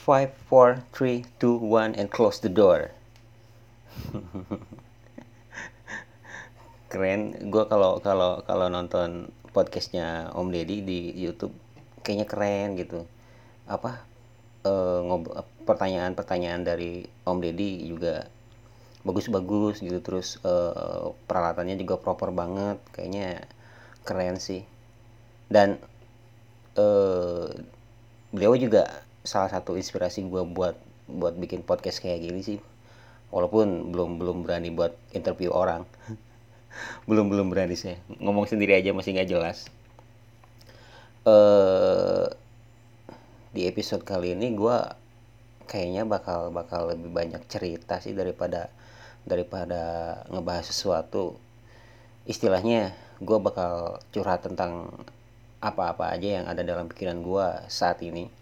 Five, 0.00 0.32
four, 0.48 0.80
three, 0.96 1.28
two, 1.36 1.60
one, 1.60 1.92
and 1.92 2.08
close 2.08 2.40
the 2.40 2.48
door. 2.48 2.88
Keren. 6.88 7.36
Gue 7.52 7.68
kalau 7.68 8.00
kalau 8.00 8.40
kalau 8.48 8.66
nonton 8.72 9.28
podcastnya 9.52 10.32
Om 10.32 10.48
Deddy 10.50 10.80
di 10.80 11.00
YouTube, 11.14 11.52
kayaknya 12.00 12.26
keren 12.26 12.80
gitu. 12.80 13.04
Apa 13.68 14.00
eh, 14.64 15.00
ngob- 15.04 15.36
pertanyaan-pertanyaan 15.68 16.64
dari 16.64 17.04
Om 17.28 17.38
Deddy 17.44 17.84
juga 17.84 18.26
bagus-bagus 19.04 19.84
gitu. 19.84 20.00
Terus 20.00 20.40
eh, 20.42 21.04
peralatannya 21.28 21.76
juga 21.76 22.00
proper 22.00 22.32
banget. 22.32 22.80
Kayaknya 22.96 23.44
keren 24.08 24.40
sih. 24.40 24.64
Dan 25.46 25.76
eh, 26.80 27.48
beliau 28.32 28.56
juga 28.56 29.06
salah 29.30 29.46
satu 29.46 29.78
inspirasi 29.78 30.26
gue 30.26 30.42
buat 30.42 30.74
buat 31.06 31.38
bikin 31.38 31.62
podcast 31.62 32.02
kayak 32.02 32.26
gini 32.26 32.42
sih. 32.42 32.58
Walaupun 33.30 33.94
belum 33.94 34.18
belum 34.18 34.42
berani 34.42 34.74
buat 34.74 34.90
interview 35.14 35.54
orang. 35.54 35.86
Belum 37.10 37.26
belum 37.26 37.50
berani 37.50 37.74
sih. 37.74 37.98
Ngomong 38.22 38.46
sendiri 38.46 38.78
aja 38.78 38.94
masih 38.94 39.18
nggak 39.18 39.30
jelas. 39.30 39.66
Eh 41.26 42.26
di 43.50 43.66
episode 43.66 44.06
kali 44.06 44.38
ini 44.38 44.54
gue 44.54 44.78
kayaknya 45.66 46.06
bakal 46.06 46.54
bakal 46.54 46.94
lebih 46.94 47.10
banyak 47.10 47.42
cerita 47.50 47.98
sih 47.98 48.14
daripada 48.14 48.70
daripada 49.26 49.82
ngebahas 50.30 50.70
sesuatu. 50.70 51.34
Istilahnya 52.26 52.94
gue 53.18 53.38
bakal 53.42 53.98
curhat 54.14 54.46
tentang 54.46 54.94
apa-apa 55.58 56.14
aja 56.14 56.38
yang 56.42 56.46
ada 56.46 56.62
dalam 56.62 56.86
pikiran 56.86 57.18
gue 57.18 57.46
saat 57.66 57.98
ini 58.06 58.39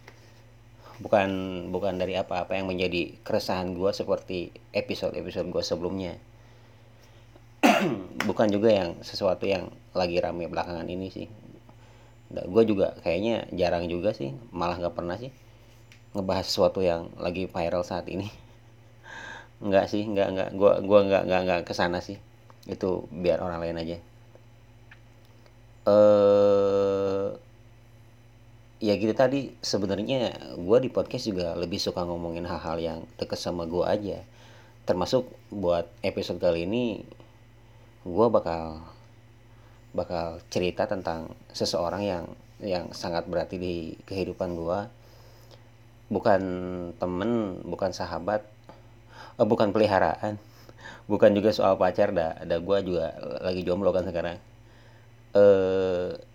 bukan 0.98 1.29
bukan 1.70 1.95
dari 1.95 2.19
apa-apa 2.19 2.59
yang 2.59 2.66
menjadi 2.66 3.15
keresahan 3.23 3.75
gue 3.79 3.91
seperti 3.95 4.51
episode-episode 4.75 5.47
gue 5.50 5.62
sebelumnya. 5.62 6.14
Bukan 8.28 8.55
juga 8.55 8.70
yang 8.70 9.03
sesuatu 9.03 9.42
yang 9.42 9.70
lagi 9.91 10.22
rame 10.22 10.47
belakangan 10.47 10.87
ini 10.87 11.11
sih. 11.11 11.27
Gue 12.31 12.62
juga 12.62 12.95
kayaknya 13.03 13.50
jarang 13.50 13.91
juga 13.91 14.14
sih 14.14 14.31
malah 14.55 14.78
nggak 14.78 14.95
pernah 14.95 15.19
sih 15.19 15.34
ngebahas 16.14 16.47
sesuatu 16.47 16.81
yang 16.83 17.11
lagi 17.19 17.50
viral 17.50 17.83
saat 17.83 18.06
ini. 18.11 18.31
Nggak 19.67 19.87
sih 19.91 20.06
nggak 20.06 20.28
nggak. 20.34 20.48
Gue 20.55 20.72
gua 20.87 21.00
nggak 21.03 21.22
nggak 21.27 21.41
nggak 21.47 21.61
ke 21.67 21.75
sana 21.75 21.98
sih. 21.98 22.19
Itu 22.70 23.11
biar 23.11 23.42
orang 23.42 23.59
lain 23.59 23.83
aja. 23.83 23.98
Eh 25.89 27.08
ya 28.79 28.95
gitu 28.98 29.15
tadi. 29.15 29.55
Sebenarnya 29.62 30.34
gue 30.59 30.79
di 30.83 30.91
podcast 30.91 31.27
juga 31.31 31.55
lebih 31.59 31.79
suka 31.83 32.03
ngomongin 32.07 32.47
hal-hal 32.47 32.77
yang 32.79 32.98
deket 33.19 33.39
sama 33.39 33.67
gue 33.67 33.84
aja. 33.87 34.19
Termasuk 34.87 35.29
buat 35.53 35.87
episode 36.03 36.41
kali 36.41 36.65
ini 36.65 37.05
gue 38.06 38.27
bakal 38.31 38.81
bakal 39.93 40.39
cerita 40.53 40.87
tentang 40.87 41.33
seseorang 41.53 42.03
yang 42.05 42.25
yang 42.62 42.91
sangat 42.95 43.27
berarti 43.31 43.56
di 43.59 43.75
kehidupan 44.06 44.55
gue 44.59 44.79
bukan 46.09 46.43
temen 46.99 47.62
bukan 47.62 47.91
sahabat 47.93 48.43
eh, 49.39 49.47
bukan 49.47 49.71
peliharaan. 49.75 50.39
Bukan 51.09 51.33
juga 51.33 51.56
soal 51.56 51.81
pacar 51.81 52.12
dah 52.12 52.37
ada 52.37 52.61
gue 52.61 52.79
juga 52.84 53.17
lagi 53.41 53.65
jomblo 53.65 53.97
kan 53.97 54.05
sekarang. 54.05 54.37
Eh 55.33 56.28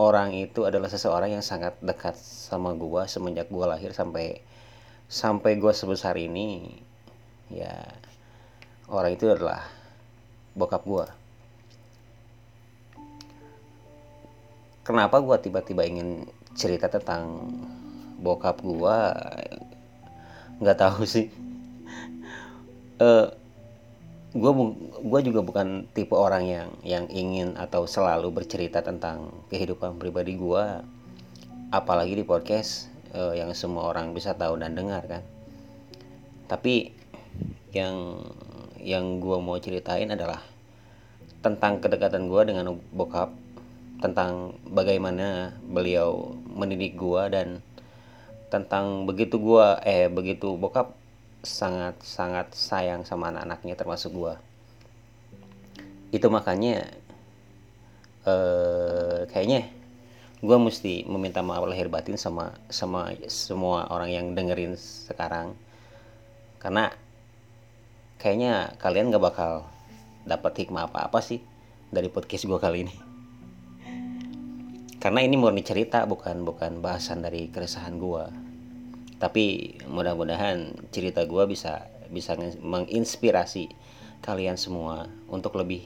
orang 0.00 0.32
itu 0.32 0.64
adalah 0.64 0.88
seseorang 0.88 1.36
yang 1.36 1.44
sangat 1.44 1.76
dekat 1.84 2.16
sama 2.16 2.72
gua 2.72 3.04
semenjak 3.04 3.52
gua 3.52 3.76
lahir 3.76 3.92
sampai 3.92 4.40
sampai 5.12 5.60
gua 5.60 5.76
sebesar 5.76 6.16
ini 6.16 6.80
ya 7.52 7.76
orang 8.88 9.12
itu 9.14 9.28
adalah 9.28 9.60
bokap 10.56 10.82
gua. 10.88 11.06
Kenapa 14.80 15.20
gua 15.20 15.36
tiba-tiba 15.38 15.84
ingin 15.84 16.24
cerita 16.56 16.88
tentang 16.88 17.52
bokap 18.18 18.64
gua? 18.64 19.12
Nggak 20.58 20.78
tahu 20.80 21.04
sih. 21.04 21.28
Eh 23.00 23.39
gue 24.30 24.52
gue 25.02 25.20
juga 25.26 25.40
bukan 25.42 25.90
tipe 25.90 26.14
orang 26.14 26.46
yang 26.46 26.68
yang 26.86 27.04
ingin 27.10 27.58
atau 27.58 27.82
selalu 27.90 28.30
bercerita 28.30 28.78
tentang 28.78 29.34
kehidupan 29.50 29.98
pribadi 29.98 30.38
gue 30.38 30.64
apalagi 31.74 32.14
di 32.14 32.22
podcast 32.22 32.86
uh, 33.10 33.34
yang 33.34 33.50
semua 33.58 33.90
orang 33.90 34.14
bisa 34.14 34.34
tahu 34.38 34.58
dan 34.58 34.78
dengar 34.78 35.02
kan. 35.06 35.22
Tapi 36.46 36.94
yang 37.74 38.22
yang 38.78 39.18
gue 39.18 39.38
mau 39.38 39.58
ceritain 39.58 40.10
adalah 40.10 40.42
tentang 41.42 41.82
kedekatan 41.82 42.30
gue 42.30 42.42
dengan 42.46 42.78
bokap 42.94 43.34
tentang 43.98 44.54
bagaimana 44.70 45.58
beliau 45.66 46.38
mendidik 46.48 46.94
gue 46.94 47.22
dan 47.34 47.48
tentang 48.50 49.06
begitu 49.06 49.38
gue 49.38 49.66
eh 49.86 50.06
begitu 50.10 50.54
bokap 50.54 50.99
sangat 51.40 51.96
sangat 52.04 52.52
sayang 52.52 53.08
sama 53.08 53.32
anak-anaknya 53.32 53.74
termasuk 53.76 54.12
gua. 54.12 54.36
Itu 56.12 56.28
makanya 56.28 56.84
eh, 58.28 59.20
kayaknya 59.32 59.72
gua 60.44 60.60
mesti 60.60 61.08
meminta 61.08 61.40
maaf 61.40 61.64
lahir 61.64 61.88
batin 61.88 62.20
sama 62.20 62.56
sama 62.68 63.12
semua 63.28 63.88
orang 63.88 64.10
yang 64.12 64.26
dengerin 64.36 64.76
sekarang. 64.76 65.56
Karena 66.60 66.92
kayaknya 68.20 68.76
kalian 68.76 69.08
gak 69.08 69.24
bakal 69.24 69.52
dapat 70.28 70.52
hikmah 70.64 70.92
apa-apa 70.92 71.24
sih 71.24 71.40
dari 71.88 72.12
podcast 72.12 72.44
gua 72.44 72.60
kali 72.60 72.84
ini. 72.84 72.96
Karena 75.00 75.24
ini 75.24 75.40
murni 75.40 75.64
cerita 75.64 76.04
bukan 76.04 76.44
bukan 76.44 76.84
bahasan 76.84 77.24
dari 77.24 77.48
keresahan 77.48 77.96
gua 77.96 78.49
tapi 79.20 79.76
mudah-mudahan 79.84 80.72
cerita 80.88 81.28
gue 81.28 81.44
bisa 81.44 81.86
bisa 82.08 82.34
menginspirasi 82.64 83.68
kalian 84.24 84.56
semua 84.56 85.06
untuk 85.28 85.54
lebih 85.60 85.84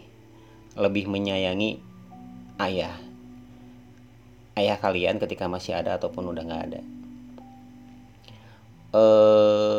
lebih 0.78 1.10
menyayangi 1.10 1.82
ayah 2.62 2.94
ayah 4.54 4.78
kalian 4.78 5.18
ketika 5.18 5.50
masih 5.50 5.74
ada 5.74 5.98
ataupun 5.98 6.30
udah 6.30 6.42
nggak 6.46 6.64
ada. 6.70 6.80
Eh 8.94 9.74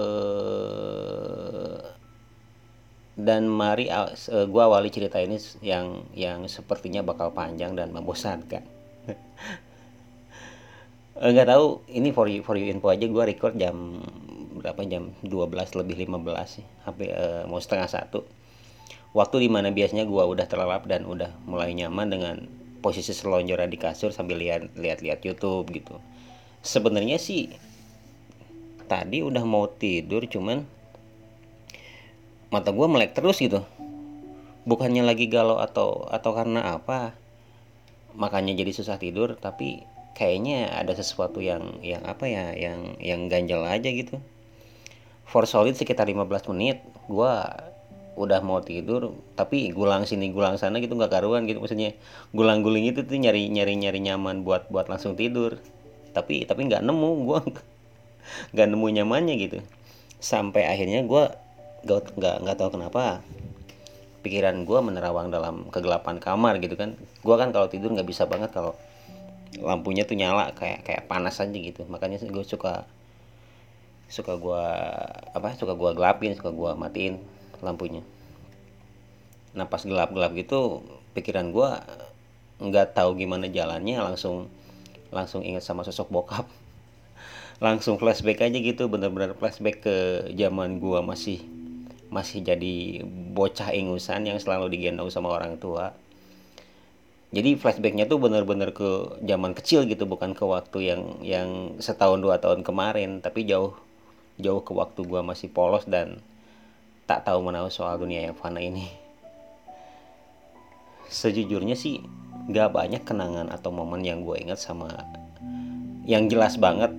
dan 3.16 3.48
mari 3.48 3.88
uh, 3.88 4.12
gue 4.28 4.62
awali 4.62 4.92
cerita 4.92 5.24
ini 5.24 5.40
yang 5.64 6.04
yang 6.12 6.44
sepertinya 6.52 7.00
bakal 7.00 7.32
panjang 7.32 7.72
dan 7.72 7.96
membosankan 7.96 8.68
nggak 11.16 11.48
tahu. 11.48 11.66
Ini 11.88 12.10
for 12.12 12.28
you, 12.28 12.44
for 12.44 12.60
you 12.60 12.68
info 12.68 12.92
aja. 12.92 13.08
Gue 13.08 13.24
record 13.24 13.56
jam 13.56 14.04
berapa? 14.60 14.84
Jam 14.84 15.16
12 15.24 15.80
lebih 15.80 15.96
15 16.08 16.60
sih. 16.60 16.66
Hampir 16.84 17.16
uh, 17.16 17.48
mau 17.48 17.60
setengah 17.64 17.88
satu. 17.88 18.28
Waktu 19.16 19.48
di 19.48 19.50
mana 19.50 19.72
biasanya 19.72 20.04
gue 20.04 20.24
udah 20.28 20.44
terlelap 20.44 20.84
dan 20.92 21.08
udah 21.08 21.32
mulai 21.48 21.72
nyaman 21.72 22.12
dengan 22.12 22.36
posisi 22.84 23.16
selonjoran 23.16 23.72
di 23.72 23.80
kasur 23.80 24.12
sambil 24.12 24.38
lihat 24.38 24.76
lihat 24.76 25.00
lihat 25.00 25.24
YouTube 25.24 25.72
gitu. 25.72 26.04
Sebenarnya 26.60 27.16
sih 27.16 27.48
tadi 28.92 29.24
udah 29.24 29.42
mau 29.48 29.72
tidur 29.72 30.28
cuman 30.28 30.68
mata 32.52 32.76
gue 32.76 32.88
melek 32.92 33.16
terus 33.16 33.40
gitu. 33.40 33.64
Bukannya 34.68 35.08
lagi 35.08 35.32
galau 35.32 35.64
atau 35.64 36.12
atau 36.12 36.32
karena 36.36 36.76
apa? 36.76 37.16
Makanya 38.20 38.52
jadi 38.52 38.76
susah 38.76 39.00
tidur 39.00 39.40
tapi 39.40 39.95
kayaknya 40.16 40.72
ada 40.72 40.96
sesuatu 40.96 41.44
yang 41.44 41.84
yang 41.84 42.02
apa 42.08 42.26
ya 42.26 42.56
yang 42.56 42.96
yang 43.04 43.28
ganjel 43.28 43.62
aja 43.68 43.92
gitu. 43.92 44.24
For 45.28 45.44
solid 45.44 45.76
sekitar 45.76 46.08
15 46.08 46.50
menit 46.56 46.80
gua 47.12 47.52
udah 48.16 48.40
mau 48.40 48.64
tidur 48.64 49.12
tapi 49.36 49.76
gulang 49.76 50.08
sini 50.08 50.32
gulang 50.32 50.56
sana 50.56 50.80
gitu 50.80 50.96
nggak 50.96 51.12
karuan 51.12 51.44
gitu. 51.46 51.60
Maksudnya 51.60 51.94
gulang 52.32 52.64
guling 52.64 52.88
itu 52.88 53.04
tuh 53.04 53.20
nyari 53.20 53.52
nyari 53.52 53.76
nyari 53.76 54.00
nyaman 54.00 54.48
buat 54.48 54.72
buat 54.72 54.88
langsung 54.88 55.20
tidur. 55.20 55.60
Tapi 56.16 56.48
tapi 56.48 56.72
nggak 56.72 56.82
nemu 56.82 57.12
gua 57.28 57.44
nggak 58.56 58.68
nemu 58.72 58.88
nyamannya 59.04 59.36
gitu. 59.36 59.60
Sampai 60.24 60.64
akhirnya 60.64 61.04
gua 61.04 61.36
nggak 61.84 62.36
nggak 62.48 62.56
tahu 62.56 62.80
kenapa 62.80 63.20
pikiran 64.24 64.64
gua 64.64 64.80
menerawang 64.80 65.28
dalam 65.28 65.68
kegelapan 65.76 66.24
kamar 66.24 66.64
gitu 66.64 66.80
kan. 66.80 66.96
Gua 67.20 67.36
kan 67.36 67.52
kalau 67.52 67.68
tidur 67.68 67.92
nggak 67.92 68.08
bisa 68.08 68.24
banget 68.32 68.56
kalau 68.56 68.80
lampunya 69.62 70.04
tuh 70.04 70.18
nyala 70.20 70.52
kayak 70.56 70.84
kayak 70.84 71.04
panas 71.08 71.40
aja 71.40 71.54
gitu. 71.56 71.88
Makanya 71.88 72.20
gue 72.24 72.46
suka 72.46 72.88
suka 74.06 74.38
gue 74.38 74.64
apa 75.34 75.58
suka 75.58 75.74
gue 75.74 75.92
gelapin 75.98 76.38
suka 76.38 76.52
gue 76.54 76.72
matiin 76.78 77.20
lampunya. 77.64 78.06
Nah 79.58 79.66
pas 79.66 79.82
gelap 79.82 80.12
gelap 80.14 80.32
gitu 80.36 80.84
pikiran 81.16 81.50
gue 81.50 81.70
nggak 82.60 82.96
tahu 82.96 83.20
gimana 83.20 83.52
jalannya 83.52 84.00
langsung 84.00 84.48
langsung 85.12 85.42
ingat 85.44 85.64
sama 85.64 85.84
sosok 85.84 86.12
bokap. 86.12 86.46
Langsung 87.64 87.96
flashback 87.96 88.44
aja 88.44 88.58
gitu 88.60 88.92
bener-bener 88.92 89.32
flashback 89.32 89.80
ke 89.80 89.96
zaman 90.36 90.76
gua 90.84 91.00
masih 91.00 91.40
masih 92.12 92.44
jadi 92.44 93.00
bocah 93.32 93.72
ingusan 93.72 94.28
yang 94.28 94.40
selalu 94.44 94.76
digendong 94.76 95.08
sama 95.08 95.32
orang 95.32 95.56
tua 95.56 95.96
jadi 97.34 97.58
flashbacknya 97.58 98.06
tuh 98.06 98.22
bener-bener 98.22 98.70
ke 98.70 99.22
zaman 99.26 99.58
kecil 99.58 99.90
gitu 99.90 100.06
bukan 100.06 100.38
ke 100.38 100.46
waktu 100.46 100.78
yang 100.94 101.02
yang 101.26 101.50
setahun 101.82 102.22
dua 102.22 102.38
tahun 102.38 102.62
kemarin. 102.62 103.24
Tapi 103.24 103.50
jauh 103.50 103.74
jauh 104.38 104.62
ke 104.62 104.72
waktu 104.76 105.02
gua 105.08 105.26
masih 105.26 105.50
polos 105.50 105.88
dan 105.90 106.22
tak 107.06 107.26
tahu 107.26 107.42
menahu 107.42 107.70
soal 107.70 107.98
dunia 107.98 108.30
yang 108.30 108.36
fana 108.38 108.62
ini. 108.62 108.90
Sejujurnya 111.06 111.78
sih 111.78 112.02
gak 112.50 112.74
banyak 112.74 113.02
kenangan 113.06 113.50
atau 113.50 113.70
momen 113.70 114.02
yang 114.06 114.22
gue 114.26 114.38
ingat 114.42 114.62
sama 114.62 114.90
yang 116.06 116.30
jelas 116.30 116.58
banget 116.58 116.94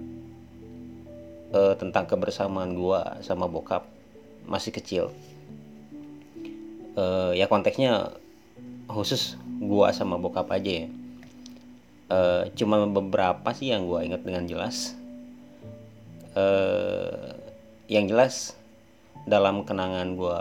uh, 1.54 1.74
tentang 1.78 2.06
kebersamaan 2.06 2.74
gue 2.74 3.00
sama 3.22 3.46
bokap 3.46 3.86
masih 4.46 4.74
kecil. 4.74 5.04
Uh, 6.96 7.34
ya 7.34 7.50
konteksnya 7.50 8.14
khusus 8.96 9.36
gue 9.60 9.88
sama 9.92 10.16
bokap 10.16 10.48
aja 10.48 10.84
ya 10.84 10.86
uh, 12.08 12.42
cuma 12.56 12.88
beberapa 12.88 13.52
sih 13.52 13.70
yang 13.76 13.84
gue 13.84 14.00
ingat 14.08 14.24
dengan 14.24 14.48
jelas 14.48 14.96
uh, 16.32 17.36
yang 17.92 18.08
jelas 18.08 18.56
dalam 19.28 19.68
kenangan 19.68 20.16
gue 20.16 20.40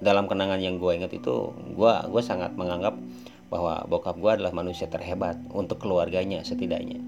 dalam 0.00 0.24
kenangan 0.26 0.60
yang 0.60 0.80
gue 0.80 0.92
ingat 0.96 1.12
itu 1.12 1.52
gue 1.76 1.92
gue 2.08 2.22
sangat 2.24 2.56
menganggap 2.56 2.96
bahwa 3.54 3.86
bokap 3.86 4.18
gue 4.18 4.30
adalah 4.40 4.50
manusia 4.50 4.90
terhebat 4.90 5.38
untuk 5.54 5.78
keluarganya 5.78 6.42
setidaknya. 6.42 6.98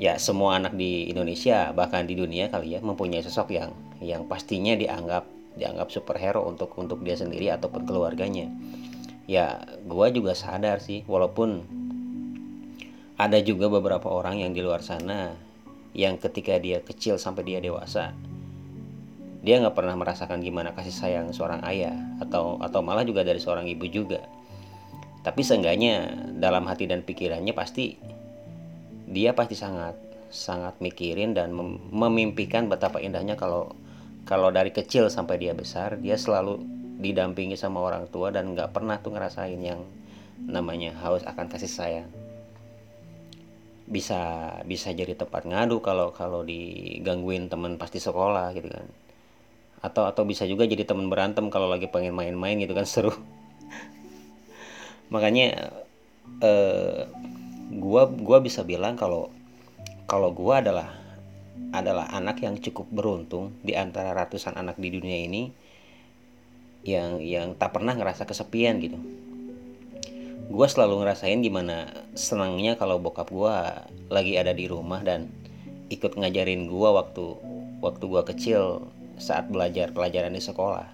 Ya 0.00 0.16
semua 0.16 0.56
anak 0.56 0.78
di 0.78 1.10
Indonesia 1.10 1.74
bahkan 1.74 2.06
di 2.06 2.14
dunia 2.14 2.46
kali 2.48 2.78
ya 2.78 2.80
mempunyai 2.80 3.20
sosok 3.20 3.52
yang 3.52 3.74
yang 4.00 4.24
pastinya 4.30 4.72
dianggap 4.78 5.26
dianggap 5.58 5.90
superhero 5.90 6.46
untuk 6.46 6.72
untuk 6.78 7.02
dia 7.02 7.18
sendiri 7.18 7.50
ataupun 7.52 7.84
keluarganya. 7.84 8.48
Ya 9.30 9.62
gue 9.86 10.06
juga 10.10 10.34
sadar 10.34 10.82
sih 10.82 11.06
walaupun 11.06 11.62
ada 13.14 13.38
juga 13.38 13.70
beberapa 13.70 14.10
orang 14.10 14.42
yang 14.42 14.50
di 14.50 14.58
luar 14.58 14.82
sana 14.82 15.38
yang 15.94 16.18
ketika 16.18 16.58
dia 16.58 16.82
kecil 16.82 17.14
sampai 17.14 17.46
dia 17.46 17.62
dewasa 17.62 18.10
dia 19.40 19.56
nggak 19.56 19.72
pernah 19.72 19.96
merasakan 19.96 20.44
gimana 20.44 20.76
kasih 20.76 20.92
sayang 20.92 21.32
seorang 21.32 21.64
ayah 21.64 21.96
atau 22.20 22.60
atau 22.60 22.80
malah 22.84 23.08
juga 23.08 23.24
dari 23.24 23.40
seorang 23.40 23.64
ibu 23.72 23.88
juga. 23.88 24.20
Tapi 25.20 25.40
seenggaknya 25.40 26.12
dalam 26.36 26.68
hati 26.68 26.88
dan 26.88 27.00
pikirannya 27.04 27.52
pasti 27.56 27.96
dia 29.08 29.32
pasti 29.32 29.56
sangat 29.56 29.96
sangat 30.30 30.78
mikirin 30.84 31.32
dan 31.32 31.56
mem 31.56 31.80
memimpikan 31.88 32.68
betapa 32.68 33.00
indahnya 33.00 33.34
kalau 33.34 33.72
kalau 34.28 34.52
dari 34.52 34.70
kecil 34.70 35.08
sampai 35.08 35.40
dia 35.40 35.56
besar 35.56 35.98
dia 35.98 36.14
selalu 36.20 36.60
didampingi 37.00 37.56
sama 37.56 37.80
orang 37.80 38.06
tua 38.12 38.28
dan 38.28 38.52
nggak 38.52 38.76
pernah 38.76 39.00
tuh 39.00 39.16
ngerasain 39.16 39.56
yang 39.56 39.80
namanya 40.44 40.92
haus 41.00 41.24
akan 41.24 41.48
kasih 41.48 41.72
sayang. 41.72 42.10
Bisa 43.90 44.54
bisa 44.68 44.92
jadi 44.94 45.16
tempat 45.16 45.48
ngadu 45.48 45.82
kalau 45.82 46.12
kalau 46.12 46.44
digangguin 46.44 47.48
teman 47.48 47.80
pasti 47.80 47.98
sekolah 47.98 48.52
gitu 48.52 48.68
kan. 48.68 48.86
Atau 49.80 50.04
atau 50.04 50.22
bisa 50.28 50.44
juga 50.44 50.68
jadi 50.68 50.84
teman 50.84 51.08
berantem 51.08 51.48
kalau 51.48 51.66
lagi 51.66 51.88
pengen 51.88 52.12
main-main 52.12 52.60
gitu 52.60 52.76
kan 52.76 52.84
seru. 52.92 53.16
Makanya 55.08 55.72
eh, 56.44 57.08
gua 57.80 58.06
gua 58.06 58.38
bisa 58.44 58.62
bilang 58.62 58.94
kalau 58.94 59.32
kalau 60.04 60.30
gua 60.30 60.62
adalah 60.62 61.00
adalah 61.70 62.10
anak 62.10 62.42
yang 62.42 62.58
cukup 62.58 62.86
beruntung 62.90 63.54
di 63.62 63.78
antara 63.78 64.10
ratusan 64.14 64.58
anak 64.58 64.74
di 64.78 64.90
dunia 64.90 65.18
ini 65.22 65.50
yang 66.84 67.20
yang 67.20 67.52
tak 67.56 67.76
pernah 67.76 67.92
ngerasa 67.92 68.24
kesepian 68.24 68.80
gitu. 68.80 68.96
Gue 70.50 70.66
selalu 70.66 71.06
ngerasain 71.06 71.38
gimana 71.44 71.86
senangnya 72.18 72.74
kalau 72.74 72.98
bokap 72.98 73.30
gue 73.30 73.54
lagi 74.10 74.34
ada 74.34 74.50
di 74.50 74.66
rumah 74.66 74.98
dan 75.04 75.30
ikut 75.92 76.18
ngajarin 76.18 76.66
gue 76.66 76.88
waktu 76.90 77.26
waktu 77.78 78.04
gue 78.04 78.22
kecil 78.34 78.62
saat 79.20 79.46
belajar 79.52 79.92
pelajaran 79.94 80.34
di 80.34 80.42
sekolah. 80.42 80.88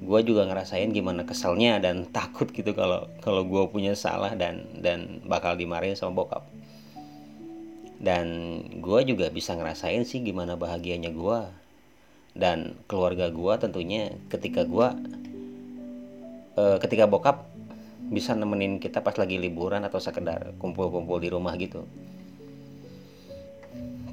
Gue 0.00 0.20
juga 0.24 0.46
ngerasain 0.48 0.92
gimana 0.94 1.26
keselnya 1.26 1.82
dan 1.82 2.06
takut 2.16 2.48
gitu 2.48 2.72
kalau 2.72 3.10
kalau 3.20 3.44
gue 3.44 3.64
punya 3.68 3.92
salah 3.92 4.32
dan 4.32 4.64
dan 4.80 5.20
bakal 5.26 5.58
dimarahin 5.58 5.98
sama 5.98 6.24
bokap. 6.24 6.46
Dan 7.96 8.60
gue 8.80 9.00
juga 9.08 9.32
bisa 9.32 9.56
ngerasain 9.56 10.04
sih 10.04 10.20
gimana 10.20 10.56
bahagianya 10.56 11.12
gue 11.12 11.65
dan 12.36 12.76
keluarga 12.84 13.32
gue 13.32 13.54
tentunya 13.56 14.12
ketika 14.28 14.68
gue 14.68 14.88
uh, 16.56 16.76
ketika 16.80 17.08
bokap 17.08 17.48
bisa 18.06 18.36
nemenin 18.38 18.78
kita 18.78 19.02
pas 19.02 19.16
lagi 19.18 19.40
liburan 19.40 19.82
atau 19.82 19.98
sekedar 19.98 20.54
kumpul-kumpul 20.62 21.18
di 21.18 21.28
rumah 21.32 21.58
gitu. 21.58 21.82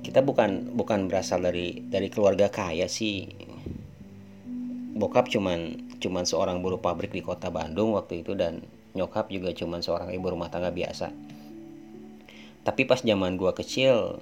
Kita 0.04 0.20
bukan 0.26 0.74
bukan 0.74 1.08
berasal 1.08 1.46
dari 1.46 1.80
dari 1.86 2.10
keluarga 2.10 2.50
kaya 2.50 2.90
sih. 2.90 3.30
Bokap 4.94 5.30
cuman 5.30 5.90
cuman 6.02 6.24
seorang 6.26 6.60
buruh 6.60 6.82
pabrik 6.82 7.14
di 7.14 7.22
kota 7.22 7.54
Bandung 7.54 7.94
waktu 7.94 8.26
itu 8.26 8.34
dan 8.34 8.66
nyokap 8.94 9.30
juga 9.30 9.54
cuman 9.54 9.82
seorang 9.82 10.10
ibu 10.14 10.26
rumah 10.26 10.50
tangga 10.50 10.74
biasa. 10.74 11.14
Tapi 12.66 12.82
pas 12.90 13.02
zaman 13.02 13.38
gua 13.38 13.54
kecil 13.54 14.22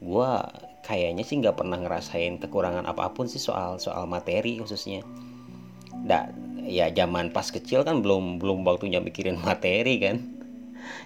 gua 0.00 0.48
kayaknya 0.90 1.22
sih 1.22 1.38
nggak 1.38 1.54
pernah 1.54 1.78
ngerasain 1.78 2.42
kekurangan 2.42 2.82
apa 2.82 3.14
pun 3.14 3.30
sih 3.30 3.38
soal 3.38 3.78
soal 3.78 4.10
materi 4.10 4.58
khususnya. 4.58 5.06
Da, 6.02 6.34
ya 6.66 6.90
zaman 6.90 7.30
pas 7.30 7.46
kecil 7.46 7.86
kan 7.86 8.02
belum 8.02 8.42
belum 8.42 8.66
waktunya 8.66 8.98
mikirin 8.98 9.38
materi 9.46 10.02
kan. 10.02 10.18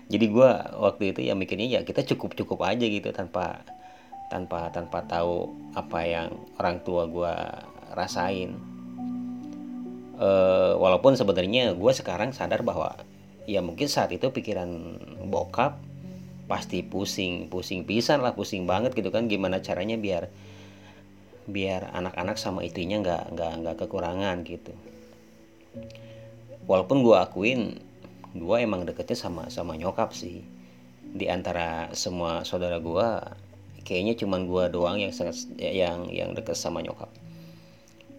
Jadi 0.09 0.25
gua 0.33 0.73
waktu 0.81 1.13
itu 1.13 1.21
ya 1.29 1.37
mikirnya 1.37 1.69
ya 1.69 1.81
kita 1.85 2.01
cukup 2.17 2.33
cukup 2.33 2.65
aja 2.65 2.89
gitu 2.89 3.13
tanpa 3.13 3.61
tanpa 4.33 4.73
tanpa 4.73 5.05
tahu 5.05 5.53
apa 5.77 6.01
yang 6.09 6.29
orang 6.57 6.81
tua 6.81 7.05
gua 7.05 7.35
rasain. 7.93 8.57
E, 10.15 10.29
walaupun 10.79 11.19
sebenarnya 11.19 11.75
gue 11.75 11.93
sekarang 11.93 12.31
sadar 12.31 12.63
bahwa 12.63 12.95
ya 13.51 13.59
mungkin 13.59 13.91
saat 13.91 14.15
itu 14.15 14.31
pikiran 14.31 14.71
bokap 15.27 15.83
pasti 16.45 16.85
pusing 16.85 17.49
pusing 17.49 17.89
pisan 17.89 18.21
lah 18.21 18.37
pusing 18.37 18.69
banget 18.69 18.93
gitu 18.93 19.09
kan. 19.09 19.27
Gimana 19.29 19.65
caranya 19.65 19.97
biar 19.97 20.29
biar 21.45 21.93
anak-anak 21.93 22.41
sama 22.41 22.65
istrinya 22.65 23.01
nggak 23.01 23.23
nggak 23.37 23.53
nggak 23.65 23.77
kekurangan 23.85 24.45
gitu. 24.45 24.73
Walaupun 26.65 27.05
gue 27.05 27.17
akuin 27.17 27.61
gue 28.35 28.57
emang 28.59 28.89
deketnya 28.89 29.17
sama 29.17 29.49
sama 29.53 29.77
nyokap 29.77 30.17
sih. 30.17 30.45
Di 31.15 31.31
antara 31.31 31.93
semua 31.95 32.43
saudara 32.43 32.81
gue 32.81 33.09
kayaknya 33.85 34.17
cuman 34.17 34.49
gue 34.49 34.65
doang 34.73 34.97
yang 34.97 35.13
sangat 35.13 35.37
yang 35.61 36.09
yang 36.09 36.33
deket 36.33 36.57
sama 36.57 36.81
nyokap. 36.81 37.13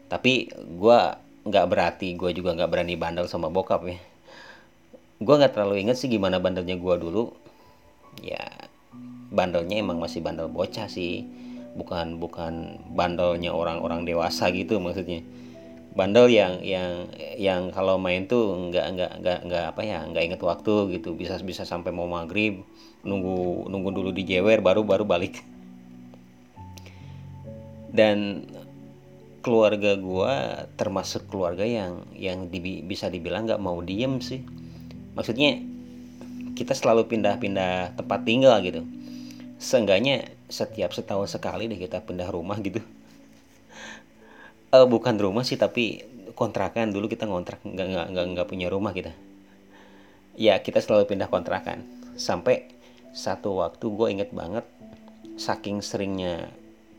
Tapi 0.06 0.54
gue 0.54 1.00
nggak 1.46 1.66
berarti 1.70 2.14
gue 2.18 2.30
juga 2.34 2.54
nggak 2.58 2.70
berani 2.70 2.96
bandel 2.98 3.26
sama 3.26 3.50
bokap 3.50 3.86
ya. 3.90 3.98
Gue 5.18 5.36
nggak 5.38 5.58
terlalu 5.58 5.82
inget 5.82 5.98
sih 5.98 6.10
gimana 6.10 6.38
bandelnya 6.38 6.78
gue 6.78 6.96
dulu 7.02 7.45
ya 8.22 8.70
bandelnya 9.34 9.82
emang 9.82 10.00
masih 10.00 10.24
bandel 10.24 10.48
bocah 10.48 10.88
sih. 10.88 11.28
Bukan 11.76 12.24
bukan 12.24 12.80
bandelnya 12.96 13.52
orang-orang 13.52 14.08
dewasa 14.08 14.48
gitu 14.56 14.80
maksudnya. 14.80 15.20
Bandel 15.96 16.28
yang 16.32 16.60
yang 16.64 17.08
yang 17.40 17.62
kalau 17.72 17.96
main 17.96 18.28
tuh 18.28 18.72
nggak 18.72 18.86
nggak 18.96 19.12
nggak 19.24 19.40
nggak 19.48 19.66
apa 19.76 19.82
ya 19.84 20.00
nggak 20.08 20.24
inget 20.24 20.42
waktu 20.44 21.00
gitu. 21.00 21.16
Bisa 21.16 21.36
bisa 21.44 21.68
sampai 21.68 21.92
mau 21.92 22.08
maghrib 22.08 22.64
nunggu 23.04 23.68
nunggu 23.68 23.90
dulu 23.92 24.10
di 24.16 24.24
jewer 24.24 24.64
baru 24.64 24.88
baru 24.88 25.04
balik. 25.04 25.40
Dan 27.96 28.44
keluarga 29.40 29.94
gue 29.94 30.36
termasuk 30.74 31.30
keluarga 31.30 31.62
yang 31.62 32.02
yang 32.18 32.50
di, 32.50 32.82
bisa 32.82 33.14
dibilang 33.14 33.46
nggak 33.46 33.62
mau 33.62 33.78
diem 33.80 34.20
sih. 34.20 34.42
Maksudnya 35.16 35.75
kita 36.56 36.72
selalu 36.72 37.12
pindah-pindah 37.12 38.00
tempat 38.00 38.20
tinggal 38.24 38.58
gitu. 38.64 38.88
Seenggaknya 39.60 40.32
setiap 40.48 40.96
setahun 40.96 41.36
sekali 41.36 41.68
deh 41.68 41.76
kita 41.76 42.00
pindah 42.02 42.32
rumah 42.32 42.56
gitu. 42.64 42.80
Uh, 44.72 44.88
bukan 44.88 45.20
rumah 45.20 45.44
sih 45.44 45.60
tapi 45.60 46.08
kontrakan. 46.34 46.96
Dulu 46.96 47.12
kita 47.12 47.28
ngontrak 47.28 47.60
nggak 47.62 47.88
nggak 47.92 48.06
nggak 48.16 48.26
nggak 48.36 48.48
punya 48.48 48.72
rumah 48.72 48.96
kita. 48.96 49.12
Ya 50.40 50.60
kita 50.64 50.80
selalu 50.80 51.12
pindah 51.12 51.28
kontrakan. 51.28 51.84
Sampai 52.16 52.72
satu 53.12 53.60
waktu 53.60 53.86
gue 53.88 54.08
inget 54.12 54.32
banget 54.32 54.64
saking 55.36 55.84
seringnya 55.84 56.52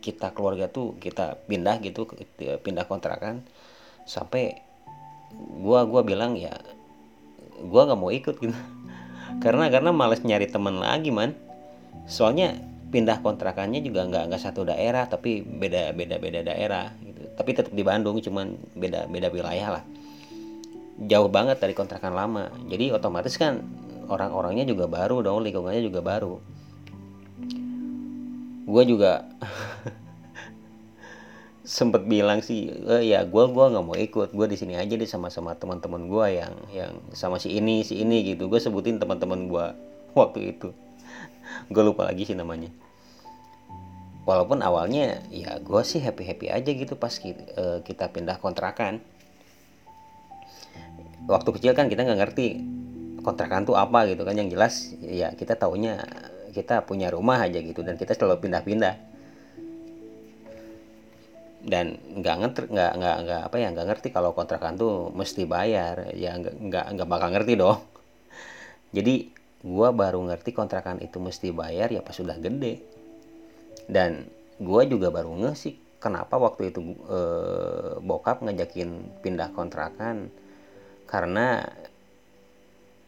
kita 0.04 0.32
keluarga 0.36 0.68
tuh 0.68 0.96
kita 1.00 1.40
pindah 1.48 1.80
gitu 1.80 2.04
pindah 2.36 2.84
kontrakan. 2.84 3.40
Sampai 4.04 4.60
gua 5.34 5.82
gua 5.82 6.06
bilang 6.06 6.38
ya 6.38 6.54
gua 7.58 7.90
nggak 7.90 7.98
mau 7.98 8.12
ikut 8.14 8.36
gitu 8.38 8.54
karena 9.40 9.68
karena 9.68 9.90
males 9.92 10.22
nyari 10.24 10.48
teman 10.48 10.80
lagi 10.80 11.12
man. 11.12 11.36
Soalnya 12.06 12.56
pindah 12.90 13.18
kontrakannya 13.20 13.82
juga 13.82 14.06
nggak 14.06 14.30
nggak 14.30 14.42
satu 14.42 14.62
daerah 14.62 15.10
tapi 15.10 15.42
beda 15.42 15.92
beda 15.92 16.16
beda 16.22 16.40
daerah 16.46 16.94
gitu. 17.02 17.22
Tapi 17.34 17.50
tetap 17.52 17.72
di 17.74 17.82
Bandung 17.82 18.22
cuman 18.22 18.54
beda 18.78 19.10
beda 19.10 19.28
wilayah 19.28 19.80
lah. 19.80 19.84
Jauh 20.96 21.28
banget 21.28 21.60
dari 21.60 21.76
kontrakan 21.76 22.16
lama. 22.16 22.48
Jadi 22.70 22.94
otomatis 22.94 23.36
kan 23.36 23.60
orang-orangnya 24.08 24.64
juga 24.64 24.86
baru 24.86 25.20
dong 25.20 25.44
lingkungannya 25.44 25.82
juga 25.84 26.00
baru. 26.00 26.40
Gue 28.66 28.82
juga 28.86 29.26
sempet 31.66 32.06
bilang 32.06 32.46
sih 32.46 32.70
e, 32.70 33.10
ya 33.10 33.26
gue 33.26 33.44
gua 33.50 33.66
nggak 33.74 33.84
mau 33.84 33.98
ikut 33.98 34.30
gue 34.30 34.46
di 34.46 34.54
sini 34.54 34.78
aja 34.78 34.94
deh 34.94 35.10
sama 35.10 35.34
sama 35.34 35.58
teman-teman 35.58 36.06
gue 36.06 36.26
yang 36.38 36.54
yang 36.70 36.92
sama 37.10 37.42
si 37.42 37.58
ini 37.58 37.82
si 37.82 37.98
ini 37.98 38.22
gitu. 38.22 38.46
Gue 38.46 38.62
sebutin 38.62 39.02
teman-teman 39.02 39.50
gue 39.50 39.66
waktu 40.14 40.54
itu. 40.54 40.70
Gue 41.74 41.82
lupa 41.82 42.06
lagi 42.06 42.22
sih 42.22 42.38
namanya. 42.38 42.70
Walaupun 44.26 44.62
awalnya 44.62 45.22
ya 45.30 45.58
gue 45.58 45.82
sih 45.86 46.02
happy 46.02 46.26
happy 46.26 46.46
aja 46.50 46.70
gitu 46.70 46.98
pas 46.98 47.14
kita, 47.14 47.42
uh, 47.58 47.78
e, 47.78 47.86
kita 47.86 48.14
pindah 48.14 48.38
kontrakan. 48.38 49.02
Waktu 51.26 51.50
kecil 51.58 51.74
kan 51.74 51.90
kita 51.90 52.06
nggak 52.06 52.18
ngerti 52.22 52.46
kontrakan 53.26 53.66
tuh 53.66 53.74
apa 53.74 54.06
gitu 54.06 54.22
kan. 54.22 54.38
Yang 54.38 54.48
jelas 54.54 54.74
ya 55.02 55.34
kita 55.34 55.58
taunya 55.58 56.02
kita 56.54 56.86
punya 56.86 57.10
rumah 57.10 57.42
aja 57.42 57.58
gitu 57.60 57.84
dan 57.84 57.98
kita 57.98 58.16
selalu 58.16 58.48
pindah-pindah 58.48 59.05
dan 61.66 61.98
nggak 61.98 62.36
ngerti 62.38 62.58
nggak 62.70 62.92
nggak 62.94 63.16
nggak 63.26 63.42
apa 63.50 63.56
ya 63.58 63.68
nggak 63.74 63.86
ngerti 63.90 64.08
kalau 64.14 64.30
kontrakan 64.38 64.78
tuh 64.78 65.10
mesti 65.10 65.42
bayar. 65.50 66.14
Ya 66.14 66.38
nggak 66.38 66.94
nggak 66.94 67.08
bakal 67.10 67.34
ngerti 67.34 67.58
dong. 67.58 67.82
Jadi 68.96 69.34
gua 69.66 69.90
baru 69.90 70.22
ngerti 70.30 70.54
kontrakan 70.54 71.02
itu 71.02 71.18
mesti 71.18 71.50
bayar 71.50 71.90
ya 71.90 72.06
pas 72.06 72.14
sudah 72.14 72.38
gede. 72.38 72.78
Dan 73.90 74.30
gua 74.62 74.86
juga 74.86 75.10
baru 75.10 75.34
nge 75.42 75.52
sih 75.58 75.74
kenapa 75.98 76.38
waktu 76.38 76.70
itu 76.70 76.80
e, 77.10 77.20
bokap 77.98 78.46
ngajakin 78.46 79.20
pindah 79.26 79.50
kontrakan. 79.50 80.30
Karena 81.10 81.66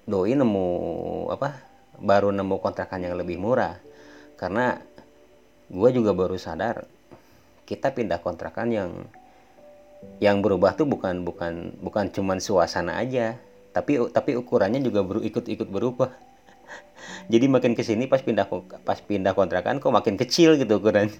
doi 0.02 0.34
nemu 0.34 0.68
apa 1.30 1.62
baru 2.02 2.34
nemu 2.34 2.58
kontrakan 2.58 3.06
yang 3.06 3.14
lebih 3.14 3.38
murah. 3.38 3.78
Karena 4.34 4.78
gue 5.68 5.90
juga 5.92 6.16
baru 6.16 6.40
sadar 6.40 6.97
kita 7.68 7.92
pindah 7.92 8.24
kontrakan 8.24 8.72
yang 8.72 8.90
yang 10.24 10.40
berubah 10.40 10.72
tuh 10.72 10.88
bukan 10.88 11.20
bukan 11.28 11.76
bukan 11.84 12.08
cuman 12.08 12.40
suasana 12.40 12.96
aja 12.96 13.36
tapi 13.78 14.00
tapi 14.10 14.34
ukurannya 14.34 14.80
juga 14.82 15.04
beru, 15.06 15.20
ikut-ikut 15.22 15.68
berubah. 15.70 16.10
Jadi 17.32 17.46
makin 17.46 17.72
ke 17.78 17.86
sini 17.86 18.10
pas 18.10 18.18
pindah 18.18 18.48
pas 18.82 18.98
pindah 18.98 19.36
kontrakan 19.36 19.78
kok 19.78 19.92
makin 19.92 20.16
kecil 20.18 20.56
gitu 20.58 20.80
ukuran. 20.82 21.12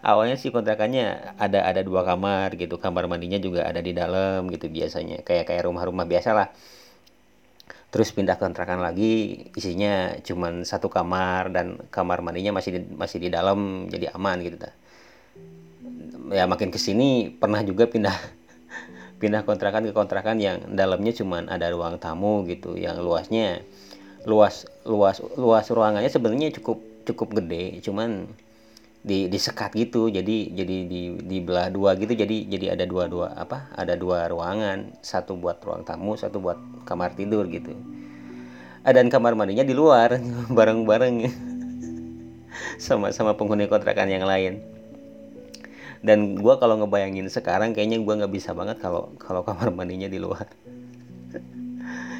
Awalnya 0.00 0.38
sih 0.38 0.54
kontrakannya 0.54 1.34
ada 1.36 1.66
ada 1.66 1.82
dua 1.82 2.06
kamar 2.06 2.54
gitu 2.54 2.78
kamar 2.78 3.10
mandinya 3.10 3.36
juga 3.42 3.66
ada 3.66 3.82
di 3.82 3.92
dalam 3.92 4.46
gitu 4.48 4.70
biasanya. 4.70 5.26
Kayak 5.26 5.50
kayak 5.50 5.66
rumah-rumah 5.66 6.06
biasa 6.06 6.30
lah 6.32 6.48
terus 7.88 8.12
pindah 8.12 8.36
kontrakan 8.36 8.84
lagi 8.84 9.48
isinya 9.56 10.12
cuman 10.20 10.68
satu 10.68 10.92
kamar 10.92 11.48
dan 11.48 11.80
kamar 11.88 12.20
mandinya 12.20 12.60
masih 12.60 12.76
di, 12.76 12.80
masih 12.92 13.18
di 13.20 13.28
dalam 13.32 13.88
jadi 13.88 14.12
aman 14.12 14.44
gitu 14.44 14.60
dah. 14.60 14.74
Ya 16.28 16.44
makin 16.44 16.68
ke 16.68 16.76
sini 16.76 17.32
pernah 17.32 17.64
juga 17.64 17.88
pindah 17.88 18.12
pindah 19.20 19.48
kontrakan 19.48 19.88
ke 19.88 19.92
kontrakan 19.96 20.36
yang 20.36 20.76
dalamnya 20.76 21.16
cuman 21.16 21.48
ada 21.48 21.72
ruang 21.72 21.96
tamu 21.96 22.44
gitu 22.44 22.76
yang 22.76 23.00
luasnya 23.00 23.64
luas 24.28 24.68
luas 24.84 25.24
luas 25.40 25.64
ruangannya 25.72 26.12
sebenarnya 26.12 26.52
cukup 26.60 26.84
cukup 27.08 27.40
gede 27.40 27.80
cuman 27.80 28.28
di 28.98 29.30
disekat 29.30 29.78
gitu 29.78 30.10
jadi 30.10 30.50
jadi 30.50 30.76
di 30.90 31.00
di 31.22 31.38
belah 31.38 31.70
dua 31.70 31.94
gitu 31.94 32.18
jadi 32.18 32.50
jadi 32.50 32.74
ada 32.74 32.84
dua 32.84 33.06
dua 33.06 33.30
apa 33.38 33.70
ada 33.78 33.94
dua 33.94 34.26
ruangan 34.26 34.98
satu 35.00 35.38
buat 35.38 35.62
ruang 35.62 35.86
tamu 35.86 36.18
satu 36.18 36.42
buat 36.42 36.58
kamar 36.82 37.14
tidur 37.14 37.46
gitu. 37.46 37.72
Ah, 38.82 38.94
dan 38.94 39.10
kamar 39.12 39.36
mandinya 39.38 39.62
di 39.62 39.74
luar 39.76 40.18
bareng-bareng 40.56 41.16
sama 42.84 43.14
sama 43.14 43.38
penghuni 43.38 43.70
kontrakan 43.70 44.10
yang 44.10 44.26
lain. 44.26 44.62
Dan 45.98 46.38
gue 46.38 46.54
kalau 46.62 46.78
ngebayangin 46.78 47.26
sekarang 47.26 47.74
kayaknya 47.74 47.98
gue 47.98 48.14
nggak 48.22 48.30
bisa 48.30 48.54
banget 48.54 48.78
kalau 48.78 49.10
kalau 49.18 49.42
kamar 49.42 49.74
mandinya 49.74 50.06
di 50.06 50.22
luar 50.22 50.46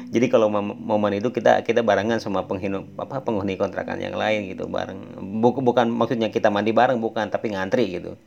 jadi 0.09 0.25
kalau 0.25 0.49
momen 0.49 1.21
itu 1.21 1.29
kita 1.29 1.61
kita 1.61 1.85
barengan 1.85 2.17
sama 2.17 2.41
penghuni 2.49 2.81
apa 2.97 3.21
penghuni 3.21 3.53
kontrakan 3.61 4.01
yang 4.01 4.17
lain 4.17 4.49
gitu 4.49 4.65
bareng. 4.65 5.21
Bukan 5.37 5.93
maksudnya 5.93 6.33
kita 6.33 6.49
mandi 6.49 6.73
bareng 6.73 6.97
bukan 6.97 7.29
tapi 7.29 7.53
ngantri 7.53 8.01
gitu. 8.01 8.17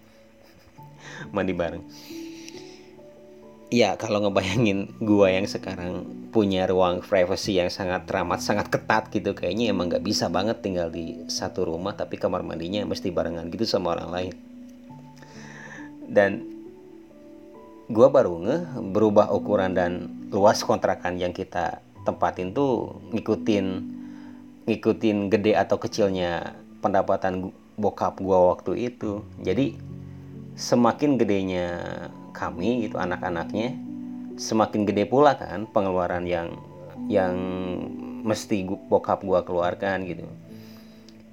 Mandi 1.35 1.51
bareng. 1.51 1.83
Ya 3.75 3.99
kalau 3.99 4.23
ngebayangin 4.23 4.95
gua 5.03 5.35
yang 5.35 5.51
sekarang 5.51 6.07
punya 6.31 6.71
ruang 6.71 7.03
privacy 7.03 7.59
yang 7.59 7.67
sangat 7.67 8.07
teramat 8.07 8.39
sangat 8.39 8.71
ketat 8.71 9.11
gitu 9.11 9.35
kayaknya 9.35 9.75
emang 9.75 9.91
nggak 9.91 10.07
bisa 10.07 10.31
banget 10.31 10.63
tinggal 10.63 10.87
di 10.87 11.27
satu 11.27 11.67
rumah 11.67 11.99
tapi 11.99 12.15
kamar 12.15 12.47
mandinya 12.47 12.87
mesti 12.87 13.11
barengan 13.11 13.51
gitu 13.51 13.67
sama 13.67 13.99
orang 13.99 14.11
lain. 14.15 14.35
Dan 16.07 16.52
gua 17.93 18.09
baru 18.09 18.41
nge 18.41 18.57
berubah 18.97 19.29
ukuran 19.31 19.77
dan 19.77 20.09
luas 20.33 20.65
kontrakan 20.65 21.21
yang 21.21 21.37
kita 21.37 21.85
tempatin 22.09 22.57
tuh 22.57 22.99
ngikutin 23.13 23.67
ngikutin 24.65 25.17
gede 25.29 25.53
atau 25.55 25.77
kecilnya 25.77 26.57
pendapatan 26.81 27.53
bokap 27.77 28.19
gua 28.19 28.57
waktu 28.57 28.91
itu. 28.91 29.21
Jadi 29.45 29.77
semakin 30.57 31.21
gedenya 31.21 32.01
kami 32.33 32.89
itu 32.89 32.97
anak-anaknya 32.97 33.77
semakin 34.41 34.89
gede 34.89 35.05
pula 35.05 35.37
kan 35.37 35.69
pengeluaran 35.69 36.25
yang 36.25 36.57
yang 37.13 37.37
mesti 38.25 38.65
bokap 38.89 39.21
gua 39.21 39.45
keluarkan 39.45 40.09
gitu 40.09 40.25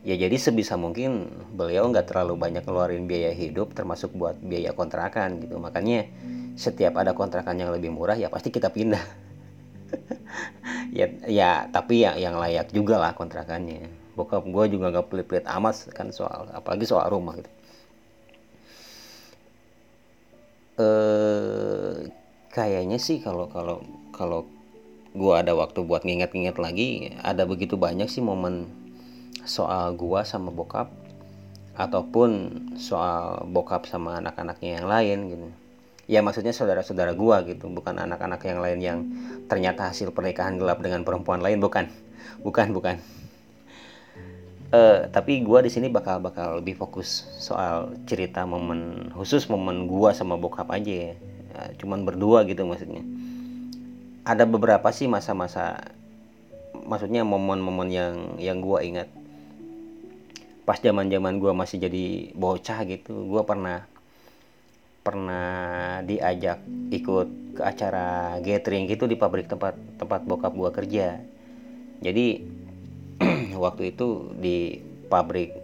ya 0.09 0.15
jadi 0.17 0.33
sebisa 0.41 0.73
mungkin 0.73 1.29
beliau 1.53 1.85
nggak 1.93 2.09
terlalu 2.09 2.33
banyak 2.33 2.65
keluarin 2.65 3.05
biaya 3.05 3.29
hidup 3.29 3.77
termasuk 3.77 4.09
buat 4.17 4.41
biaya 4.41 4.73
kontrakan 4.73 5.37
gitu. 5.45 5.61
Makanya 5.61 6.09
setiap 6.57 6.97
ada 6.97 7.13
kontrakan 7.13 7.61
yang 7.61 7.69
lebih 7.69 7.93
murah 7.93 8.17
ya 8.17 8.33
pasti 8.33 8.49
kita 8.49 8.73
pindah. 8.73 9.03
Ya 10.89 11.05
ya 11.29 11.51
tapi 11.69 12.01
yang 12.01 12.17
yang 12.17 12.35
layak 12.41 12.73
juga 12.73 12.97
lah 12.97 13.13
kontrakannya. 13.13 13.89
Bokap 14.17 14.41
gue 14.41 14.65
juga 14.73 14.89
nggak 14.89 15.05
pelit-pelit 15.09 15.45
amat 15.45 15.85
kan 15.93 16.09
soal 16.09 16.49
apalagi 16.49 16.89
soal 16.89 17.05
rumah 17.13 17.37
gitu. 17.37 17.51
Eh 20.81 22.09
kayaknya 22.49 22.97
sih 22.97 23.21
kalau 23.21 23.45
kalau 23.53 23.85
kalau 24.13 24.49
gue 25.13 25.33
ada 25.33 25.53
waktu 25.53 25.85
buat 25.85 26.01
nginget-nginget 26.05 26.57
lagi 26.57 27.13
ada 27.21 27.45
begitu 27.45 27.77
banyak 27.77 28.09
sih 28.09 28.21
momen 28.21 28.78
soal 29.49 29.97
gua 29.97 30.21
sama 30.21 30.53
bokap 30.53 30.93
ataupun 31.73 32.29
soal 32.77 33.49
bokap 33.49 33.89
sama 33.89 34.21
anak-anaknya 34.21 34.83
yang 34.83 34.87
lain 34.87 35.19
gitu. 35.33 35.47
Ya 36.09 36.19
maksudnya 36.21 36.53
saudara-saudara 36.53 37.17
gua 37.17 37.41
gitu. 37.45 37.65
Bukan 37.69 37.97
anak-anak 37.97 38.41
yang 38.45 38.59
lain 38.61 38.79
yang 38.79 38.99
ternyata 39.49 39.89
hasil 39.89 40.13
pernikahan 40.13 40.61
gelap 40.61 40.85
dengan 40.85 41.01
perempuan 41.01 41.41
lain 41.41 41.57
bukan. 41.57 41.89
Bukan 42.45 42.73
bukan. 42.77 43.01
Uh, 44.69 45.09
tapi 45.09 45.41
gua 45.41 45.65
di 45.65 45.73
sini 45.73 45.89
bakal 45.89 46.21
bakal 46.21 46.61
lebih 46.61 46.77
fokus 46.77 47.25
soal 47.41 47.89
cerita 48.05 48.45
momen 48.45 49.09
khusus 49.17 49.49
momen 49.49 49.89
gua 49.89 50.13
sama 50.13 50.37
bokap 50.37 50.69
aja 50.69 51.09
ya. 51.09 51.13
Uh, 51.57 51.69
cuman 51.81 52.05
berdua 52.05 52.45
gitu 52.45 52.69
maksudnya. 52.69 53.01
Ada 54.29 54.45
beberapa 54.45 54.93
sih 54.93 55.09
masa-masa 55.09 55.89
maksudnya 56.85 57.25
momen-momen 57.25 57.89
yang 57.89 58.15
yang 58.37 58.61
gua 58.61 58.85
ingat 58.85 59.09
pas 60.69 60.77
zaman-zaman 60.77 61.41
gua 61.41 61.57
masih 61.57 61.81
jadi 61.81 62.29
bocah 62.37 62.85
gitu 62.85 63.25
gua 63.25 63.41
pernah 63.41 63.89
pernah 65.01 65.97
diajak 66.05 66.61
ikut 66.93 67.57
ke 67.57 67.61
acara 67.65 68.37
gathering 68.45 68.85
gitu 68.85 69.09
di 69.09 69.17
pabrik 69.17 69.49
tempat 69.49 69.73
tempat 69.97 70.21
bokap 70.29 70.53
gua 70.53 70.69
kerja. 70.69 71.25
Jadi 72.05 72.45
waktu 73.65 73.97
itu 73.97 74.29
di 74.37 74.77
pabrik 75.09 75.57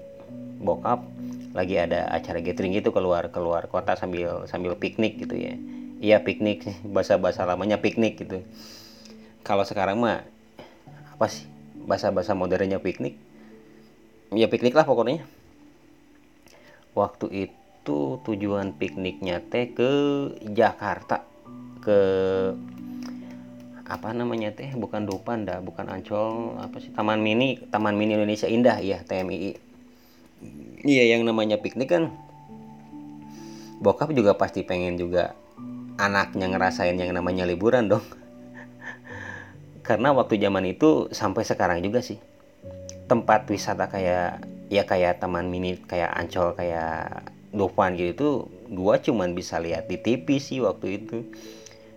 bokap 0.58 1.06
lagi 1.54 1.78
ada 1.78 2.10
acara 2.10 2.42
gathering 2.42 2.74
gitu 2.74 2.90
keluar 2.90 3.30
keluar 3.30 3.70
kota 3.70 3.94
sambil 3.94 4.50
sambil 4.50 4.74
piknik 4.74 5.22
gitu 5.22 5.38
ya. 5.38 5.54
Iya 6.02 6.18
piknik 6.26 6.66
bahasa 6.98 7.22
bahasa 7.22 7.46
lamanya 7.46 7.78
piknik 7.78 8.26
gitu. 8.26 8.42
Kalau 9.46 9.70
sekarang 9.70 10.02
mah 10.02 10.26
apa 11.14 11.30
sih 11.30 11.46
bahasa 11.86 12.10
bahasa 12.10 12.34
modernnya 12.34 12.82
piknik 12.82 13.22
ya 14.34 14.50
piknik 14.50 14.74
lah 14.74 14.88
pokoknya. 14.88 15.22
Waktu 16.96 17.50
itu 17.50 18.24
tujuan 18.24 18.74
pikniknya 18.74 19.44
teh 19.46 19.70
ke 19.76 19.92
Jakarta. 20.42 21.28
Ke 21.84 22.00
apa 23.86 24.10
namanya 24.16 24.50
teh? 24.56 24.74
Bukan 24.74 25.06
Dupan 25.06 25.46
dah 25.46 25.62
bukan 25.62 25.86
Ancol 25.92 26.58
apa 26.58 26.82
sih? 26.82 26.90
Taman 26.96 27.22
Mini 27.22 27.62
Taman 27.70 27.94
Mini 27.94 28.18
Indonesia 28.18 28.50
Indah 28.50 28.82
ya 28.82 29.06
TMI 29.06 29.62
iya 30.86 31.04
yang 31.14 31.26
namanya 31.26 31.62
piknik 31.62 31.94
kan. 31.94 32.10
Bokap 33.82 34.16
juga 34.16 34.34
pasti 34.40 34.64
pengen 34.64 34.96
juga 34.98 35.36
anaknya 36.00 36.48
ngerasain 36.50 36.96
yang 36.96 37.12
namanya 37.14 37.44
liburan 37.46 37.92
dong. 37.92 38.06
Karena 39.88 40.16
waktu 40.16 40.42
zaman 40.42 40.66
itu 40.66 41.12
sampai 41.14 41.46
sekarang 41.46 41.84
juga 41.86 42.02
sih 42.02 42.18
tempat 43.06 43.46
wisata 43.50 43.86
kayak 43.90 44.42
ya 44.70 44.84
kayak 44.84 45.22
taman 45.22 45.46
mini 45.50 45.78
kayak 45.78 46.10
ancol 46.18 46.58
kayak 46.58 47.30
Dufan 47.56 47.96
gitu 47.96 48.12
tuh 48.20 48.36
gua 48.68 49.00
cuman 49.00 49.32
bisa 49.32 49.56
lihat 49.64 49.88
di 49.88 49.96
TV 49.96 50.42
sih 50.44 50.60
waktu 50.60 51.00
itu. 51.00 51.24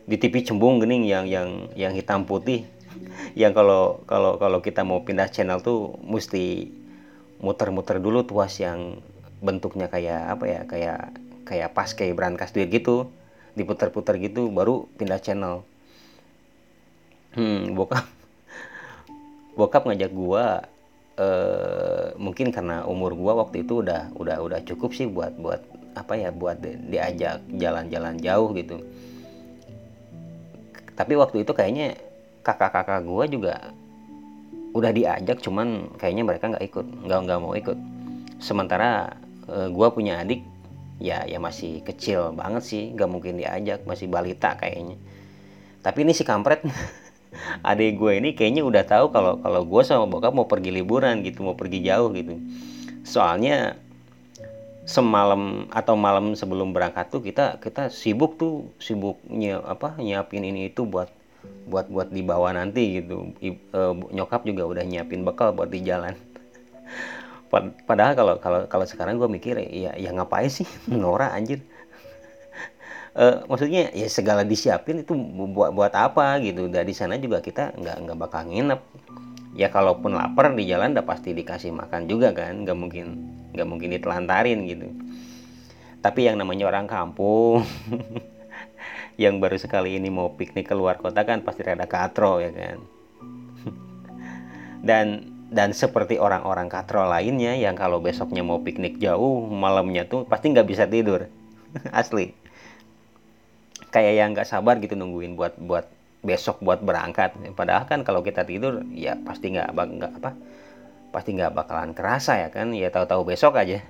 Di 0.07 0.17
TV 0.17 0.47
cembung 0.47 0.79
gening 0.79 1.05
yang 1.05 1.27
yang 1.27 1.69
yang 1.75 1.93
hitam 1.93 2.25
putih. 2.25 2.65
Yang 3.39 3.53
kalau 3.61 3.83
kalau 4.09 4.33
kalau 4.41 4.59
kita 4.65 4.83
mau 4.87 5.05
pindah 5.05 5.29
channel 5.29 5.61
tuh 5.61 5.99
mesti 6.03 6.73
muter-muter 7.39 8.01
dulu 8.03 8.25
tuas 8.27 8.59
yang 8.59 8.99
bentuknya 9.39 9.87
kayak 9.87 10.35
apa 10.35 10.45
ya 10.49 10.61
kayak 10.67 11.01
kayak 11.47 11.71
pas 11.77 11.91
kayak 11.93 12.17
brankas 12.17 12.55
duit 12.55 12.71
gitu. 12.71 13.11
Diputar-putar 13.59 14.17
gitu 14.23 14.49
baru 14.55 14.87
pindah 14.97 15.21
channel. 15.21 15.67
Hmm 17.35 17.75
bokap 17.77 18.07
bokap 19.59 19.83
ngajak 19.85 20.11
gua 20.15 20.65
eh, 21.19 22.07
mungkin 22.17 22.55
karena 22.55 22.87
umur 22.87 23.13
gua 23.19 23.43
waktu 23.45 23.67
itu 23.67 23.83
udah 23.83 24.15
udah 24.15 24.39
udah 24.39 24.61
cukup 24.63 24.95
sih 24.95 25.11
buat 25.11 25.35
buat 25.37 25.61
apa 25.99 26.15
ya 26.15 26.31
buat 26.31 26.63
di- 26.63 26.79
diajak 26.95 27.43
jalan-jalan 27.59 28.17
jauh 28.23 28.55
gitu. 28.55 28.79
Tapi 30.95 31.15
waktu 31.19 31.43
itu 31.43 31.53
kayaknya 31.55 31.99
kakak-kakak 32.47 33.03
gua 33.03 33.27
juga 33.27 33.55
udah 34.73 34.93
diajak 34.95 35.43
cuman 35.43 35.91
kayaknya 35.99 36.23
mereka 36.23 36.45
nggak 36.55 36.65
ikut 36.71 36.87
nggak 37.07 37.21
nggak 37.27 37.39
mau 37.43 37.55
ikut. 37.59 37.79
Sementara 38.39 39.19
eh, 39.51 39.69
gua 39.75 39.91
punya 39.91 40.23
adik 40.23 40.47
ya 40.99 41.23
ya 41.27 41.39
masih 41.39 41.83
kecil 41.87 42.35
banget 42.35 42.63
sih 42.63 42.83
nggak 42.95 43.11
mungkin 43.11 43.39
diajak 43.39 43.83
masih 43.87 44.07
balita 44.07 44.55
kayaknya. 44.55 44.95
Tapi 45.83 45.99
ini 46.07 46.13
si 46.15 46.23
kampret 46.23 46.63
adik 47.63 48.01
gue 48.01 48.13
ini 48.21 48.29
kayaknya 48.33 48.63
udah 48.65 48.85
tahu 48.85 49.13
kalau 49.15 49.39
kalau 49.41 49.63
gue 49.65 49.83
sama 49.85 50.05
bokap 50.09 50.33
mau 50.35 50.49
pergi 50.49 50.71
liburan 50.75 51.21
gitu 51.27 51.45
mau 51.45 51.55
pergi 51.55 51.85
jauh 51.85 52.11
gitu. 52.13 52.39
Soalnya 53.05 53.77
semalam 54.89 55.69
atau 55.69 55.95
malam 56.01 56.33
sebelum 56.33 56.73
berangkat 56.73 57.13
tuh 57.13 57.21
kita 57.21 57.61
kita 57.61 57.93
sibuk 57.93 58.41
tuh 58.41 58.73
sibuknya 58.81 59.61
apa 59.61 60.01
nyiapin 60.01 60.49
ini 60.49 60.73
itu 60.73 60.89
buat 60.89 61.13
buat 61.69 61.93
buat 61.93 62.09
dibawa 62.09 62.57
nanti 62.57 63.01
gitu. 63.05 63.37
I- 63.45 63.61
eh, 63.61 63.95
nyokap 64.17 64.49
juga 64.49 64.65
udah 64.65 64.85
nyiapin 64.89 65.23
bekal 65.29 65.53
buat 65.53 65.69
di 65.69 65.85
jalan. 65.85 66.17
Pad- 67.53 67.77
padahal 67.85 68.13
kalau 68.17 68.35
kalau 68.41 68.61
kalau 68.69 68.87
sekarang 68.89 69.21
gue 69.21 69.29
mikir 69.29 69.61
ya 69.61 69.93
ya 69.97 70.11
ngapain 70.17 70.49
sih? 70.49 70.69
Nora 70.89 71.33
anjir 71.37 71.61
Eh, 73.19 73.37
maksudnya 73.51 73.91
ya 73.91 74.07
segala 74.07 74.47
disiapin 74.47 75.03
itu 75.03 75.11
bu- 75.19 75.51
buat 75.51 75.75
buat 75.75 75.91
apa 75.91 76.39
gitu. 76.39 76.71
Dari 76.71 76.95
sana 76.95 77.19
juga 77.19 77.43
kita 77.43 77.75
nggak 77.75 77.97
nggak 78.07 78.19
bakal 78.23 78.47
nginep. 78.47 78.81
Ya 79.59 79.69
kalaupun 79.75 80.15
lapar 80.15 80.55
di 80.55 80.71
jalan 80.71 80.95
udah 80.95 81.03
pasti 81.03 81.35
dikasih 81.35 81.75
makan 81.75 82.07
juga 82.07 82.31
kan. 82.31 82.63
Nggak 82.63 82.79
mungkin 82.79 83.07
nggak 83.59 83.67
mungkin 83.67 83.89
ditelantarin 83.91 84.59
gitu. 84.71 84.87
Tapi 85.99 86.31
yang 86.31 86.39
namanya 86.39 86.71
orang 86.71 86.87
kampung 86.87 87.67
yang 89.23 89.43
baru 89.43 89.59
sekali 89.59 89.99
ini 89.99 90.15
mau 90.15 90.31
piknik 90.39 90.71
keluar 90.71 91.03
kota 91.03 91.27
kan 91.27 91.43
pasti 91.43 91.67
rada 91.67 91.91
katro 91.91 92.39
ya 92.39 92.55
kan. 92.55 92.79
Dan 94.79 95.07
dan 95.51 95.75
seperti 95.75 96.23
orang-orang 96.23 96.71
katro 96.71 97.03
lainnya 97.03 97.59
yang 97.59 97.75
kalau 97.75 97.99
besoknya 97.99 98.47
mau 98.47 98.63
piknik 98.63 99.03
jauh 99.03 99.43
malamnya 99.51 100.07
tuh 100.07 100.23
pasti 100.23 100.55
nggak 100.55 100.69
bisa 100.71 100.87
tidur. 100.87 101.27
Asli 101.91 102.47
kayak 103.89 104.15
yang 104.17 104.29
nggak 104.37 104.49
sabar 104.49 104.77
gitu 104.81 104.95
nungguin 104.95 105.35
buat 105.35 105.57
buat 105.59 105.87
besok 106.23 106.61
buat 106.61 106.83
berangkat. 106.83 107.35
Padahal 107.55 107.87
kan 107.87 108.03
kalau 108.03 108.21
kita 108.21 108.43
tidur 108.43 108.83
ya 108.93 109.15
pasti 109.23 109.55
nggak 109.55 109.69
nggak 109.73 110.13
apa 110.23 110.31
pasti 111.09 111.33
nggak 111.35 111.55
bakalan 111.55 111.93
kerasa 111.97 112.37
ya 112.37 112.49
kan? 112.53 112.75
Ya 112.75 112.93
tahu-tahu 112.93 113.25
besok 113.25 113.57
aja. 113.57 113.81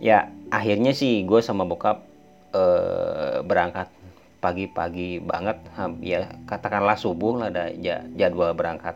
Ya 0.00 0.28
akhirnya 0.52 0.92
sih 0.92 1.24
gue 1.24 1.40
sama 1.42 1.64
bokap 1.66 2.04
eh, 2.54 3.40
berangkat 3.44 3.88
pagi-pagi 4.40 5.18
banget. 5.20 5.58
Ya 6.00 6.30
katakanlah 6.46 6.96
subuh 6.96 7.40
lah 7.40 7.48
ada 7.50 7.72
ja- 7.76 8.06
jadwal 8.14 8.54
berangkat. 8.54 8.94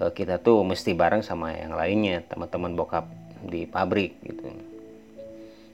Eh, 0.00 0.10
kita 0.14 0.38
tuh 0.38 0.62
mesti 0.62 0.92
bareng 0.92 1.24
sama 1.24 1.56
yang 1.56 1.74
lainnya 1.74 2.22
teman-teman 2.28 2.76
bokap 2.76 3.08
di 3.48 3.64
pabrik 3.64 4.20
gitu. 4.20 4.52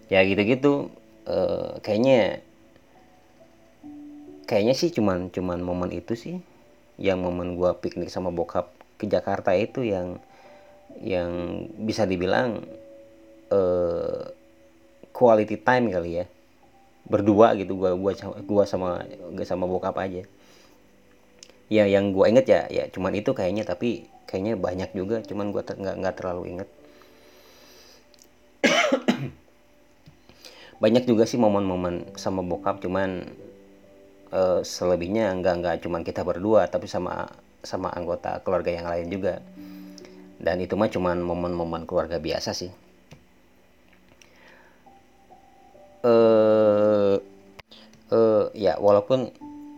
Ya 0.07 0.23
gitu-gitu 0.23 0.87
eh, 1.27 1.71
kayaknya 1.85 2.41
kayaknya 4.49 4.75
sih 4.79 4.91
cuman 4.95 5.29
cuman 5.35 5.59
momen 5.61 5.91
itu 5.93 6.15
sih. 6.15 6.37
Yang 6.97 7.19
momen 7.29 7.49
gua 7.59 7.77
piknik 7.77 8.09
sama 8.09 8.31
bokap 8.33 8.73
ke 8.97 9.05
Jakarta 9.11 9.53
itu 9.53 9.85
yang 9.85 10.17
yang 11.03 11.31
bisa 11.89 12.09
dibilang 12.09 12.65
eh 13.53 14.23
quality 15.13 15.57
time 15.61 15.87
kali 15.93 16.11
ya. 16.23 16.27
Berdua 17.07 17.55
gitu 17.61 17.77
gua 17.79 17.93
gua 17.95 18.13
gua 18.47 18.65
sama 18.65 19.05
gua 19.35 19.47
sama 19.47 19.65
bokap 19.69 19.97
aja. 20.01 20.23
Ya 21.67 21.85
yang 21.91 22.15
gua 22.15 22.31
inget 22.31 22.47
ya 22.47 22.61
ya 22.71 22.85
cuman 22.95 23.13
itu 23.19 23.31
kayaknya 23.35 23.67
tapi 23.67 24.09
kayaknya 24.31 24.55
banyak 24.57 24.91
juga. 24.97 25.21
Cuman 25.29 25.51
gua 25.55 25.63
ter- 25.67 25.79
nggak 25.79 25.97
nggak 26.01 26.17
terlalu 26.19 26.43
inget 26.57 26.69
banyak 30.77 31.09
juga 31.09 31.25
sih 31.25 31.41
momen-momen 31.41 32.17
sama 32.21 32.45
bokap 32.45 32.85
cuman 32.85 33.25
eh, 34.33 34.61
selebihnya 34.61 35.33
nggak 35.41 35.55
nggak 35.61 35.77
cuman 35.85 36.03
kita 36.05 36.21
berdua 36.27 36.69
tapi 36.69 36.85
sama 36.85 37.29
sama 37.67 37.91
anggota 37.91 38.39
keluarga 38.47 38.71
yang 38.71 38.87
lain 38.87 39.07
juga. 39.11 39.43
Dan 40.37 40.63
itu 40.63 40.79
mah 40.79 40.93
cuman 40.93 41.19
momen-momen 41.25 41.89
keluarga 41.89 42.21
biasa 42.23 42.53
sih. 42.55 42.71
Eh 46.07 47.17
eh 48.13 48.45
ya 48.55 48.79
walaupun 48.79 49.33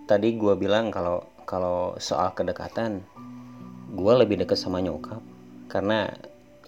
tadi 0.04 0.36
gua 0.36 0.58
bilang 0.58 0.92
kalau 0.92 1.24
kalau 1.48 1.96
soal 1.96 2.36
kedekatan 2.36 3.00
gua 3.96 4.20
lebih 4.20 4.42
dekat 4.44 4.58
sama 4.60 4.84
nyokap. 4.84 5.22
Karena 5.72 6.10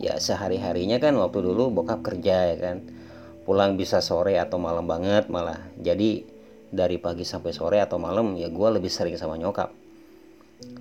ya 0.00 0.16
sehari 0.16 0.56
harinya 0.56 0.96
kan 0.96 1.12
waktu 1.20 1.44
dulu 1.44 1.68
bokap 1.82 2.00
kerja 2.00 2.54
ya 2.54 2.56
kan 2.56 2.99
pulang 3.44 3.74
bisa 3.74 4.04
sore 4.04 4.36
atau 4.36 4.60
malam 4.60 4.84
banget 4.84 5.26
malah. 5.32 5.60
Jadi 5.80 6.24
dari 6.70 6.96
pagi 7.02 7.26
sampai 7.26 7.50
sore 7.50 7.82
atau 7.82 7.98
malam 7.98 8.38
ya 8.38 8.46
gua 8.46 8.70
lebih 8.70 8.88
sering 8.88 9.18
sama 9.18 9.34
nyokap. 9.34 9.74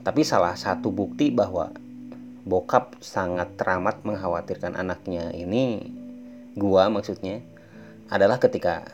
Tapi 0.06 0.22
salah 0.22 0.54
satu 0.54 0.94
bukti 0.94 1.34
bahwa 1.34 1.74
bokap 2.46 3.00
sangat 3.02 3.58
teramat 3.58 4.06
mengkhawatirkan 4.06 4.78
anaknya 4.78 5.34
ini 5.34 5.92
gua 6.54 6.88
maksudnya 6.94 7.42
adalah 8.10 8.38
ketika 8.42 8.86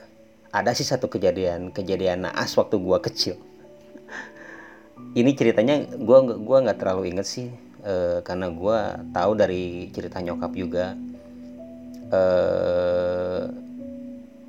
ada 0.56 0.72
sih 0.72 0.88
satu 0.88 1.12
kejadian 1.12 1.76
kejadian 1.76 2.32
naas 2.32 2.56
waktu 2.56 2.80
gua 2.80 3.04
kecil. 3.04 3.36
Ini 5.20 5.32
ceritanya 5.36 5.84
nggak- 5.84 6.40
gua 6.44 6.58
nggak 6.64 6.80
terlalu 6.80 7.12
inget 7.12 7.28
sih 7.28 7.48
eh, 7.84 8.20
karena 8.24 8.48
gua 8.52 9.00
tahu 9.12 9.36
dari 9.36 9.92
cerita 9.92 10.24
nyokap 10.24 10.52
juga 10.56 10.96
eh 12.14 13.44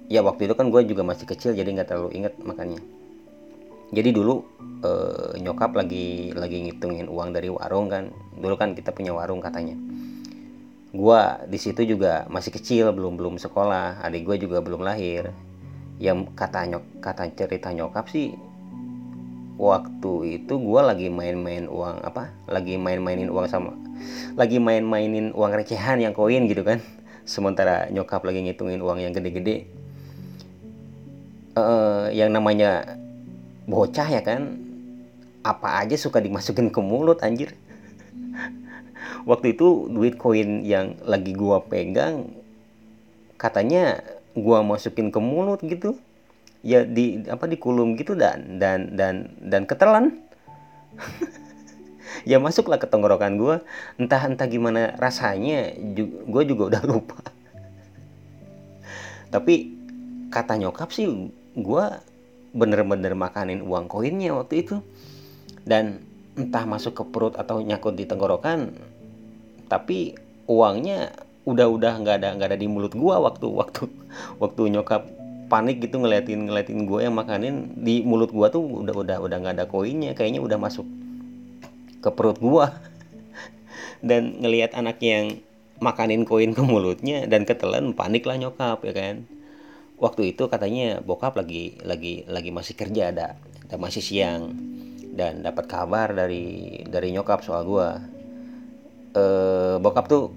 ya 0.07 0.21
waktu 0.23 0.47
itu 0.47 0.55
kan 0.55 0.71
gue 0.71 0.83
juga 0.87 1.03
masih 1.03 1.27
kecil 1.27 1.51
jadi 1.57 1.66
nggak 1.66 1.88
terlalu 1.88 2.11
inget 2.16 2.35
makanya. 2.42 2.81
Jadi 3.95 4.11
dulu 4.11 4.42
eh, 4.83 5.38
nyokap 5.40 5.79
lagi 5.79 6.35
lagi 6.35 6.59
ngitungin 6.66 7.07
uang 7.07 7.31
dari 7.33 7.49
warung 7.49 7.87
kan. 7.88 8.11
Dulu 8.37 8.55
kan 8.59 8.75
kita 8.75 8.90
punya 8.90 9.14
warung 9.14 9.38
katanya. 9.40 9.79
Gua 10.97 11.45
di 11.45 11.59
situ 11.61 11.85
juga 11.85 12.25
masih 12.33 12.51
kecil 12.57 12.90
belum 12.90 13.21
belum 13.21 13.37
sekolah. 13.38 14.03
Adik 14.03 14.27
gue 14.27 14.37
juga 14.49 14.59
belum 14.64 14.83
lahir. 14.83 15.31
Yang 16.03 16.35
kata 16.37 16.66
nyok 16.69 16.85
kata 17.01 17.31
cerita 17.33 17.73
nyokap 17.73 18.11
sih 18.11 18.37
waktu 19.57 20.45
itu 20.45 20.61
gua 20.61 20.92
lagi 20.92 21.09
main-main 21.09 21.64
uang 21.71 22.05
apa? 22.05 22.29
Lagi 22.51 22.77
main-mainin 22.77 23.33
uang 23.33 23.49
sama 23.49 23.73
lagi 24.37 24.61
main-mainin 24.61 25.33
uang 25.33 25.53
recehan 25.57 26.01
yang 26.01 26.12
koin 26.12 26.45
gitu 26.49 26.62
kan 26.62 26.85
sementara 27.26 27.90
nyokap 27.90 28.22
lagi 28.22 28.40
ngitungin 28.46 28.80
uang 28.80 29.02
yang 29.02 29.12
gede-gede. 29.12 29.66
Eh 31.58 32.06
yang 32.14 32.30
namanya 32.30 32.96
bocah 33.66 34.06
ya 34.06 34.22
kan 34.22 34.62
apa 35.42 35.82
aja 35.82 35.98
suka 35.98 36.22
dimasukin 36.22 36.70
ke 36.70 36.80
mulut 36.80 37.20
anjir. 37.26 37.52
Waktu 39.30 39.58
itu 39.58 39.90
duit 39.90 40.14
koin 40.16 40.62
yang 40.62 40.94
lagi 41.02 41.34
gua 41.34 41.60
pegang 41.66 42.30
katanya 43.36 44.00
gua 44.32 44.62
masukin 44.62 45.10
ke 45.10 45.18
mulut 45.18 45.60
gitu. 45.66 45.98
Ya 46.62 46.82
di 46.82 47.22
apa 47.26 47.46
dikulum 47.46 47.94
gitu 47.98 48.18
dan 48.18 48.58
dan 48.58 48.98
dan 48.98 49.30
dan 49.38 49.70
ketelan 49.70 50.18
ya 52.31 52.38
masuklah 52.38 52.79
ke 52.79 52.87
tenggorokan 52.87 53.38
gue 53.38 53.57
entah 54.01 54.23
entah 54.27 54.47
gimana 54.47 54.95
rasanya 54.97 55.75
gue 56.27 56.42
juga 56.47 56.77
udah 56.77 56.83
lupa. 56.87 57.19
Tapi 59.35 59.75
kata 60.31 60.59
nyokap 60.59 60.90
sih 60.95 61.07
gue 61.57 61.85
bener-bener 62.57 63.12
makanin 63.12 63.61
uang 63.62 63.90
koinnya 63.90 64.35
waktu 64.35 64.64
itu. 64.64 64.81
Dan 65.66 66.07
entah 66.37 66.69
masuk 66.69 66.92
ke 66.92 67.05
perut 67.09 67.35
atau 67.35 67.64
nyakut 67.64 67.97
di 67.97 68.05
tenggorokan 68.05 68.77
tapi 69.66 70.14
uangnya 70.47 71.16
udah 71.49 71.66
udah 71.66 71.92
nggak 72.05 72.16
ada 72.23 72.29
nggak 72.37 72.49
ada 72.55 72.59
di 72.61 72.69
mulut 72.69 72.92
gue 72.92 73.14
waktu 73.16 73.47
waktu 73.49 73.88
waktu 74.42 74.62
nyokap 74.69 75.09
panik 75.47 75.81
gitu 75.81 76.03
ngeliatin 76.03 76.51
ngeliatin 76.51 76.85
gue 76.85 77.07
yang 77.07 77.16
makanin 77.16 77.73
di 77.79 78.03
mulut 78.03 78.35
gue 78.35 78.47
tuh 78.51 78.62
udah 78.62 78.95
udah 78.95 79.16
udah 79.23 79.37
nggak 79.40 79.55
ada 79.62 79.66
koinnya 79.66 80.12
kayaknya 80.12 80.45
udah 80.45 80.59
masuk 80.61 80.85
ke 82.00 82.11
perut 82.12 82.38
gue 82.38 82.66
dan 84.09 84.38
ngelihat 84.40 84.76
anak 84.76 85.00
yang 85.00 85.40
makanin 85.80 86.24
koin 86.24 86.56
ke 86.56 86.62
mulutnya 86.64 87.28
dan 87.28 87.44
ketelan 87.44 87.92
panik 87.92 88.24
lah 88.24 88.37
nyokap 88.40 88.80
ya 88.85 88.92
kan? 88.96 89.28
Waktu 89.96 90.37
itu 90.37 90.48
katanya 90.52 91.00
bokap 91.00 91.40
lagi 91.40 91.80
lagi 91.80 92.24
lagi 92.28 92.52
masih 92.52 92.76
kerja 92.76 93.12
ada 93.12 93.37
ada 93.64 93.76
masih 93.76 94.04
siang. 94.04 94.52
Dan 95.16 95.40
dapat 95.40 95.64
kabar 95.64 96.12
dari 96.12 96.85
dari 96.85 97.09
nyokap 97.16 97.40
soal 97.40 97.64
gue 97.64 97.88
eh, 99.16 99.76
bokap 99.80 100.04
tuh 100.09 100.32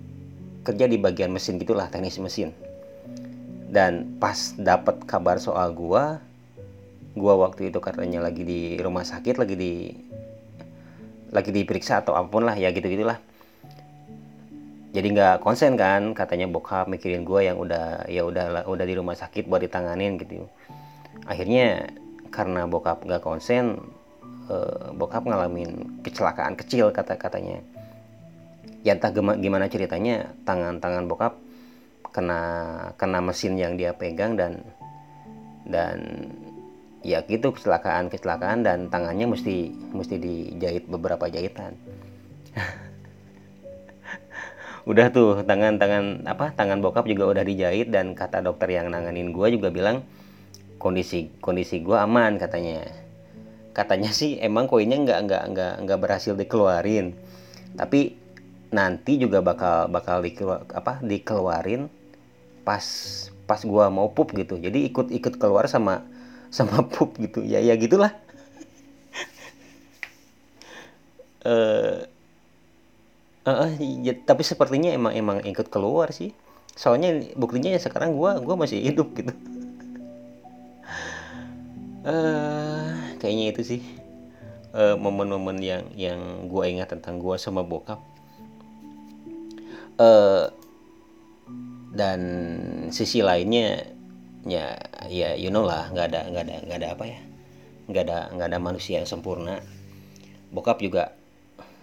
kerja 0.64 0.88
di 0.88 0.96
bagian 1.00 1.32
mesin 1.32 1.60
gitulah 1.60 1.92
teknis 1.92 2.20
mesin. 2.20 2.56
Dan 3.70 4.18
pas 4.18 4.58
dapat 4.58 5.06
kabar 5.06 5.38
soal 5.38 5.78
gua 5.78 6.24
gua 7.14 7.38
waktu 7.38 7.70
itu 7.70 7.78
katanya 7.84 8.24
lagi 8.24 8.42
di 8.42 8.82
rumah 8.82 9.06
sakit 9.06 9.36
lagi 9.38 9.56
di 9.60 9.74
lagi 11.30 11.54
diperiksa 11.54 12.02
atau 12.02 12.18
apa 12.18 12.30
pun 12.30 12.46
lah 12.46 12.58
ya 12.58 12.74
gitu 12.74 12.90
gitulah 12.90 13.22
jadi 14.90 15.08
nggak 15.14 15.36
konsen 15.46 15.78
kan 15.78 16.18
katanya 16.18 16.50
bokap 16.50 16.90
mikirin 16.90 17.22
gua 17.22 17.46
yang 17.46 17.62
udah 17.62 18.10
ya 18.10 18.26
udah 18.26 18.66
udah 18.66 18.86
di 18.90 18.98
rumah 18.98 19.14
sakit 19.14 19.46
buat 19.46 19.62
ditanganin 19.62 20.18
gitu. 20.18 20.50
Akhirnya 21.30 21.94
karena 22.34 22.66
bokap 22.66 23.06
nggak 23.06 23.22
konsen 23.22 23.78
eh, 24.50 24.86
bokap 24.98 25.30
ngalamin 25.30 26.02
kecelakaan 26.02 26.58
kecil 26.58 26.90
kata 26.90 27.22
katanya. 27.22 27.62
Ya 28.82 28.98
entah 28.98 29.14
gimana 29.14 29.70
ceritanya 29.70 30.34
tangan-tangan 30.50 31.06
bokap 31.06 31.38
kena 32.10 32.42
kena 32.98 33.22
mesin 33.22 33.62
yang 33.62 33.78
dia 33.78 33.94
pegang 33.94 34.34
dan 34.34 34.66
dan 35.70 36.34
ya 37.06 37.24
gitu 37.24 37.56
kecelakaan 37.56 38.12
kecelakaan 38.12 38.64
dan 38.68 38.92
tangannya 38.92 39.28
mesti 39.32 39.72
mesti 39.96 40.16
dijahit 40.20 40.86
beberapa 40.92 41.28
jahitan. 41.32 41.76
Udah 44.90 45.14
tuh 45.14 45.46
tangan 45.46 45.78
tangan 45.78 46.26
apa 46.26 46.52
tangan 46.56 46.82
bokap 46.82 47.06
juga 47.06 47.30
udah 47.30 47.44
dijahit 47.46 47.94
dan 47.94 48.18
kata 48.18 48.42
dokter 48.42 48.74
yang 48.74 48.90
nanganin 48.90 49.30
gue 49.30 49.48
juga 49.54 49.70
bilang 49.70 50.02
kondisi 50.82 51.30
kondisi 51.44 51.84
gue 51.84 51.94
aman 51.94 52.42
katanya. 52.42 52.88
Katanya 53.70 54.10
sih 54.10 54.42
emang 54.42 54.66
koinnya 54.66 54.98
nggak 54.98 55.20
nggak 55.30 55.44
nggak 55.54 55.74
nggak 55.86 56.00
berhasil 56.02 56.34
dikeluarin. 56.34 57.14
Tapi 57.78 58.18
nanti 58.74 59.22
juga 59.22 59.46
bakal 59.46 59.94
bakal 59.94 60.26
dikeluar, 60.26 60.66
apa 60.74 61.02
dikeluarin 61.06 61.86
pas 62.66 62.86
pas 63.50 63.62
gua 63.66 63.90
mau 63.94 64.10
pup 64.10 64.34
gitu. 64.34 64.58
Jadi 64.58 64.90
ikut 64.90 65.14
ikut 65.14 65.38
keluar 65.38 65.70
sama 65.70 66.06
sama 66.50 66.86
pup 66.92 67.16
gitu. 67.22 67.46
Ya 67.46 67.62
ya 67.62 67.78
gitulah. 67.78 68.14
Eh 71.40 72.04
uh, 73.48 73.64
uh, 73.64 73.72
ya, 73.80 74.12
tapi 74.28 74.44
sepertinya 74.44 74.92
emang 74.92 75.16
emang 75.16 75.38
ikut 75.48 75.72
keluar 75.72 76.12
sih. 76.12 76.36
Soalnya 76.76 77.16
buktinya 77.40 77.72
ya 77.72 77.80
sekarang 77.80 78.20
gua 78.20 78.44
gua 78.44 78.60
masih 78.60 78.84
hidup 78.84 79.16
gitu. 79.16 79.32
Uh, 82.04 82.92
kayaknya 83.24 83.56
itu 83.56 83.62
sih 83.64 83.82
momen-momen 84.76 85.58
yang 85.64 85.88
yang 85.96 86.52
gua 86.52 86.68
ingat 86.68 86.92
tentang 86.92 87.24
gua 87.24 87.40
sama 87.40 87.64
bokap. 87.64 88.04
Uh, 90.00 90.52
dan 91.94 92.20
sisi 92.94 93.20
lainnya 93.20 93.99
ya 94.50 94.76
ya 95.08 95.38
you 95.38 95.54
know 95.54 95.64
lah 95.64 95.94
nggak 95.94 96.10
ada 96.10 96.22
nggak 96.34 96.44
ada 96.50 96.56
nggak 96.66 96.80
ada 96.82 96.90
apa 96.98 97.06
ya. 97.06 97.20
Nggak 97.90 98.04
ada 98.10 98.20
nggak 98.34 98.48
ada 98.50 98.60
manusia 98.60 99.02
yang 99.02 99.10
sempurna. 99.10 99.62
Bokap 100.50 100.82
juga 100.82 101.14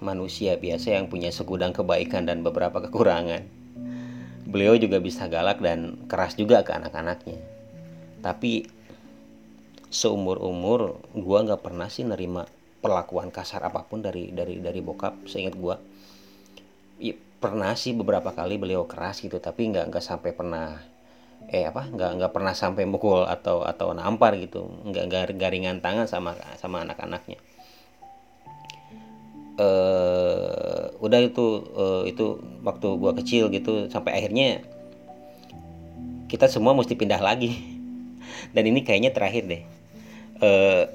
manusia 0.02 0.58
biasa 0.58 0.98
yang 0.98 1.06
punya 1.08 1.30
segudang 1.30 1.72
kebaikan 1.72 2.26
dan 2.26 2.42
beberapa 2.42 2.82
kekurangan. 2.82 3.46
Beliau 4.46 4.74
juga 4.78 4.98
bisa 4.98 5.26
galak 5.26 5.58
dan 5.62 6.06
keras 6.10 6.34
juga 6.34 6.62
ke 6.62 6.74
anak-anaknya. 6.74 7.38
Tapi 8.22 8.66
seumur 9.86 10.42
umur 10.42 11.00
gua 11.14 11.46
nggak 11.46 11.62
pernah 11.62 11.86
sih 11.86 12.02
nerima 12.02 12.44
perlakuan 12.82 13.30
kasar 13.30 13.62
apa 13.64 13.86
pun 13.86 14.02
dari 14.02 14.34
dari 14.34 14.58
dari 14.58 14.82
bokap 14.82 15.30
seingat 15.30 15.54
gua. 15.54 15.78
Pernah 17.36 17.76
sih 17.76 17.92
beberapa 17.92 18.32
kali 18.32 18.56
beliau 18.56 18.88
keras 18.88 19.20
gitu 19.20 19.36
tapi 19.38 19.68
nggak 19.68 19.92
nggak 19.92 20.02
sampai 20.02 20.32
pernah 20.32 20.80
eh 21.46 21.62
apa 21.62 21.86
nggak 21.86 22.10
nggak 22.18 22.32
pernah 22.34 22.54
sampai 22.58 22.84
mukul 22.90 23.22
atau 23.22 23.62
atau 23.62 23.94
nampar 23.94 24.34
gitu. 24.38 24.66
Nggak 24.86 25.38
garingan 25.38 25.78
tangan 25.78 26.10
sama 26.10 26.34
sama 26.58 26.82
anak-anaknya. 26.82 27.38
Eh 29.56 30.84
udah 30.98 31.20
itu 31.22 31.46
uh, 31.76 32.02
itu 32.04 32.42
waktu 32.66 32.86
gua 32.98 33.12
kecil 33.14 33.48
gitu 33.54 33.86
sampai 33.86 34.18
akhirnya 34.18 34.66
kita 36.26 36.50
semua 36.50 36.74
mesti 36.74 36.98
pindah 36.98 37.22
lagi. 37.22 37.54
Dan 38.54 38.66
ini 38.66 38.82
kayaknya 38.82 39.14
terakhir 39.14 39.46
deh. 39.46 39.62
Uh, 40.42 40.90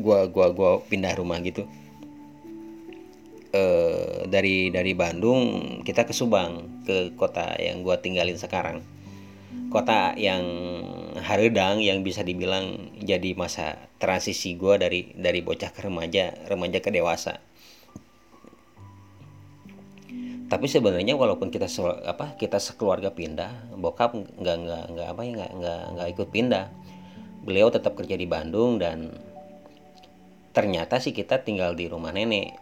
gua 0.00 0.26
gua 0.32 0.48
gua 0.56 0.70
pindah 0.88 1.12
rumah 1.20 1.38
gitu. 1.44 1.68
Eh, 3.50 4.30
dari 4.30 4.70
dari 4.70 4.94
Bandung 4.94 5.82
kita 5.82 6.06
ke 6.06 6.14
Subang 6.14 6.86
ke 6.86 7.10
kota 7.18 7.58
yang 7.58 7.82
gua 7.82 7.98
tinggalin 7.98 8.38
sekarang 8.38 8.78
kota 9.70 10.14
yang 10.18 10.42
haredang 11.20 11.82
yang 11.82 12.02
bisa 12.06 12.22
dibilang 12.26 12.94
jadi 12.98 13.34
masa 13.34 13.90
transisi 13.98 14.54
gua 14.54 14.78
dari 14.78 15.14
dari 15.14 15.42
bocah 15.42 15.70
ke 15.70 15.80
remaja 15.86 16.34
remaja 16.46 16.78
ke 16.82 16.90
dewasa. 16.90 17.38
Tapi 20.50 20.66
sebenarnya 20.66 21.14
walaupun 21.14 21.54
kita 21.54 21.70
se, 21.70 21.78
apa 21.86 22.34
kita 22.34 22.58
sekeluarga 22.58 23.14
pindah 23.14 23.70
bokap 23.78 24.18
nggak 24.18 24.56
nggak 24.66 24.84
nggak 24.98 25.08
apa 25.14 25.20
ya 25.22 25.30
nggak 25.38 25.52
nggak 25.62 25.82
nggak 25.94 26.08
ikut 26.18 26.28
pindah. 26.34 26.66
Beliau 27.46 27.70
tetap 27.70 27.94
kerja 27.94 28.18
di 28.18 28.26
Bandung 28.26 28.82
dan 28.82 29.14
ternyata 30.50 30.98
sih 30.98 31.14
kita 31.14 31.46
tinggal 31.46 31.78
di 31.78 31.86
rumah 31.86 32.10
nenek 32.10 32.58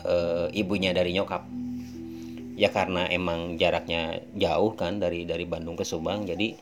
e, 0.00 0.14
ibunya 0.56 0.96
dari 0.96 1.12
nyokap 1.12 1.44
ya 2.56 2.72
karena 2.72 3.04
emang 3.12 3.60
jaraknya 3.60 4.24
jauh 4.32 4.72
kan 4.72 4.96
dari 4.96 5.28
dari 5.28 5.44
Bandung 5.44 5.76
ke 5.76 5.84
Subang 5.84 6.24
jadi 6.24 6.56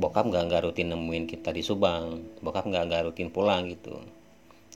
bokap 0.00 0.24
nggak 0.24 0.44
nggak 0.48 0.62
rutin 0.64 0.88
nemuin 0.88 1.28
kita 1.28 1.52
di 1.52 1.60
Subang 1.60 2.24
bokap 2.40 2.64
nggak 2.64 2.84
nggak 2.88 3.02
rutin 3.12 3.28
pulang 3.28 3.68
gitu. 3.68 4.00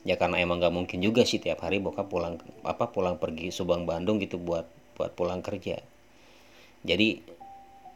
Ya 0.05 0.15
karena 0.15 0.39
emang 0.39 0.61
nggak 0.61 0.71
mungkin 0.71 1.01
juga 1.01 1.25
sih 1.25 1.41
tiap 1.41 1.65
hari 1.65 1.81
bokap 1.81 2.07
pulang 2.07 2.37
apa 2.61 2.93
pulang 2.93 3.17
pergi 3.17 3.49
Subang 3.49 3.89
Bandung 3.89 4.21
gitu 4.21 4.37
buat 4.37 4.69
buat 4.93 5.17
pulang 5.17 5.41
kerja. 5.41 5.81
Jadi 6.85 7.25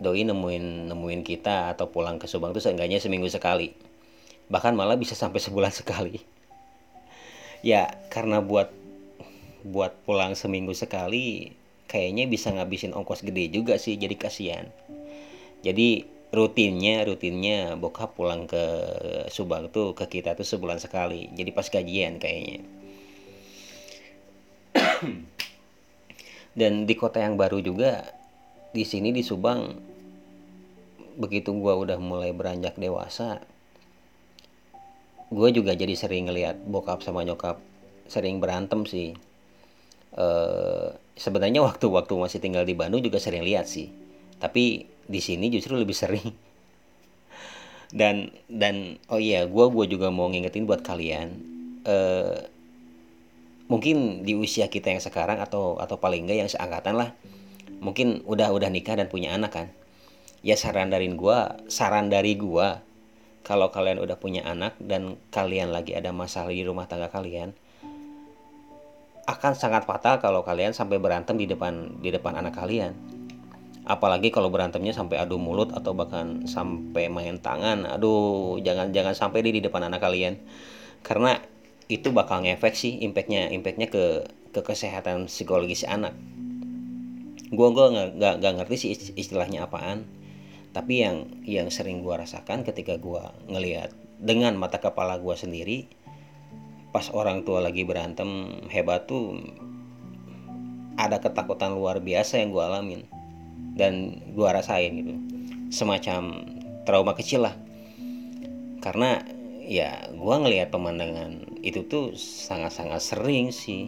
doi 0.01 0.25
nemuin 0.25 0.89
nemuin 0.89 1.21
kita 1.21 1.77
atau 1.77 1.93
pulang 1.93 2.17
ke 2.17 2.25
Subang 2.25 2.57
tuh 2.57 2.63
seenggaknya 2.65 2.97
seminggu 2.97 3.29
sekali. 3.29 3.69
Bahkan 4.49 4.73
malah 4.73 4.97
bisa 4.97 5.13
sampai 5.13 5.39
sebulan 5.39 5.73
sekali. 5.73 6.17
Ya 7.61 7.93
karena 8.09 8.41
buat 8.41 8.73
buat 9.61 9.93
pulang 10.01 10.33
seminggu 10.33 10.73
sekali 10.73 11.53
kayaknya 11.91 12.23
bisa 12.31 12.55
ngabisin 12.55 12.95
ongkos 12.95 13.27
gede 13.27 13.51
juga 13.51 13.75
sih 13.75 13.99
jadi 13.99 14.15
kasihan. 14.15 14.71
Jadi 15.59 16.07
rutinnya 16.31 17.03
rutinnya 17.03 17.75
bokap 17.75 18.15
pulang 18.15 18.47
ke 18.47 18.63
Subang 19.27 19.67
tuh 19.67 19.91
ke 19.91 20.07
kita 20.07 20.39
tuh 20.39 20.47
sebulan 20.47 20.79
sekali. 20.79 21.27
Jadi 21.35 21.51
pas 21.51 21.67
gajian 21.67 22.15
kayaknya. 22.23 22.63
Dan 26.59 26.87
di 26.87 26.95
kota 26.95 27.19
yang 27.19 27.35
baru 27.35 27.59
juga 27.59 28.07
di 28.71 28.87
sini 28.87 29.11
di 29.11 29.19
Subang 29.19 29.75
begitu 31.19 31.51
gua 31.51 31.75
udah 31.75 31.99
mulai 31.99 32.31
beranjak 32.31 32.79
dewasa 32.79 33.43
gue 35.31 35.49
juga 35.55 35.71
jadi 35.71 35.95
sering 35.95 36.27
ngeliat 36.27 36.59
bokap 36.67 36.99
sama 36.99 37.23
nyokap 37.23 37.63
sering 38.11 38.43
berantem 38.43 38.83
sih. 38.83 39.15
Uh, 40.11 40.91
sebenarnya 41.15 41.61
waktu-waktu 41.63 42.13
masih 42.15 42.39
tinggal 42.39 42.63
di 42.63 42.75
Bandung 42.75 43.03
juga 43.03 43.19
sering 43.19 43.43
lihat 43.43 43.67
sih. 43.67 43.91
Tapi 44.39 44.87
di 45.05 45.21
sini 45.21 45.51
justru 45.51 45.77
lebih 45.77 45.95
sering. 45.95 46.29
Dan 47.91 48.31
dan 48.47 49.03
oh 49.11 49.19
iya 49.19 49.43
gua 49.43 49.67
gua 49.67 49.83
juga 49.83 50.07
mau 50.07 50.31
ngingetin 50.31 50.63
buat 50.63 50.79
kalian 50.79 51.27
eh 51.83 52.47
mungkin 53.67 54.23
di 54.23 54.31
usia 54.31 54.71
kita 54.71 54.95
yang 54.95 55.03
sekarang 55.03 55.43
atau 55.43 55.75
atau 55.75 55.99
paling 55.99 56.23
enggak 56.23 56.39
yang 56.39 56.47
seangkatan 56.47 56.95
lah 56.95 57.11
mungkin 57.83 58.23
udah 58.23 58.47
udah 58.55 58.71
nikah 58.71 58.95
dan 58.95 59.11
punya 59.11 59.35
anak 59.35 59.51
kan. 59.51 59.67
Ya 60.39 60.55
saran 60.55 60.87
dari 60.87 61.11
gua 61.11 61.59
saran 61.67 62.07
dari 62.07 62.39
gua 62.39 62.79
kalau 63.43 63.73
kalian 63.75 63.99
udah 63.99 64.15
punya 64.15 64.47
anak 64.47 64.79
dan 64.79 65.19
kalian 65.33 65.75
lagi 65.75 65.91
ada 65.91 66.15
masalah 66.15 66.55
di 66.55 66.63
rumah 66.63 66.87
tangga 66.87 67.11
kalian 67.11 67.51
akan 69.29 69.53
sangat 69.53 69.85
fatal 69.85 70.17
kalau 70.17 70.41
kalian 70.41 70.73
sampai 70.73 70.97
berantem 70.97 71.37
di 71.37 71.45
depan 71.45 72.01
di 72.01 72.09
depan 72.09 72.37
anak 72.37 72.57
kalian. 72.57 72.93
Apalagi 73.81 74.29
kalau 74.29 74.53
berantemnya 74.53 74.93
sampai 74.93 75.17
adu 75.17 75.41
mulut 75.41 75.73
atau 75.73 75.97
bahkan 75.97 76.45
sampai 76.45 77.09
main 77.09 77.41
tangan. 77.41 77.85
Aduh 77.97 78.61
jangan 78.61 78.93
jangan 78.93 79.17
sampai 79.17 79.41
di, 79.41 79.57
di 79.57 79.61
depan 79.65 79.89
anak 79.89 80.01
kalian. 80.05 80.37
Karena 81.01 81.37
itu 81.89 82.13
bakal 82.13 82.45
ngefek 82.45 82.77
sih 82.77 83.01
impactnya 83.01 83.49
impactnya 83.49 83.89
ke 83.89 84.29
ke 84.53 84.61
kesehatan 84.61 85.25
psikologis 85.25 85.83
anak. 85.83 86.13
Gue 87.51 87.67
gue 87.73 87.87
nggak 88.15 88.33
nggak 88.39 88.53
ngerti 88.61 88.75
sih 88.77 88.91
istilahnya 89.17 89.65
apaan. 89.65 90.05
Tapi 90.71 91.03
yang 91.03 91.17
yang 91.43 91.67
sering 91.67 91.99
gue 92.05 92.15
rasakan 92.15 92.63
ketika 92.63 92.95
gue 92.95 93.23
ngelihat 93.49 93.91
dengan 94.21 94.55
mata 94.55 94.77
kepala 94.77 95.17
gue 95.17 95.35
sendiri 95.35 95.89
pas 96.91 97.07
orang 97.15 97.47
tua 97.47 97.63
lagi 97.63 97.87
berantem 97.87 98.61
hebat 98.67 99.07
tuh 99.07 99.39
ada 100.99 101.23
ketakutan 101.23 101.71
luar 101.71 102.03
biasa 102.03 102.43
yang 102.43 102.51
gue 102.51 102.63
alamin 102.63 103.01
dan 103.79 104.19
gue 104.35 104.47
rasain 104.47 104.91
gitu. 104.91 105.15
Semacam 105.71 106.43
trauma 106.83 107.15
kecil 107.15 107.47
lah. 107.47 107.55
Karena 108.83 109.23
ya 109.63 110.11
gue 110.11 110.35
ngelihat 110.35 110.69
pemandangan 110.69 111.63
itu 111.63 111.87
tuh 111.87 112.11
sangat-sangat 112.19 112.99
sering 112.99 113.55
sih. 113.55 113.87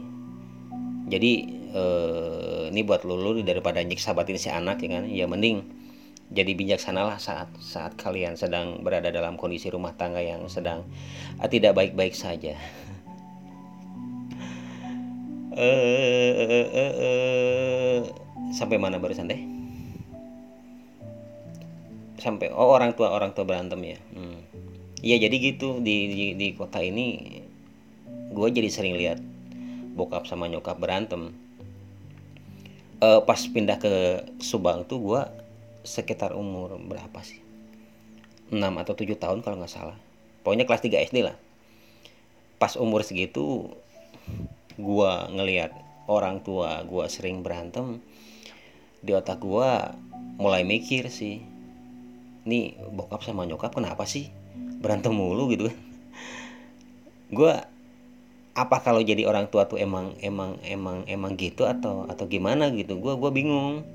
Jadi 1.12 1.32
eh, 1.76 2.63
ini 2.72 2.82
buat 2.88 3.04
lulu 3.04 3.44
daripada 3.44 3.84
nyik 3.84 4.00
sahabatin 4.00 4.39
si 4.39 4.48
anak 4.48 4.80
ya 4.80 4.89
kan? 4.98 5.04
Ya 5.12 5.28
mending 5.28 5.84
jadi 6.34 6.56
bijaksanalah 6.58 7.22
saat 7.22 7.52
saat 7.62 7.94
kalian 8.00 8.34
sedang 8.34 8.82
berada 8.82 9.13
dalam 9.13 9.38
kondisi 9.38 9.70
rumah 9.70 9.94
tangga 9.94 10.24
yang 10.24 10.48
sedang 10.50 10.88
eh, 11.38 11.50
tidak 11.52 11.78
baik-baik 11.78 12.16
saja 12.18 12.58
eh, 15.58 16.94
sampai 18.54 18.78
mana 18.78 18.98
barusan 19.02 19.30
deh 19.30 19.42
sampai 22.24 22.56
oh 22.56 22.72
orang 22.72 22.96
tua 22.96 23.12
orang 23.12 23.36
tua 23.36 23.44
berantem 23.44 23.84
ya? 23.84 24.00
Hmm. 24.16 24.39
iya 25.04 25.20
jadi 25.20 25.36
gitu 25.36 25.84
di, 25.84 26.08
di 26.08 26.26
di 26.39 26.48
kota 26.56 26.80
ini 26.80 27.42
gue 28.32 28.48
jadi 28.48 28.72
sering 28.72 28.96
lihat 28.96 29.20
bokap 29.94 30.26
sama 30.26 30.50
nyokap 30.50 30.80
berantem. 30.80 31.36
Uh, 33.04 33.20
pas 33.28 33.36
pindah 33.36 33.76
ke 33.84 34.24
Subang 34.39 34.88
tuh 34.88 35.04
gue 35.04 35.22
sekitar 35.84 36.32
umur 36.32 36.80
berapa 36.80 37.20
sih? 37.20 37.44
6 38.48 38.63
atau 38.63 38.94
7 38.96 39.20
tahun 39.20 39.39
kalau 39.44 39.60
nggak 39.60 39.74
salah. 39.76 40.00
Pokoknya 40.42 40.63
kelas 40.63 40.88
3 40.88 41.12
SD 41.12 41.18
lah. 41.28 41.36
Pas 42.58 42.80
umur 42.80 43.04
segitu 43.04 43.76
gue 44.78 45.12
ngelihat 45.34 45.72
orang 46.10 46.44
tua 46.44 46.84
gue 46.84 47.06
sering 47.08 47.42
berantem 47.46 48.04
di 49.04 49.12
otak 49.12 49.40
gue 49.44 49.72
mulai 50.40 50.64
mikir 50.64 51.12
sih 51.12 51.44
nih 52.44 52.76
bokap 52.92 53.24
sama 53.24 53.48
nyokap 53.48 53.72
kenapa 53.76 54.04
sih 54.04 54.32
berantem 54.84 55.16
mulu? 55.16 55.48
gitu 55.56 55.72
kan. 55.72 55.78
Gue 57.32 57.54
apa 58.54 58.78
kalau 58.86 59.02
jadi 59.02 59.26
orang 59.26 59.50
tua 59.50 59.66
tuh 59.66 59.82
emang 59.82 60.14
emang 60.22 60.62
emang 60.62 61.08
emang 61.10 61.34
gitu 61.40 61.64
atau 61.66 62.06
atau 62.12 62.28
gimana 62.28 62.70
gitu? 62.76 63.00
Gue 63.00 63.16
gue 63.16 63.32
bingung. 63.32 63.88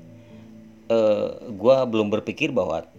E, 0.89 0.97
eh, 0.97 1.29
gue 1.53 1.75
belum 1.85 2.09
berpikir 2.09 2.49
bahwa 2.49 2.89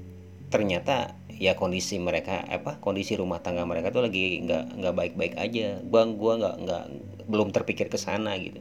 ternyata 0.49 1.19
ya 1.41 1.57
kondisi 1.57 1.97
mereka 1.97 2.45
apa 2.45 2.77
kondisi 2.85 3.17
rumah 3.17 3.41
tangga 3.41 3.65
mereka 3.65 3.89
tuh 3.89 4.05
lagi 4.05 4.45
nggak 4.45 4.77
nggak 4.77 4.95
baik 4.95 5.15
baik 5.17 5.35
aja. 5.41 5.81
Gue 5.81 6.03
gua 6.15 6.33
nggak 6.37 6.57
nggak 6.69 6.85
belum 7.27 7.49
terpikir 7.51 7.89
ke 7.89 7.97
sana 7.97 8.37
gitu. 8.37 8.61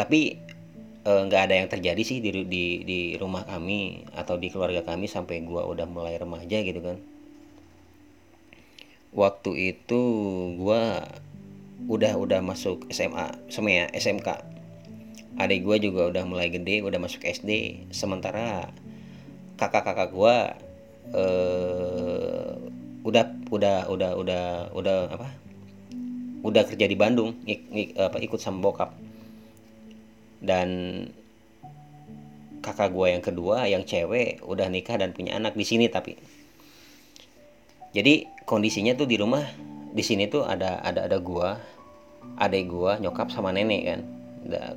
Tapi 0.00 0.40
Eh, 1.02 1.22
nggak 1.26 1.40
uh, 1.42 1.46
ada 1.50 1.54
yang 1.58 1.66
terjadi 1.66 2.02
sih 2.06 2.22
di, 2.22 2.30
di 2.46 2.64
di 2.86 3.00
rumah 3.18 3.42
kami 3.42 4.06
atau 4.14 4.38
di 4.38 4.54
keluarga 4.54 4.86
kami 4.86 5.10
sampai 5.10 5.42
gua 5.42 5.66
udah 5.66 5.82
mulai 5.90 6.14
remaja 6.14 6.62
gitu 6.62 6.78
kan. 6.78 7.02
Waktu 9.10 9.74
itu 9.74 10.00
gua 10.62 11.10
udah 11.90 12.14
udah 12.14 12.38
masuk 12.38 12.86
SMA 12.94 13.34
semuanya 13.50 13.90
SMK 13.90 14.28
adik 15.42 15.66
gua 15.66 15.76
juga 15.82 16.06
udah 16.14 16.22
mulai 16.22 16.54
gede 16.54 16.86
udah 16.86 17.02
masuk 17.02 17.26
SD 17.26 17.82
sementara 17.90 18.70
kakak-kakak 19.62 20.10
gua 20.10 20.58
uh, 21.14 22.58
udah 23.06 23.24
udah 23.50 23.76
udah 23.86 24.10
udah 24.18 24.44
udah 24.74 24.98
apa? 25.14 25.28
Udah 26.42 26.66
kerja 26.66 26.90
di 26.90 26.98
Bandung 26.98 27.38
ik, 27.46 27.60
ik, 27.70 27.88
apa 27.94 28.18
ikut 28.18 28.42
sama 28.42 28.58
bokap. 28.58 28.90
Dan 30.42 30.68
kakak 32.58 32.90
gue 32.90 33.06
yang 33.14 33.22
kedua 33.22 33.70
yang 33.70 33.86
cewek 33.86 34.42
udah 34.42 34.66
nikah 34.66 34.98
dan 34.98 35.14
punya 35.14 35.38
anak 35.38 35.54
di 35.54 35.62
sini 35.62 35.86
tapi. 35.86 36.18
Jadi 37.94 38.26
kondisinya 38.42 38.98
tuh 38.98 39.06
di 39.06 39.14
rumah 39.14 39.46
di 39.92 40.02
sini 40.02 40.26
tuh 40.26 40.42
ada 40.42 40.82
ada 40.82 41.06
ada 41.06 41.18
gua 41.22 41.60
adik 42.40 42.66
gua 42.66 42.98
nyokap 42.98 43.30
sama 43.30 43.54
nenek 43.54 43.82
kan. 43.86 44.00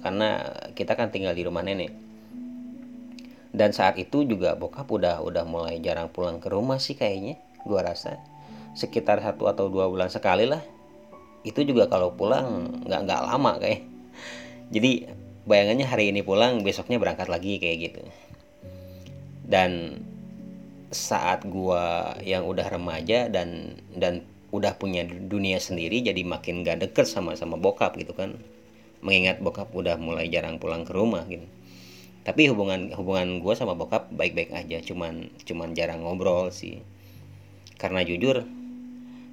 Karena 0.06 0.30
kita 0.78 0.94
kan 0.94 1.10
tinggal 1.10 1.34
di 1.34 1.42
rumah 1.42 1.66
nenek 1.66 2.05
dan 3.56 3.72
saat 3.72 3.96
itu 3.96 4.28
juga 4.28 4.60
bokap 4.60 4.84
udah 4.92 5.24
udah 5.24 5.48
mulai 5.48 5.80
jarang 5.80 6.12
pulang 6.12 6.44
ke 6.44 6.52
rumah 6.52 6.76
sih 6.76 7.00
kayaknya 7.00 7.40
gua 7.64 7.88
rasa. 7.88 8.20
Sekitar 8.76 9.24
satu 9.24 9.48
atau 9.48 9.72
dua 9.72 9.88
bulan 9.88 10.12
sekali 10.12 10.44
lah. 10.44 10.60
Itu 11.48 11.64
juga 11.64 11.88
kalau 11.88 12.12
pulang 12.12 12.84
nggak 12.84 13.02
nggak 13.08 13.22
lama 13.24 13.52
kayak. 13.64 13.82
Jadi 14.76 14.92
bayangannya 15.48 15.88
hari 15.88 16.12
ini 16.12 16.20
pulang 16.20 16.68
besoknya 16.68 17.00
berangkat 17.00 17.32
lagi 17.32 17.56
kayak 17.56 17.78
gitu. 17.80 18.02
Dan 19.48 20.04
saat 20.92 21.48
gua 21.48 22.14
yang 22.28 22.44
udah 22.44 22.68
remaja 22.68 23.32
dan 23.32 23.80
dan 23.96 24.28
udah 24.52 24.76
punya 24.76 25.04
dunia 25.08 25.60
sendiri 25.60 26.00
jadi 26.00 26.24
makin 26.24 26.64
gak 26.64 26.80
deket 26.80 27.08
sama 27.08 27.40
sama 27.40 27.56
bokap 27.56 27.96
gitu 27.96 28.12
kan. 28.12 28.36
Mengingat 29.00 29.40
bokap 29.40 29.72
udah 29.72 29.96
mulai 29.96 30.28
jarang 30.28 30.60
pulang 30.60 30.84
ke 30.84 30.92
rumah 30.92 31.24
gitu 31.32 31.48
tapi 32.26 32.50
hubungan 32.50 32.90
hubungan 32.98 33.38
gue 33.38 33.54
sama 33.54 33.78
bokap 33.78 34.10
baik-baik 34.10 34.50
aja 34.50 34.82
cuman 34.82 35.30
cuman 35.46 35.78
jarang 35.78 36.02
ngobrol 36.02 36.50
sih. 36.50 36.82
Karena 37.78 38.02
jujur 38.02 38.42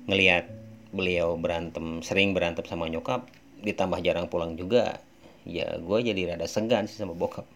ngelihat 0.06 0.52
beliau 0.92 1.40
berantem 1.40 2.04
sering 2.04 2.36
berantem 2.36 2.68
sama 2.68 2.92
nyokap 2.92 3.24
ditambah 3.64 4.04
jarang 4.04 4.28
pulang 4.28 4.60
juga 4.60 5.00
ya 5.48 5.80
gue 5.80 5.98
jadi 6.04 6.36
rada 6.36 6.44
segan 6.44 6.84
sih 6.84 7.00
sama 7.00 7.16
bokap. 7.16 7.48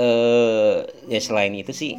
Eh 0.00 0.88
ya 1.12 1.20
selain 1.20 1.52
itu 1.52 1.76
sih 1.76 1.92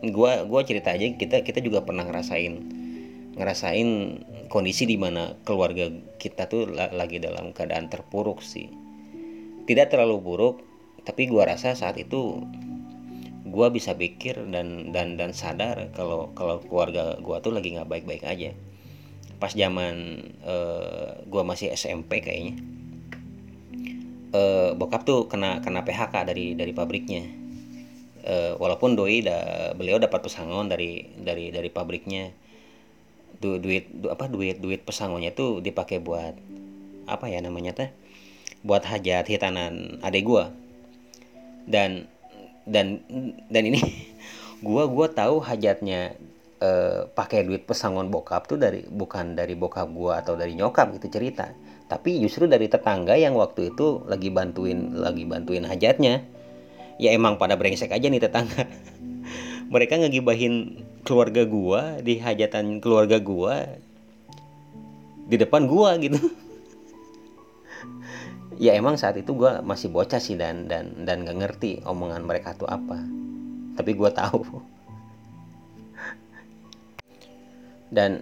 gue 0.00 0.32
gua 0.48 0.60
cerita 0.64 0.96
aja 0.96 1.06
kita 1.12 1.44
kita 1.44 1.60
juga 1.60 1.84
pernah 1.84 2.08
ngerasain 2.08 2.79
ngerasain 3.40 4.20
kondisi 4.52 4.84
di 4.84 5.00
mana 5.00 5.40
keluarga 5.48 5.88
kita 6.20 6.52
tuh 6.52 6.68
lagi 6.68 7.16
dalam 7.16 7.56
keadaan 7.56 7.88
terpuruk 7.88 8.44
sih. 8.44 8.68
Tidak 9.64 9.88
terlalu 9.88 10.20
buruk 10.20 10.56
tapi 11.00 11.24
gue 11.24 11.40
rasa 11.40 11.72
saat 11.72 11.96
itu 11.96 12.44
gue 13.48 13.66
bisa 13.72 13.96
pikir 13.96 14.36
dan 14.52 14.92
dan 14.92 15.16
dan 15.16 15.32
sadar 15.32 15.88
kalau 15.96 16.30
kalau 16.36 16.60
keluarga 16.60 17.16
gue 17.16 17.36
tuh 17.40 17.56
lagi 17.56 17.72
nggak 17.72 17.88
baik-baik 17.88 18.28
aja. 18.28 18.52
Pas 19.40 19.56
zaman 19.56 20.20
uh, 20.44 21.24
gue 21.24 21.42
masih 21.42 21.72
SMP 21.72 22.20
kayaknya 22.20 22.60
uh, 24.34 24.70
bokap 24.74 25.02
tuh 25.06 25.26
kena 25.26 25.62
kena 25.62 25.82
PHK 25.82 26.14
dari 26.26 26.54
dari 26.54 26.72
pabriknya. 26.74 27.24
Uh, 28.20 28.52
walaupun 28.60 29.00
doi 29.00 29.24
da, 29.24 29.72
beliau 29.72 29.96
dapat 29.96 30.20
pesangon 30.20 30.68
dari 30.68 31.08
dari 31.16 31.48
dari 31.48 31.72
pabriknya 31.72 32.28
du, 33.40 33.56
duit 33.56 33.88
du, 33.88 34.12
apa 34.12 34.28
duit 34.28 34.60
duit 34.60 34.84
pesangonnya 34.84 35.32
tuh 35.32 35.64
dipakai 35.64 35.98
buat 35.98 36.36
apa 37.08 37.26
ya 37.26 37.40
namanya 37.40 37.72
teh? 37.74 37.90
Buat 38.60 38.84
hajat 38.84 39.24
hitanan 39.26 39.98
adek 40.04 40.22
gue 40.28 40.44
dan 41.70 42.10
dan 42.68 43.00
dan 43.48 43.62
ini 43.64 43.80
gua 44.66 44.84
gua 44.90 45.08
tahu 45.08 45.40
hajatnya 45.40 46.14
eh, 46.60 47.00
pakai 47.08 47.46
duit 47.46 47.64
pesangon 47.64 48.12
bokap 48.12 48.50
tuh 48.50 48.60
dari 48.60 48.84
bukan 48.84 49.38
dari 49.38 49.56
bokap 49.56 49.88
gua 49.90 50.20
atau 50.20 50.36
dari 50.36 50.52
nyokap 50.58 50.92
gitu 51.00 51.08
cerita. 51.08 51.52
Tapi 51.90 52.22
justru 52.22 52.46
dari 52.46 52.70
tetangga 52.70 53.18
yang 53.18 53.34
waktu 53.34 53.74
itu 53.74 54.06
lagi 54.06 54.30
bantuin 54.30 54.94
lagi 54.94 55.26
bantuin 55.26 55.66
hajatnya. 55.66 56.22
Ya 57.00 57.16
emang 57.16 57.40
pada 57.40 57.56
brengsek 57.56 57.90
aja 57.90 58.06
nih 58.06 58.20
tetangga. 58.20 58.68
Mereka 59.72 59.98
ngegibahin 59.98 60.84
keluarga 61.10 61.42
gua 61.42 61.98
di 61.98 62.22
hajatan 62.22 62.78
keluarga 62.78 63.18
gua 63.18 63.66
di 65.26 65.34
depan 65.34 65.66
gua 65.66 65.98
gitu. 65.98 66.22
Ya 68.60 68.76
emang 68.76 69.00
saat 69.00 69.16
itu 69.16 69.32
gua 69.32 69.64
masih 69.64 69.88
bocah 69.88 70.20
sih 70.20 70.36
dan 70.36 70.68
dan 70.68 71.08
dan 71.08 71.24
gak 71.24 71.32
ngerti 71.40 71.80
omongan 71.80 72.28
mereka 72.28 72.52
tuh 72.52 72.68
apa. 72.68 73.00
Tapi 73.72 73.90
gua 73.96 74.12
tahu. 74.12 74.44
Dan 77.96 78.20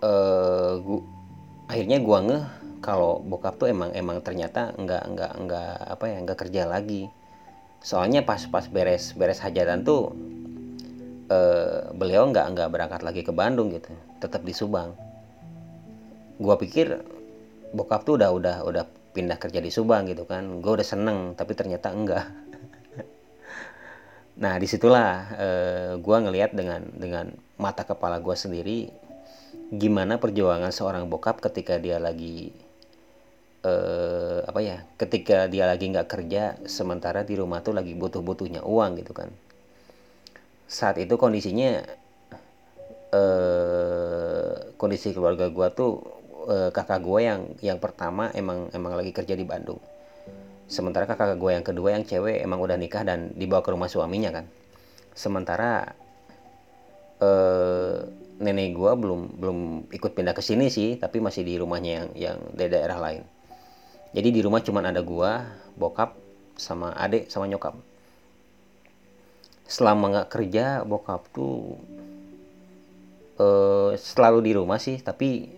uh, 0.00 0.80
gua, 0.80 1.04
akhirnya 1.68 2.00
gua 2.00 2.18
ngeh 2.24 2.44
kalau 2.80 3.20
bokap 3.20 3.60
tuh 3.60 3.68
emang 3.68 3.92
emang 3.92 4.24
ternyata 4.24 4.72
nggak 4.80 5.04
nggak 5.12 5.32
nggak 5.44 5.76
apa 5.92 6.04
ya 6.08 6.16
nggak 6.24 6.38
kerja 6.48 6.62
lagi. 6.64 7.12
Soalnya 7.84 8.24
pas 8.24 8.48
pas 8.48 8.64
beres 8.64 9.12
beres 9.12 9.44
hajatan 9.44 9.84
tuh 9.84 10.16
uh, 11.28 11.92
beliau 11.94 12.28
nggak 12.28 12.46
nggak 12.56 12.68
berangkat 12.72 13.00
lagi 13.04 13.22
ke 13.24 13.32
Bandung 13.32 13.72
gitu 13.72 13.92
tetap 14.20 14.42
di 14.42 14.52
Subang. 14.56 14.96
Gua 16.40 16.56
pikir 16.56 17.00
bokap 17.72 18.04
tuh 18.08 18.16
udah 18.16 18.30
udah 18.32 18.56
udah 18.64 18.84
pindah 19.12 19.36
kerja 19.40 19.60
di 19.60 19.70
Subang 19.72 20.08
gitu 20.08 20.24
kan. 20.24 20.60
Gue 20.64 20.72
udah 20.80 20.86
seneng 20.86 21.36
tapi 21.38 21.52
ternyata 21.54 21.92
enggak. 21.92 22.26
Nah 24.38 24.54
di 24.54 24.70
situlah 24.70 25.34
uh, 25.34 25.92
gua 25.98 26.22
ngelihat 26.22 26.54
dengan 26.54 26.86
dengan 26.94 27.34
mata 27.58 27.82
kepala 27.82 28.22
gue 28.22 28.36
sendiri 28.38 28.86
gimana 29.74 30.16
perjuangan 30.16 30.70
seorang 30.70 31.10
bokap 31.10 31.42
ketika 31.42 31.76
dia 31.76 31.98
lagi 32.00 32.54
eh, 33.66 34.38
apa 34.46 34.60
ya 34.62 34.86
ketika 34.96 35.50
dia 35.50 35.68
lagi 35.68 35.90
nggak 35.90 36.08
kerja 36.08 36.56
sementara 36.64 37.26
di 37.26 37.36
rumah 37.36 37.60
tuh 37.60 37.74
lagi 37.76 37.92
butuh-butuhnya 37.92 38.64
uang 38.64 39.02
gitu 39.02 39.12
kan 39.12 39.28
saat 40.68 41.00
itu 41.00 41.16
kondisinya 41.16 41.80
eh, 43.08 44.52
kondisi 44.76 45.16
keluarga 45.16 45.48
gue 45.48 45.68
tuh 45.72 45.92
eh, 46.52 46.70
kakak 46.70 47.00
gue 47.00 47.20
yang 47.24 47.40
yang 47.64 47.78
pertama 47.80 48.28
emang 48.36 48.68
emang 48.76 48.92
lagi 48.94 49.16
kerja 49.16 49.32
di 49.32 49.48
Bandung. 49.48 49.80
Sementara 50.68 51.08
kakak 51.08 51.40
gue 51.40 51.50
yang 51.56 51.64
kedua 51.64 51.96
yang 51.96 52.04
cewek 52.04 52.44
emang 52.44 52.60
udah 52.60 52.76
nikah 52.76 53.00
dan 53.00 53.32
dibawa 53.32 53.64
ke 53.64 53.72
rumah 53.72 53.88
suaminya 53.88 54.28
kan. 54.28 54.44
Sementara 55.16 55.96
eh, 57.24 57.96
nenek 58.38 58.76
gue 58.76 58.92
belum 58.92 59.20
belum 59.40 59.58
ikut 59.90 60.12
pindah 60.12 60.36
ke 60.36 60.44
sini 60.44 60.68
sih 60.68 61.00
tapi 61.00 61.18
masih 61.18 61.42
di 61.42 61.56
rumahnya 61.56 62.04
yang 62.04 62.08
yang 62.14 62.38
di 62.52 62.68
daerah 62.68 63.00
lain. 63.00 63.24
Jadi 64.12 64.28
di 64.36 64.40
rumah 64.44 64.60
cuman 64.60 64.92
ada 64.92 65.00
gue 65.00 65.32
bokap 65.80 66.12
sama 66.60 66.92
adik 66.92 67.32
sama 67.32 67.48
nyokap 67.48 67.76
selama 69.68 70.04
nggak 70.10 70.30
kerja 70.32 70.82
bokap 70.88 71.28
tuh 71.30 71.76
eh, 73.36 73.90
selalu 74.00 74.38
di 74.40 74.52
rumah 74.56 74.80
sih 74.80 74.98
tapi 75.04 75.52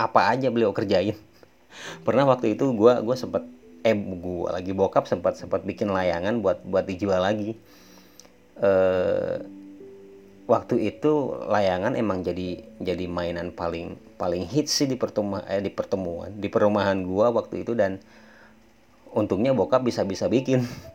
apa 0.00 0.32
aja 0.34 0.48
beliau 0.50 0.74
kerjain. 0.74 1.14
Pernah 2.06 2.24
waktu 2.26 2.56
itu 2.58 2.72
gue 2.74 2.92
gue 3.04 3.16
sempat 3.16 3.44
eh 3.84 3.92
gue 3.94 4.48
lagi 4.48 4.72
bokap 4.72 5.04
sempat 5.04 5.36
sempat 5.36 5.62
bikin 5.62 5.92
layangan 5.92 6.40
buat 6.40 6.64
buat 6.64 6.88
dijual 6.88 7.20
lagi. 7.22 7.54
Eh, 8.58 9.36
waktu 10.44 10.92
itu 10.92 11.12
layangan 11.48 11.96
emang 11.96 12.20
jadi 12.20 12.60
jadi 12.80 13.04
mainan 13.08 13.48
paling 13.52 13.96
paling 14.20 14.44
hits 14.44 14.84
sih 14.84 14.88
di 14.88 14.96
pertemuan 14.96 15.40
eh, 15.48 15.60
di 15.64 15.72
pertemuan 15.72 16.30
di 16.36 16.48
perumahan 16.52 17.00
gua 17.00 17.32
waktu 17.32 17.64
itu 17.64 17.72
dan 17.72 17.96
untungnya 19.16 19.56
bokap 19.56 19.80
bisa 19.80 20.04
bisa 20.04 20.28
bikin 20.28 20.68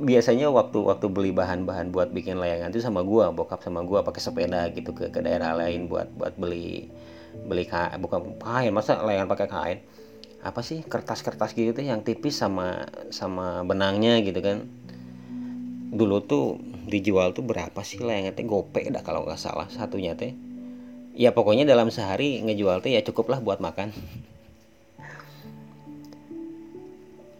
biasanya 0.00 0.48
waktu 0.48 0.78
waktu 0.80 1.06
beli 1.12 1.30
bahan-bahan 1.34 1.92
buat 1.92 2.08
bikin 2.14 2.40
layangan 2.40 2.72
itu 2.72 2.80
sama 2.80 3.04
gua 3.04 3.28
bokap 3.34 3.60
sama 3.60 3.84
gua 3.84 4.00
pakai 4.06 4.22
sepeda 4.22 4.70
gitu 4.72 4.94
ke 4.96 5.12
ke 5.12 5.20
daerah 5.20 5.52
lain 5.58 5.90
buat 5.90 6.08
buat 6.16 6.38
beli 6.40 6.88
beli 7.44 7.68
kain 7.68 8.00
bukan 8.00 8.38
kain 8.40 8.72
masa 8.72 9.02
layangan 9.04 9.28
pakai 9.28 9.48
kain? 9.50 9.78
Apa 10.40 10.62
sih 10.62 10.80
kertas-kertas 10.86 11.52
gitu 11.52 11.74
tuh 11.74 11.84
yang 11.84 12.00
tipis 12.06 12.38
sama 12.38 12.86
sama 13.10 13.66
benangnya 13.66 14.22
gitu 14.24 14.38
kan? 14.40 14.64
Dulu 15.92 16.16
tuh 16.24 16.56
dijual 16.88 17.36
tuh 17.36 17.44
berapa 17.44 17.80
sih 17.84 18.00
layangan 18.00 18.32
teh 18.32 18.46
gope 18.48 18.80
dah 18.88 19.02
kalau 19.04 19.26
nggak 19.28 19.36
salah 19.36 19.68
satunya 19.68 20.16
teh. 20.16 20.32
Ya 21.18 21.34
pokoknya 21.34 21.66
dalam 21.66 21.90
sehari 21.90 22.40
ngejual 22.40 22.80
teh 22.80 22.94
ya 22.94 23.02
cukup 23.02 23.34
lah 23.34 23.40
buat 23.42 23.58
makan. 23.60 23.90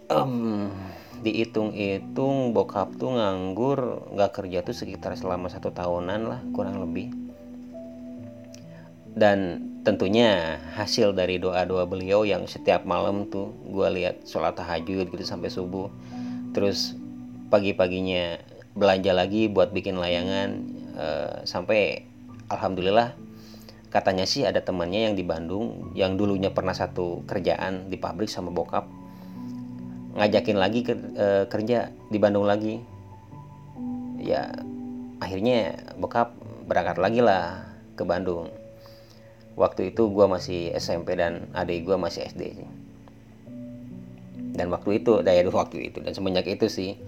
Um, 0.08 0.72
dihitung-hitung 1.22 2.54
bokap 2.54 2.94
tuh 2.94 3.14
nganggur 3.14 4.08
nggak 4.14 4.32
kerja 4.34 4.58
tuh 4.62 4.76
sekitar 4.76 5.18
selama 5.18 5.50
satu 5.50 5.74
tahunan 5.74 6.20
lah 6.28 6.40
kurang 6.54 6.78
lebih. 6.82 7.10
Dan 9.18 9.66
tentunya 9.82 10.62
hasil 10.78 11.16
dari 11.16 11.42
doa-doa 11.42 11.88
beliau 11.88 12.22
yang 12.22 12.46
setiap 12.46 12.86
malam 12.86 13.26
tuh 13.26 13.50
gue 13.66 13.88
lihat 13.98 14.22
sholat 14.28 14.54
tahajud 14.54 15.10
gitu 15.10 15.24
sampai 15.26 15.50
subuh. 15.50 15.90
Terus 16.54 16.94
pagi-paginya 17.50 18.38
belanja 18.78 19.10
lagi 19.10 19.50
buat 19.50 19.74
bikin 19.74 19.98
layangan 19.98 20.50
uh, 20.94 21.34
sampai 21.42 22.06
alhamdulillah 22.46 23.16
katanya 23.88 24.28
sih 24.28 24.44
ada 24.44 24.60
temannya 24.60 25.10
yang 25.10 25.14
di 25.16 25.24
Bandung 25.24 25.96
yang 25.96 26.14
dulunya 26.20 26.52
pernah 26.52 26.76
satu 26.76 27.24
kerjaan 27.24 27.88
di 27.88 27.96
pabrik 27.96 28.28
sama 28.28 28.52
bokap 28.52 28.97
ngajakin 30.18 30.58
lagi 30.58 30.80
ke, 30.82 30.94
uh, 30.94 31.44
kerja 31.46 31.94
di 32.10 32.18
Bandung 32.18 32.44
lagi. 32.44 32.82
Ya 34.18 34.50
akhirnya 35.22 35.78
bokap 35.96 36.34
berangkat 36.66 36.98
lagi 36.98 37.20
lah 37.22 37.64
ke 37.94 38.02
Bandung. 38.02 38.50
Waktu 39.58 39.94
itu 39.94 40.10
gue 40.10 40.26
masih 40.26 40.74
SMP 40.74 41.18
dan 41.18 41.50
adik 41.54 41.86
gue 41.86 41.96
masih 41.98 42.26
SD 42.26 42.62
dan 44.58 44.74
waktu 44.74 44.98
itu 44.98 45.22
dari 45.22 45.46
waktu 45.46 45.94
itu 45.94 46.02
dan 46.02 46.10
semenjak 46.10 46.50
itu 46.50 46.66
sih 46.66 46.98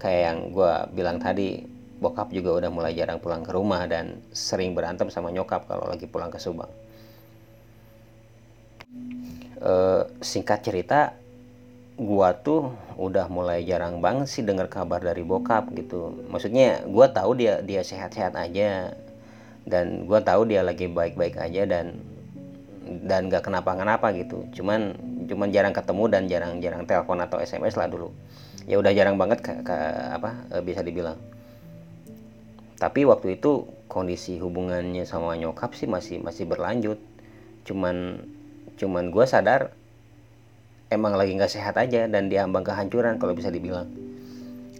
kayak 0.00 0.22
yang 0.24 0.38
gue 0.56 0.72
bilang 0.96 1.20
tadi 1.20 1.60
bokap 2.00 2.32
juga 2.32 2.64
udah 2.64 2.70
mulai 2.72 2.96
jarang 2.96 3.20
pulang 3.20 3.44
ke 3.44 3.52
rumah 3.52 3.84
dan 3.84 4.24
sering 4.32 4.72
berantem 4.72 5.12
sama 5.12 5.28
nyokap 5.28 5.68
kalau 5.68 5.84
lagi 5.84 6.06
pulang 6.06 6.30
ke 6.30 6.38
Subang. 6.38 6.70
E, 9.58 9.72
singkat 10.22 10.62
cerita 10.62 11.18
gua 11.98 12.30
tuh 12.38 12.72
udah 12.94 13.26
mulai 13.26 13.66
jarang 13.66 13.98
banget 13.98 14.30
sih 14.30 14.46
dengar 14.46 14.70
kabar 14.70 15.02
dari 15.02 15.26
bokap 15.26 15.74
gitu. 15.74 16.14
Maksudnya 16.30 16.86
gua 16.86 17.10
tahu 17.10 17.34
dia 17.34 17.58
dia 17.60 17.82
sehat-sehat 17.82 18.38
aja. 18.38 18.94
Dan 19.68 20.06
gua 20.08 20.22
tahu 20.22 20.48
dia 20.48 20.62
lagi 20.64 20.86
baik-baik 20.88 21.36
aja 21.36 21.66
dan 21.68 21.98
dan 23.04 23.28
gak 23.28 23.44
kenapa-kenapa 23.44 24.14
gitu. 24.16 24.48
Cuman 24.54 24.96
cuman 25.28 25.52
jarang 25.52 25.76
ketemu 25.76 26.04
dan 26.08 26.22
jarang-jarang 26.24 26.82
telepon 26.88 27.20
atau 27.20 27.36
SMS 27.42 27.76
lah 27.76 27.90
dulu. 27.90 28.14
Ya 28.64 28.80
udah 28.80 28.92
jarang 28.96 29.20
banget 29.20 29.44
ke, 29.44 29.52
ke 29.60 29.76
apa 30.12 30.48
e, 30.48 30.56
bisa 30.64 30.80
dibilang. 30.80 31.20
Tapi 32.80 33.04
waktu 33.04 33.36
itu 33.36 33.68
kondisi 33.90 34.38
hubungannya 34.38 35.04
sama 35.04 35.36
nyokap 35.36 35.76
sih 35.76 35.90
masih 35.90 36.22
masih 36.24 36.48
berlanjut. 36.48 36.96
Cuman 37.68 38.24
cuman 38.78 39.10
gue 39.10 39.24
sadar 39.26 39.74
emang 40.88 41.16
lagi 41.16 41.36
nggak 41.36 41.52
sehat 41.52 41.76
aja 41.76 42.08
dan 42.08 42.32
diambang 42.32 42.64
kehancuran 42.64 43.20
kalau 43.20 43.36
bisa 43.36 43.52
dibilang. 43.52 43.88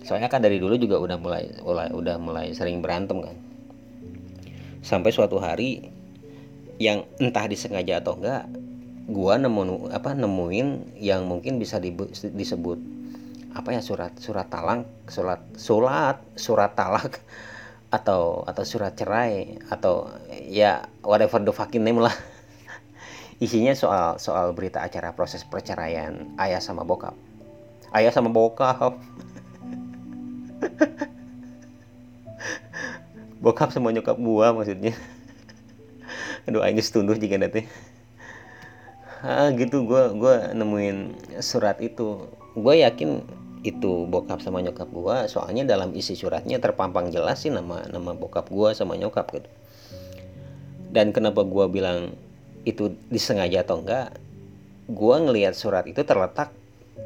Soalnya 0.05 0.33
kan 0.33 0.41
dari 0.41 0.57
dulu 0.57 0.81
juga 0.81 0.97
udah 0.97 1.17
mulai 1.21 1.53
udah 1.93 2.17
mulai 2.17 2.57
sering 2.57 2.81
berantem 2.81 3.21
kan. 3.21 3.37
Sampai 4.81 5.13
suatu 5.13 5.37
hari 5.37 5.93
yang 6.81 7.05
entah 7.21 7.45
disengaja 7.45 8.01
atau 8.01 8.17
enggak 8.17 8.49
gua 9.09 9.41
nemu 9.41 9.89
apa 9.93 10.15
nemuin 10.15 10.97
yang 11.01 11.25
mungkin 11.27 11.57
bisa 11.57 11.81
disebut 11.81 12.79
apa 13.57 13.75
ya 13.75 13.81
surat 13.81 14.13
surat 14.21 14.47
talang 14.47 14.85
surat 15.09 15.41
surat 15.57 16.21
surat 16.37 16.73
talak 16.77 17.19
atau 17.89 18.45
atau 18.45 18.65
surat 18.69 18.93
cerai 18.93 19.57
atau 19.73 20.13
ya 20.45 20.85
whatever 21.01 21.41
the 21.41 21.51
fucking 21.51 21.83
name 21.83 21.99
lah 21.99 22.13
isinya 23.39 23.71
soal 23.75 24.19
soal 24.19 24.51
berita 24.51 24.83
acara 24.83 25.15
proses 25.15 25.47
perceraian 25.47 26.35
ayah 26.43 26.59
sama 26.59 26.83
bokap. 26.83 27.15
Ayah 27.95 28.11
sama 28.11 28.29
bokap. 28.31 28.99
Bokap 33.39 33.71
sama 33.71 33.95
nyokap 33.95 34.19
gua 34.19 34.51
maksudnya. 34.51 34.91
Aduh 36.51 36.67
ini 36.67 36.83
setunduh 36.83 37.15
jika 37.15 37.39
nanti 37.39 37.71
ah 39.23 39.51
gitu 39.55 39.87
gua 39.87 40.11
gua 40.11 40.51
nemuin 40.51 41.15
surat 41.39 41.79
itu. 41.79 42.27
Gue 42.59 42.83
yakin 42.83 43.23
itu 43.63 44.07
bokap 44.07 44.43
sama 44.43 44.63
nyokap 44.63 44.91
gue 44.91 45.17
soalnya 45.31 45.67
dalam 45.67 45.91
isi 45.95 46.15
suratnya 46.15 46.63
terpampang 46.63 47.11
jelas 47.11 47.43
sih 47.43 47.51
nama 47.51 47.83
nama 47.91 48.15
bokap 48.15 48.51
gue 48.51 48.71
sama 48.75 48.99
nyokap 48.99 49.31
gitu. 49.35 49.51
Dan 50.91 51.15
kenapa 51.15 51.47
gue 51.47 51.65
bilang 51.71 52.19
itu 52.69 52.93
disengaja 53.09 53.65
atau 53.65 53.81
enggak 53.81 54.13
gue 54.89 55.17
ngelihat 55.25 55.57
surat 55.57 55.89
itu 55.89 56.05
terletak 56.05 56.53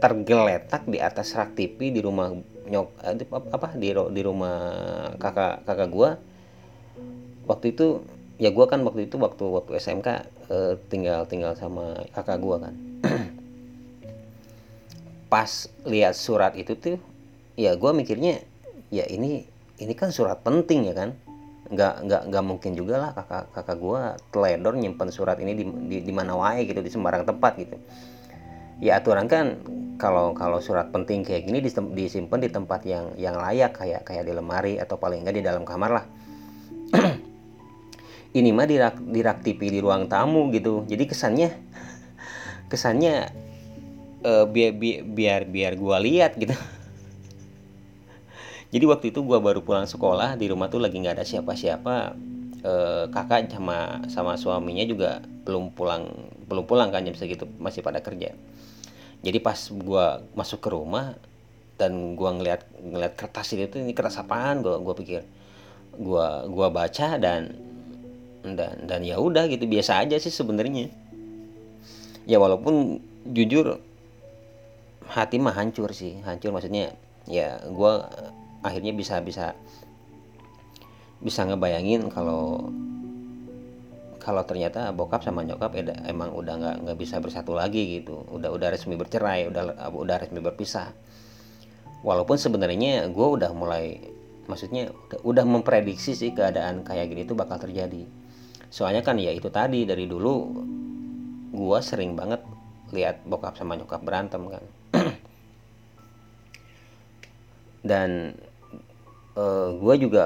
tergeletak 0.03 0.83
di 0.91 0.99
atas 0.99 1.31
rak 1.39 1.55
TV 1.55 1.95
di 1.95 2.03
rumah 2.03 2.35
nyok 2.67 2.89
eh, 3.07 3.27
apa 3.31 3.69
di 3.79 3.95
di 3.95 4.23
rumah 4.23 4.59
kakak 5.19 5.67
kakak 5.67 5.89
gua. 5.91 6.11
Waktu 7.47 7.75
itu 7.75 8.03
ya 8.39 8.51
gua 8.55 8.71
kan 8.71 8.83
waktu 8.87 9.11
itu 9.11 9.15
waktu 9.19 9.45
waktu 9.47 9.79
SMK 9.79 10.09
eh, 10.51 10.75
tinggal 10.91 11.27
tinggal 11.31 11.53
sama 11.59 12.03
kakak 12.15 12.39
gua 12.43 12.67
kan. 12.67 12.75
Pas 15.33 15.71
lihat 15.87 16.15
surat 16.19 16.55
itu 16.59 16.75
tuh 16.79 16.99
ya 17.59 17.75
gua 17.79 17.95
mikirnya 17.95 18.43
ya 18.91 19.07
ini 19.07 19.47
ini 19.79 19.95
kan 19.95 20.11
surat 20.11 20.43
penting 20.43 20.91
ya 20.91 20.95
kan 20.95 21.15
nggak 21.73 21.95
nggak 22.05 22.23
nggak 22.29 22.45
mungkin 22.45 22.73
juga 22.77 23.01
lah 23.01 23.11
kakak 23.17 23.49
kakak 23.57 23.77
gue 23.81 24.01
teledor 24.29 24.77
nyimpen 24.77 25.09
surat 25.09 25.41
ini 25.41 25.57
di, 25.57 25.65
di, 25.65 25.97
di 26.05 26.13
mana 26.13 26.37
wae 26.37 26.69
gitu 26.69 26.85
di 26.85 26.93
sembarang 26.93 27.25
tempat 27.25 27.53
gitu. 27.57 27.77
Ya 28.85 29.01
aturan 29.01 29.25
kan 29.25 29.57
kalau 29.97 30.37
kalau 30.37 30.61
surat 30.61 30.93
penting 30.93 31.25
kayak 31.25 31.49
gini 31.49 31.65
disimpan 31.97 32.41
di 32.45 32.51
tempat 32.53 32.85
yang 32.85 33.17
yang 33.17 33.41
layak 33.41 33.73
kayak 33.73 34.05
kayak 34.05 34.29
di 34.29 34.33
lemari 34.37 34.77
atau 34.77 35.01
paling 35.01 35.25
enggak 35.25 35.37
di 35.41 35.45
dalam 35.45 35.65
kamar 35.65 35.91
lah. 36.03 36.05
Ini 38.33 38.49
mah 38.49 38.65
di 38.65 38.77
rak, 38.81 38.97
di 39.13 39.21
TV 39.21 39.61
di 39.69 39.79
ruang 39.81 40.09
tamu 40.09 40.49
gitu. 40.53 40.89
Jadi 40.89 41.05
kesannya 41.05 41.53
kesannya 42.73 43.29
uh, 44.25 44.45
biar 44.49 44.73
biar 44.73 45.05
biar, 45.05 45.43
biar 45.77 46.01
lihat 46.01 46.37
gitu 46.41 46.57
jadi 48.73 48.89
waktu 48.89 49.13
itu 49.13 49.21
gue 49.21 49.37
baru 49.37 49.61
pulang 49.61 49.85
sekolah 49.85 50.41
di 50.41 50.49
rumah 50.49 50.73
tuh 50.73 50.81
lagi 50.81 50.97
nggak 50.97 51.21
ada 51.21 51.27
siapa-siapa. 51.29 52.17
E, 52.65 52.73
kakak 53.13 53.53
sama 53.53 54.01
sama 54.09 54.33
suaminya 54.41 54.81
juga 54.89 55.21
belum 55.45 55.77
pulang 55.77 56.09
belum 56.49 56.65
pulang 56.65 56.89
kan 56.89 57.05
jam 57.05 57.13
segitu 57.13 57.45
masih 57.61 57.85
pada 57.85 58.01
kerja. 58.01 58.33
Jadi 59.21 59.39
pas 59.45 59.61
gue 59.69 60.07
masuk 60.33 60.65
ke 60.65 60.69
rumah 60.73 61.13
dan 61.77 62.17
gue 62.17 62.31
ngeliat 62.33 62.65
ngeliat 62.81 63.13
kertas 63.13 63.53
itu 63.53 63.77
ini 63.77 63.93
kertas 63.93 64.17
apaan? 64.17 64.65
Gue 64.65 64.81
gue 64.81 64.95
pikir 65.05 65.21
gue 65.93 66.27
gua 66.49 66.73
baca 66.73 67.21
dan 67.21 67.53
dan 68.41 68.89
dan 68.89 69.01
ya 69.05 69.21
udah 69.21 69.53
gitu 69.53 69.69
biasa 69.69 70.01
aja 70.01 70.17
sih 70.17 70.33
sebenarnya. 70.33 70.89
Ya 72.25 72.41
walaupun 72.41 73.05
jujur 73.29 73.85
hati 75.13 75.37
mah 75.37 75.53
hancur 75.53 75.93
sih 75.93 76.25
hancur. 76.25 76.57
Maksudnya 76.57 76.97
ya 77.29 77.61
gue 77.69 77.93
akhirnya 78.63 78.95
bisa 78.95 79.19
bisa 79.23 79.55
bisa 81.23 81.47
ngebayangin 81.47 82.11
kalau 82.11 82.71
kalau 84.23 84.47
ternyata 84.47 84.95
bokap 84.95 85.27
sama 85.27 85.43
nyokap 85.43 85.75
eda, 85.75 85.99
emang 86.07 86.31
udah 86.31 86.55
nggak 86.55 86.77
nggak 86.87 86.99
bisa 86.99 87.19
bersatu 87.19 87.59
lagi 87.59 87.99
gitu. 87.99 88.23
Udah 88.31 88.55
udah 88.55 88.71
resmi 88.71 88.95
bercerai 88.95 89.51
udah 89.51 89.91
udah 89.91 90.17
resmi 90.23 90.39
berpisah. 90.39 90.95
Walaupun 92.07 92.39
sebenarnya 92.39 93.11
gue 93.11 93.29
udah 93.35 93.51
mulai 93.51 93.99
maksudnya 94.47 94.91
udah, 95.23 95.47
memprediksi 95.47 96.19
sih 96.19 96.35
keadaan 96.35 96.83
kayak 96.83 97.11
gini 97.11 97.23
tuh 97.27 97.39
bakal 97.39 97.59
terjadi. 97.63 98.07
Soalnya 98.71 99.03
kan 99.03 99.19
ya 99.19 99.31
itu 99.31 99.51
tadi 99.51 99.87
dari 99.87 100.07
dulu 100.07 100.35
gue 101.53 101.79
sering 101.83 102.19
banget 102.19 102.43
lihat 102.95 103.23
bokap 103.27 103.59
sama 103.59 103.75
nyokap 103.79 104.03
berantem 104.03 104.43
kan. 104.51 104.65
Dan 107.91 108.39
uh, 109.37 109.41
eh, 109.41 109.69
gue 109.79 109.95
juga 110.09 110.25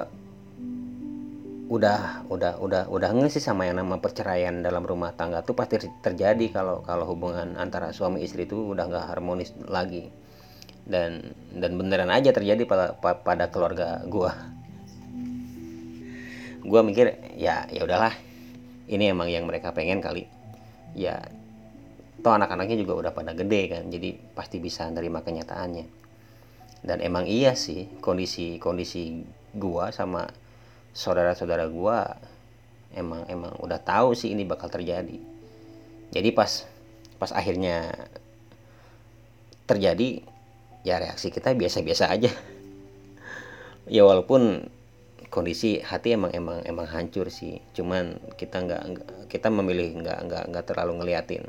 udah 1.67 2.31
udah 2.31 2.63
udah 2.63 2.83
udah 2.87 3.09
nggak 3.11 3.33
sih 3.35 3.43
sama 3.43 3.67
yang 3.67 3.83
nama 3.83 3.99
perceraian 3.99 4.63
dalam 4.63 4.87
rumah 4.87 5.11
tangga 5.19 5.43
tuh 5.43 5.59
pasti 5.59 5.83
terjadi 5.99 6.47
kalau 6.55 6.87
kalau 6.87 7.11
hubungan 7.11 7.59
antara 7.59 7.91
suami 7.91 8.23
istri 8.23 8.47
itu 8.47 8.71
udah 8.71 8.87
nggak 8.87 9.07
harmonis 9.11 9.51
lagi. 9.67 10.11
Dan 10.87 11.35
dan 11.51 11.75
beneran 11.75 12.15
aja 12.15 12.31
terjadi 12.31 12.63
pada 12.63 12.95
pada 13.03 13.51
keluarga 13.51 14.07
gue 14.07 14.31
gue 16.63 16.81
mikir 16.87 17.35
ya 17.35 17.67
ya 17.67 17.83
udahlah. 17.83 18.15
Ini 18.87 19.11
emang 19.11 19.27
yang 19.27 19.51
mereka 19.51 19.75
pengen 19.75 19.99
kali. 19.99 20.31
Ya 20.95 21.19
toh 22.23 22.35
anak-anaknya 22.35 22.79
juga 22.79 22.95
udah 23.07 23.13
pada 23.15 23.35
gede 23.39 23.63
kan 23.71 23.83
jadi 23.87 24.19
pasti 24.35 24.59
bisa 24.59 24.89
nerima 24.91 25.23
kenyataannya 25.23 26.06
dan 26.87 27.03
emang 27.03 27.27
iya 27.27 27.59
sih 27.59 27.91
kondisi 27.99 28.63
kondisi 28.63 29.27
gua 29.59 29.91
sama 29.91 30.31
saudara-saudara 30.95 31.67
gua 31.67 32.15
emang 32.95 33.27
emang 33.27 33.53
udah 33.59 33.83
tahu 33.83 34.15
sih 34.15 34.31
ini 34.33 34.47
bakal 34.47 34.71
terjadi. 34.71 35.19
Jadi 36.15 36.29
pas 36.31 36.65
pas 37.19 37.31
akhirnya 37.35 37.91
terjadi 39.67 40.23
ya 40.87 41.03
reaksi 41.03 41.35
kita 41.35 41.53
biasa-biasa 41.53 42.09
aja. 42.09 42.31
Ya 43.87 44.03
walaupun 44.03 44.67
kondisi 45.31 45.79
hati 45.79 46.19
emang 46.19 46.35
emang 46.35 46.59
emang 46.67 46.91
hancur 46.91 47.31
sih. 47.31 47.63
Cuman 47.71 48.19
kita 48.35 48.59
nggak 48.59 48.83
kita 49.31 49.47
memilih 49.47 50.03
nggak 50.03 50.27
nggak 50.27 50.45
nggak 50.51 50.65
terlalu 50.67 50.99
ngeliatin 50.99 51.47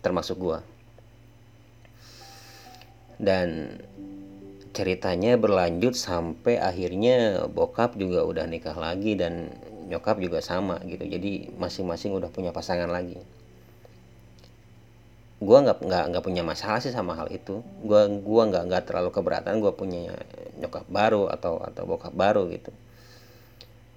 termasuk 0.00 0.40
gua. 0.40 0.64
Dan 3.20 3.76
ceritanya 4.76 5.36
berlanjut 5.40 5.94
sampai 5.96 6.60
akhirnya 6.60 7.46
bokap 7.48 7.96
juga 7.96 8.24
udah 8.24 8.44
nikah 8.44 8.76
lagi 8.76 9.16
dan 9.16 9.52
nyokap 9.88 10.20
juga 10.20 10.44
sama 10.44 10.78
gitu. 10.84 11.04
Jadi 11.08 11.52
masing-masing 11.56 12.12
udah 12.12 12.28
punya 12.28 12.52
pasangan 12.52 12.88
lagi. 12.88 13.16
Gue 15.38 15.58
nggak 15.64 15.86
nggak 15.86 16.04
nggak 16.12 16.24
punya 16.24 16.42
masalah 16.42 16.82
sih 16.82 16.92
sama 16.92 17.16
hal 17.16 17.30
itu. 17.32 17.62
Gue 17.82 18.00
gua 18.20 18.42
nggak 18.50 18.64
nggak 18.68 18.84
terlalu 18.90 19.10
keberatan 19.14 19.62
gue 19.62 19.72
punya 19.72 20.12
nyokap 20.60 20.84
baru 20.90 21.30
atau 21.30 21.62
atau 21.62 21.82
bokap 21.88 22.12
baru 22.12 22.50
gitu. 22.52 22.74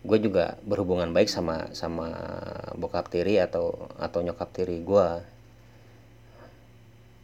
Gue 0.02 0.18
juga 0.18 0.58
berhubungan 0.66 1.10
baik 1.14 1.30
sama 1.30 1.70
sama 1.78 2.10
bokap 2.78 3.10
tiri 3.12 3.38
atau 3.38 3.90
atau 4.02 4.20
nyokap 4.26 4.50
tiri 4.54 4.82
gue 4.82 5.08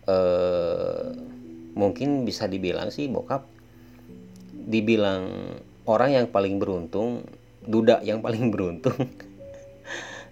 eh 0.07 0.46
mungkin 1.77 2.25
bisa 2.25 2.49
dibilang 2.49 2.89
sih 2.89 3.05
bokap 3.05 3.45
dibilang 4.67 5.29
orang 5.85 6.09
yang 6.17 6.25
paling 6.27 6.57
beruntung 6.57 7.23
duda 7.63 8.01
yang 8.01 8.19
paling 8.19 8.49
beruntung 8.53 8.97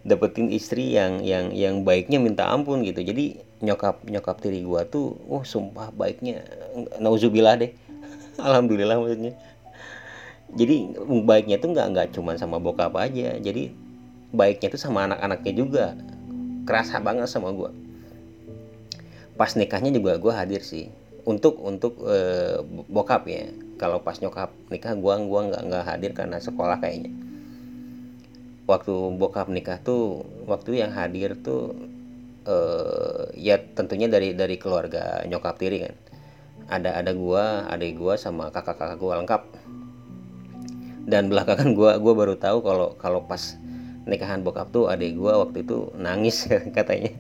dapetin 0.06 0.54
istri 0.54 0.94
yang 0.94 1.26
yang 1.26 1.50
yang 1.50 1.82
baiknya 1.82 2.22
minta 2.22 2.46
ampun 2.46 2.86
gitu. 2.86 3.02
Jadi 3.02 3.42
nyokap 3.66 4.06
nyokap 4.06 4.38
tiri 4.38 4.62
gua 4.62 4.86
tuh 4.86 5.18
oh 5.26 5.42
sumpah 5.42 5.90
baiknya 5.90 6.46
nauzubillah 7.02 7.58
deh. 7.58 7.74
Alhamdulillah 8.48 9.02
maksudnya. 9.02 9.34
Jadi 10.54 10.94
baiknya 11.26 11.58
tuh 11.58 11.74
nggak 11.74 11.88
nggak 11.92 12.08
cuma 12.14 12.38
sama 12.38 12.62
bokap 12.62 12.94
aja. 13.02 13.42
Jadi 13.42 13.74
baiknya 14.30 14.70
tuh 14.70 14.80
sama 14.80 15.10
anak-anaknya 15.10 15.54
juga. 15.58 15.86
Kerasa 16.70 17.02
banget 17.02 17.26
sama 17.26 17.50
gua. 17.50 17.74
Pas 19.34 19.58
nikahnya 19.58 19.90
juga 19.90 20.22
gua 20.22 20.38
hadir 20.38 20.62
sih 20.62 20.94
untuk 21.26 21.58
untuk 21.60 22.00
e, 22.06 22.18
bokap 22.88 23.26
ya. 23.26 23.50
Kalau 23.76 24.00
pas 24.00 24.16
nyokap 24.22 24.54
nikah 24.72 24.94
gua 24.96 25.20
gua 25.26 25.52
nggak 25.52 25.62
nggak 25.68 25.84
hadir 25.84 26.12
karena 26.14 26.38
sekolah 26.38 26.78
kayaknya. 26.80 27.12
Waktu 28.70 28.94
bokap 29.18 29.50
nikah 29.50 29.82
tuh 29.82 30.26
waktu 30.46 30.86
yang 30.86 30.94
hadir 30.94 31.34
tuh 31.42 31.74
e, 32.46 32.56
ya 33.36 33.58
tentunya 33.58 34.06
dari 34.06 34.38
dari 34.38 34.56
keluarga 34.62 35.26
nyokap 35.26 35.58
tiri 35.58 35.90
kan. 35.90 35.96
Ada 36.70 37.02
ada 37.02 37.12
gua 37.18 37.68
adik 37.74 37.98
gua 37.98 38.16
sama 38.22 38.54
kakak-kakak 38.54 39.02
gua 39.02 39.20
lengkap. 39.20 39.44
Dan 41.06 41.30
belakangan 41.30 41.74
gua 41.74 41.98
gua 41.98 42.14
baru 42.14 42.38
tahu 42.38 42.62
kalau 42.62 42.88
kalau 43.02 43.26
pas 43.26 43.58
nikahan 44.06 44.46
bokap 44.46 44.70
tuh 44.70 44.94
adik 44.94 45.18
gua 45.18 45.42
waktu 45.42 45.66
itu 45.66 45.90
nangis 45.98 46.46
katanya. 46.78 47.12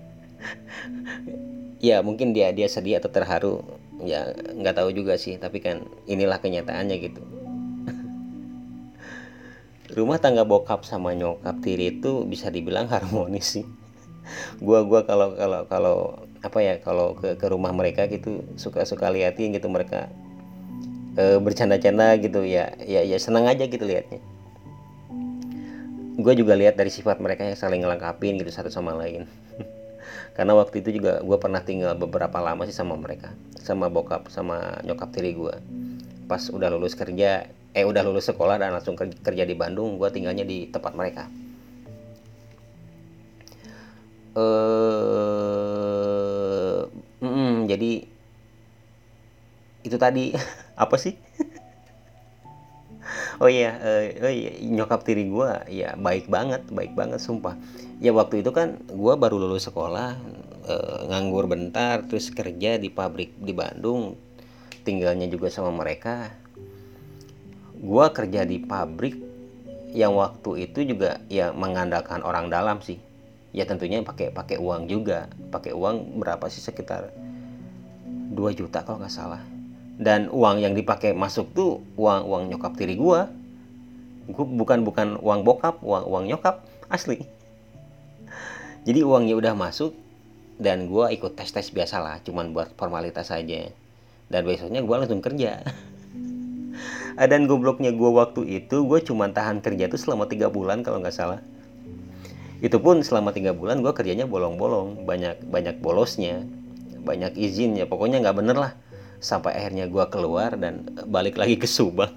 Ya 1.81 2.01
mungkin 2.05 2.33
dia 2.33 2.53
dia 2.53 2.69
sedih 2.69 2.97
atau 2.97 3.09
terharu 3.13 3.61
ya 4.03 4.35
nggak 4.35 4.75
tahu 4.75 4.91
juga 4.91 5.15
sih 5.15 5.39
tapi 5.39 5.63
kan 5.63 5.87
inilah 6.09 6.41
kenyataannya 6.41 6.95
gitu. 6.99 7.21
Rumah 9.95 10.17
tangga 10.19 10.43
bokap 10.43 10.83
sama 10.83 11.15
nyokap 11.15 11.61
tiri 11.61 12.01
itu 12.01 12.25
bisa 12.27 12.51
dibilang 12.51 12.89
harmonis 12.91 13.61
sih. 13.61 13.65
Gua 14.59 14.81
gua 14.83 15.05
kalau 15.05 15.37
kalau 15.37 15.61
kalau 15.69 15.97
apa 16.41 16.59
ya 16.59 16.75
kalau 16.81 17.13
ke 17.15 17.37
ke 17.37 17.45
rumah 17.47 17.71
mereka 17.71 18.09
gitu 18.09 18.43
suka 18.59 18.83
suka 18.83 19.07
liatin 19.13 19.53
gitu 19.55 19.69
mereka. 19.69 20.09
E, 21.15 21.39
bercanda-canda 21.39 22.19
gitu 22.19 22.43
ya 22.43 22.75
ya 22.83 22.99
ya 23.05 23.17
senang 23.21 23.47
aja 23.47 23.63
gitu 23.69 23.87
liatnya. 23.87 24.19
Gue 26.15 26.31
juga 26.31 26.55
lihat 26.55 26.79
dari 26.79 26.87
sifat 26.87 27.19
mereka 27.19 27.43
yang 27.43 27.59
saling 27.59 27.83
ngelengkapin 27.83 28.39
gitu 28.39 28.47
satu 28.47 28.71
sama 28.71 28.95
lain 28.95 29.27
karena 30.33 30.53
waktu 30.55 30.81
itu 30.83 31.01
juga 31.01 31.19
gue 31.23 31.37
pernah 31.39 31.61
tinggal 31.63 31.95
beberapa 31.95 32.39
lama 32.39 32.67
sih 32.67 32.75
sama 32.75 32.95
mereka 32.99 33.31
sama 33.59 33.89
bokap 33.89 34.29
sama 34.29 34.79
nyokap 34.85 35.09
tiri 35.15 35.33
gue 35.33 35.55
pas 36.25 36.41
udah 36.49 36.69
lulus 36.73 36.97
kerja 36.97 37.49
eh 37.75 37.83
udah 37.83 38.01
lulus 38.07 38.31
sekolah 38.31 38.55
dan 38.55 38.71
langsung 38.71 38.95
kerja 38.95 39.43
di 39.43 39.51
Bandung 39.51 39.99
gue 39.99 40.07
tinggalnya 40.07 40.47
di 40.47 40.71
tempat 40.71 40.95
mereka. 40.95 41.27
Eh 44.35 44.41
mm, 47.19 47.67
jadi 47.67 47.91
itu 49.83 49.97
tadi. 49.99 50.31
Apa 50.83 50.95
sih 50.99 51.15
oh 53.39 53.49
iya 53.49 53.75
uh, 53.79 54.03
oh 54.25 54.33
iya 54.33 54.51
nyokap 54.63 55.03
tiri 55.03 55.27
gue 55.27 55.51
ya 55.71 55.95
baik 55.95 56.27
banget 56.27 56.63
baik 56.71 56.93
banget 56.93 57.19
sumpah. 57.19 57.55
Ya 58.03 58.11
waktu 58.11 58.43
itu 58.43 58.51
kan 58.51 58.79
gue 58.91 59.13
baru 59.15 59.39
lulus 59.39 59.71
sekolah 59.71 60.19
uh, 60.67 60.99
nganggur 61.09 61.47
bentar 61.47 62.03
terus 62.05 62.27
kerja 62.31 62.75
di 62.75 62.91
pabrik 62.91 63.35
di 63.39 63.55
Bandung 63.55 64.19
tinggalnya 64.83 65.25
juga 65.31 65.47
sama 65.47 65.71
mereka. 65.71 66.29
Gue 67.79 68.05
kerja 68.11 68.43
di 68.43 68.61
pabrik 68.61 69.17
yang 69.95 70.19
waktu 70.19 70.67
itu 70.67 70.83
juga 70.83 71.23
ya 71.31 71.55
mengandalkan 71.55 72.21
orang 72.21 72.51
dalam 72.51 72.83
sih. 72.83 72.99
Ya 73.55 73.63
tentunya 73.63 74.03
pakai 74.03 74.35
pakai 74.35 74.59
uang 74.59 74.91
juga. 74.91 75.31
Pakai 75.49 75.71
uang 75.71 76.19
berapa 76.19 76.51
sih? 76.51 76.59
Sekitar 76.59 77.15
2 78.35 78.35
juta 78.51 78.83
kalau 78.83 78.99
nggak 78.99 79.15
salah 79.15 79.54
dan 79.95 80.27
uang 80.27 80.59
yang 80.59 80.73
dipakai 80.75 81.15
masuk 81.15 81.55
tuh 81.55 81.79
uang 81.95 82.27
uang 82.27 82.43
nyokap 82.51 82.75
tiri 82.75 82.99
gua. 82.99 83.31
Gua 84.27 84.45
bukan 84.45 84.83
bukan 84.83 85.07
uang 85.23 85.47
bokap 85.47 85.79
uang 85.79 86.03
uang 86.07 86.23
nyokap. 86.27 86.63
Asli. 86.91 87.23
Jadi 88.85 89.01
uangnya 89.01 89.33
udah 89.39 89.53
masuk 89.57 89.95
dan 90.59 90.85
gua 90.91 91.09
ikut 91.09 91.33
tes 91.33 91.49
tes 91.49 91.67
biasa 91.71 91.99
lah 91.99 92.21
cuman 92.21 92.53
buat 92.53 92.71
formalitas 92.77 93.33
saja 93.33 93.71
dan 94.27 94.41
besoknya 94.43 94.83
gua 94.83 95.03
langsung 95.03 95.23
kerja. 95.23 95.63
Dan 97.15 97.47
gobloknya 97.47 97.95
gua 97.95 98.27
waktu 98.27 98.43
itu 98.59 98.83
gua 98.83 98.99
cuma 98.99 99.31
tahan 99.31 99.63
kerja 99.63 99.87
tuh 99.87 99.95
selama 99.95 100.27
tiga 100.27 100.51
bulan 100.51 100.83
kalau 100.83 100.99
nggak 100.99 101.15
salah. 101.15 101.39
Itu 102.59 102.83
pun 102.83 102.99
selama 102.99 103.31
tiga 103.31 103.55
bulan 103.55 103.79
gua 103.79 103.95
kerjanya 103.95 104.27
bolong-bolong 104.27 105.07
banyak 105.07 105.47
banyak 105.47 105.79
bolosnya 105.79 106.43
banyak 107.05 107.37
izinnya 107.37 107.85
pokoknya 107.85 108.19
nggak 108.25 108.35
bener 108.35 108.57
lah 108.57 108.73
sampai 109.25 109.57
akhirnya 109.57 109.89
gue 109.89 110.05
keluar 110.13 110.53
dan 110.53 110.85
balik 111.09 111.41
lagi 111.41 111.57
ke 111.57 111.65
Subang. 111.65 112.13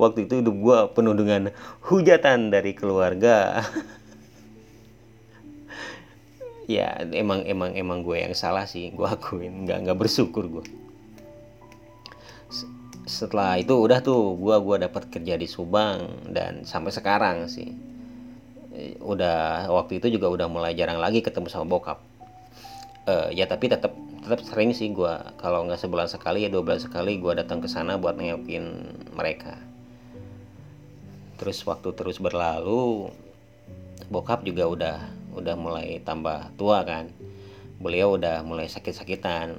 Waktu 0.00 0.30
itu 0.30 0.38
hidup 0.38 0.54
gue 0.54 0.78
penuh 0.94 1.14
dengan 1.18 1.50
hujatan 1.82 2.54
dari 2.54 2.78
keluarga. 2.78 3.66
Ya 6.68 7.00
emang 7.00 7.48
emang 7.48 7.74
emang 7.74 8.04
gue 8.04 8.20
yang 8.20 8.36
salah 8.36 8.68
sih 8.68 8.92
gue 8.92 9.08
akuin 9.08 9.64
nggak 9.64 9.88
nggak 9.88 9.98
bersyukur 10.04 10.44
gue 10.52 10.68
setelah 13.08 13.56
itu 13.56 13.72
udah 13.72 14.04
tuh 14.04 14.36
gue 14.36 14.56
gua 14.60 14.76
dapat 14.76 15.08
kerja 15.08 15.40
di 15.40 15.48
Subang 15.48 16.28
dan 16.28 16.68
sampai 16.68 16.92
sekarang 16.92 17.48
sih. 17.48 17.72
Udah 19.00 19.66
waktu 19.72 19.98
itu 19.98 20.20
juga 20.20 20.28
udah 20.28 20.46
mulai 20.46 20.76
jarang 20.76 21.00
lagi 21.00 21.24
ketemu 21.24 21.48
sama 21.48 21.66
bokap. 21.66 21.98
Uh, 23.08 23.32
ya 23.32 23.48
tapi 23.48 23.72
tetap 23.72 23.96
tetap 24.28 24.44
sering 24.44 24.76
sih 24.76 24.92
gue 24.92 25.14
kalau 25.40 25.64
nggak 25.64 25.80
sebulan 25.80 26.04
sekali 26.04 26.44
ya 26.44 26.52
dua 26.52 26.60
bulan 26.60 26.84
sekali 26.84 27.16
gue 27.16 27.32
datang 27.32 27.64
ke 27.64 27.68
sana 27.72 27.96
buat 27.96 28.20
nengokin 28.20 28.92
mereka. 29.16 29.56
Terus 31.40 31.64
waktu 31.64 31.96
terus 31.96 32.20
berlalu 32.20 33.08
bokap 34.12 34.44
juga 34.44 34.68
udah 34.68 34.96
udah 35.32 35.56
mulai 35.56 36.04
tambah 36.04 36.52
tua 36.60 36.84
kan. 36.84 37.08
Beliau 37.80 38.20
udah 38.20 38.44
mulai 38.44 38.68
sakit-sakitan. 38.68 39.56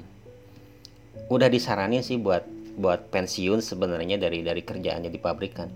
Udah 1.33 1.49
disaranin 1.49 2.05
sih 2.05 2.21
buat 2.21 2.45
buat 2.77 3.09
pensiun 3.09 3.65
sebenarnya 3.65 4.21
dari 4.21 4.45
dari 4.45 4.61
kerjaannya 4.61 5.09
di 5.09 5.17
pabrik 5.17 5.57
kan. 5.57 5.73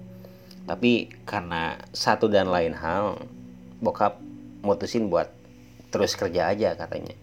Tapi 0.69 1.09
karena 1.25 1.81
satu 1.97 2.29
dan 2.29 2.53
lain 2.53 2.77
hal 2.77 3.17
bokap 3.81 4.21
mutusin 4.61 5.09
buat 5.09 5.33
terus 5.89 6.13
kerja 6.13 6.53
aja 6.53 6.77
katanya 6.77 7.22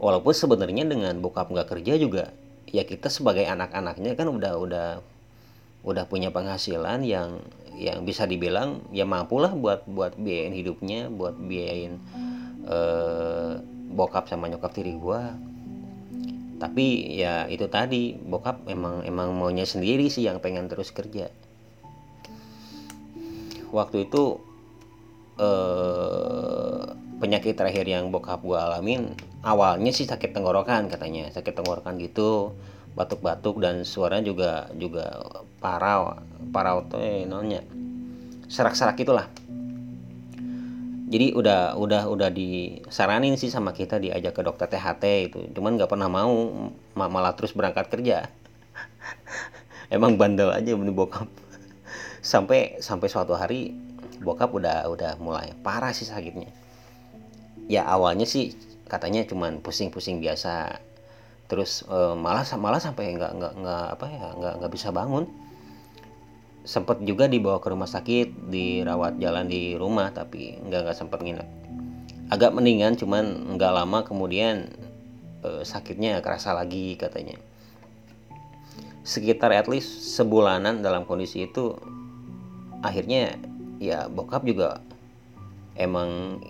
walaupun 0.00 0.32
sebenarnya 0.32 0.88
dengan 0.88 1.20
bokap 1.20 1.52
nggak 1.52 1.68
kerja 1.76 2.00
juga 2.00 2.32
ya 2.72 2.88
kita 2.88 3.12
sebagai 3.12 3.44
anak-anaknya 3.44 4.16
kan 4.16 4.32
udah 4.32 4.56
udah 4.56 4.88
udah 5.84 6.04
punya 6.08 6.32
penghasilan 6.32 7.04
yang 7.04 7.44
yang 7.76 8.04
bisa 8.04 8.24
dibilang 8.24 8.84
ya 8.92 9.04
mampu 9.04 9.40
lah 9.40 9.52
buat 9.52 9.84
buat 9.88 10.16
biayain 10.16 10.56
hidupnya 10.56 11.08
buat 11.12 11.36
biayain 11.36 12.00
eh, 12.64 13.52
bokap 13.90 14.28
sama 14.30 14.46
nyokap 14.48 14.72
tiri 14.72 14.96
gua. 14.96 15.36
Tapi 16.60 17.16
ya 17.16 17.48
itu 17.48 17.64
tadi 17.72 18.12
bokap 18.12 18.68
emang 18.68 19.00
emang 19.08 19.32
maunya 19.32 19.64
sendiri 19.64 20.12
sih 20.12 20.28
yang 20.28 20.44
pengen 20.44 20.68
terus 20.68 20.92
kerja. 20.92 21.32
Waktu 23.72 24.04
itu 24.04 24.36
eh, 25.40 26.84
penyakit 27.20 27.56
terakhir 27.56 27.88
yang 27.88 28.12
bokap 28.12 28.44
gue 28.44 28.56
alamin 28.56 29.16
awalnya 29.40 29.92
sih 29.92 30.04
sakit 30.04 30.36
tenggorokan 30.36 30.92
katanya 30.92 31.32
sakit 31.32 31.56
tenggorokan 31.56 31.96
gitu 32.00 32.52
batuk-batuk 32.92 33.62
dan 33.62 33.86
suaranya 33.86 34.26
juga 34.26 34.50
juga 34.74 35.22
parau 35.62 36.18
parau 36.50 36.82
tuh 36.84 37.00
eh, 37.00 37.24
namanya 37.24 37.62
serak-serak 38.50 38.98
itulah. 38.98 39.30
Jadi 41.10 41.34
udah 41.34 41.74
udah 41.74 42.06
udah 42.06 42.30
disaranin 42.30 43.34
sih 43.34 43.50
sama 43.50 43.74
kita 43.74 43.98
diajak 43.98 44.30
ke 44.30 44.42
dokter 44.46 44.70
THT 44.70 45.04
itu. 45.30 45.40
Cuman 45.54 45.74
nggak 45.74 45.90
pernah 45.90 46.06
mau 46.06 46.70
malah 46.94 47.34
terus 47.34 47.50
berangkat 47.50 47.90
kerja. 47.90 48.30
Emang 49.94 50.14
bandel 50.14 50.54
aja 50.54 50.70
ini 50.70 50.94
bokap. 50.94 51.26
Sampai 52.22 52.78
sampai 52.78 53.10
suatu 53.10 53.34
hari 53.34 53.74
bokap 54.22 54.54
udah 54.54 54.86
udah 54.86 55.18
mulai 55.18 55.50
parah 55.66 55.90
sih 55.90 56.06
sakitnya. 56.06 56.50
Ya 57.66 57.86
awalnya 57.86 58.26
sih 58.26 58.54
katanya 58.90 59.22
cuman 59.22 59.62
pusing-pusing 59.62 60.18
biasa. 60.18 60.82
Terus 61.46 61.86
e, 61.86 61.98
malah 62.18 62.42
malah 62.58 62.82
sampai 62.82 63.14
nggak 63.14 63.32
nggak 63.38 63.52
nggak 63.62 63.86
apa 63.94 64.06
ya 64.10 64.26
nggak 64.34 64.54
nggak 64.58 64.72
bisa 64.74 64.90
bangun. 64.90 65.30
Sempat 66.66 67.00
juga 67.06 67.30
dibawa 67.30 67.62
ke 67.62 67.70
rumah 67.70 67.88
sakit 67.88 68.50
dirawat 68.50 69.16
jalan 69.22 69.46
di 69.46 69.78
rumah 69.78 70.10
tapi 70.10 70.58
nggak 70.58 70.80
nggak 70.90 70.98
sempat 70.98 71.22
nginep. 71.22 71.48
Agak 72.30 72.50
mendingan 72.50 72.98
cuman 72.98 73.56
nggak 73.56 73.72
lama 73.72 74.02
kemudian 74.02 74.66
e, 75.46 75.62
sakitnya 75.62 76.18
kerasa 76.18 76.50
lagi 76.50 76.98
katanya. 76.98 77.38
Sekitar 79.06 79.54
at 79.54 79.70
least 79.70 80.12
sebulanan 80.18 80.82
dalam 80.82 81.06
kondisi 81.06 81.46
itu 81.48 81.78
akhirnya 82.84 83.38
ya 83.80 84.06
bokap 84.12 84.44
juga 84.44 84.84
emang 85.80 86.40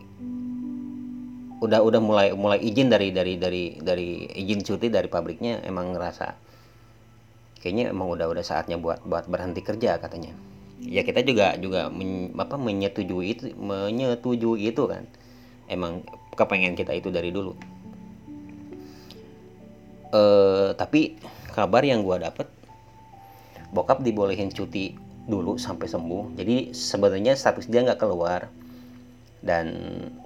udah 1.61 1.81
udah 1.85 2.01
mulai 2.01 2.29
mulai 2.33 2.57
izin 2.61 2.89
dari 2.89 3.13
dari 3.13 3.37
dari 3.37 3.77
dari 3.77 4.25
izin 4.33 4.65
cuti 4.65 4.89
dari 4.89 5.13
pabriknya 5.13 5.61
emang 5.61 5.93
ngerasa 5.93 6.51
kayaknya 7.61 7.93
emang 7.93 8.09
udah 8.09 8.27
udah 8.33 8.41
saatnya 8.41 8.81
buat 8.81 9.05
buat 9.05 9.29
berhenti 9.29 9.61
kerja 9.61 10.01
katanya. 10.01 10.33
Ya 10.81 11.05
kita 11.05 11.21
juga 11.21 11.61
juga 11.61 11.93
men, 11.93 12.33
apa 12.41 12.57
menyetujui 12.57 13.37
itu 13.37 13.53
menyetujui 13.61 14.73
itu 14.73 14.89
kan. 14.89 15.05
Emang 15.69 16.01
kepengen 16.35 16.73
kita 16.73 16.97
itu 16.97 17.13
dari 17.13 17.29
dulu. 17.29 17.53
Eh 20.17 20.73
tapi 20.75 21.21
kabar 21.53 21.85
yang 21.85 22.01
gua 22.01 22.17
dapet 22.17 22.49
bokap 23.77 24.01
dibolehin 24.01 24.49
cuti 24.49 24.97
dulu 25.29 25.61
sampai 25.61 25.85
sembuh. 25.85 26.41
Jadi 26.41 26.73
sebenarnya 26.73 27.37
status 27.37 27.69
dia 27.69 27.85
nggak 27.85 28.01
keluar. 28.01 28.49
Dan 29.45 29.77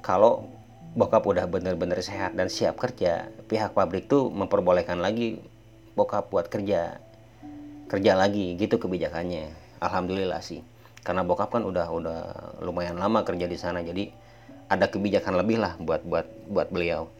kalau 0.07 0.54
bokap 0.95 1.27
udah 1.27 1.51
bener-bener 1.51 1.99
sehat 1.99 2.39
dan 2.39 2.47
siap 2.47 2.79
kerja 2.79 3.27
pihak 3.51 3.75
pabrik 3.75 4.07
tuh 4.07 4.31
memperbolehkan 4.31 5.03
lagi 5.03 5.43
bokap 5.99 6.31
buat 6.31 6.47
kerja 6.47 7.03
kerja 7.91 8.13
lagi 8.15 8.55
gitu 8.55 8.79
kebijakannya. 8.79 9.51
Alhamdulillah 9.83 10.41
sih. 10.41 10.63
Karena 11.05 11.27
bokap 11.27 11.53
kan 11.53 11.67
udah 11.67 11.87
udah 11.91 12.21
lumayan 12.65 12.97
lama 12.97 13.27
kerja 13.27 13.45
di 13.45 13.59
sana 13.61 13.85
jadi 13.85 14.09
ada 14.71 14.89
kebijakan 14.89 15.37
lebih 15.37 15.61
lah 15.61 15.77
buat 15.77 16.01
buat 16.07 16.27
buat 16.49 16.71
beliau. 16.71 17.11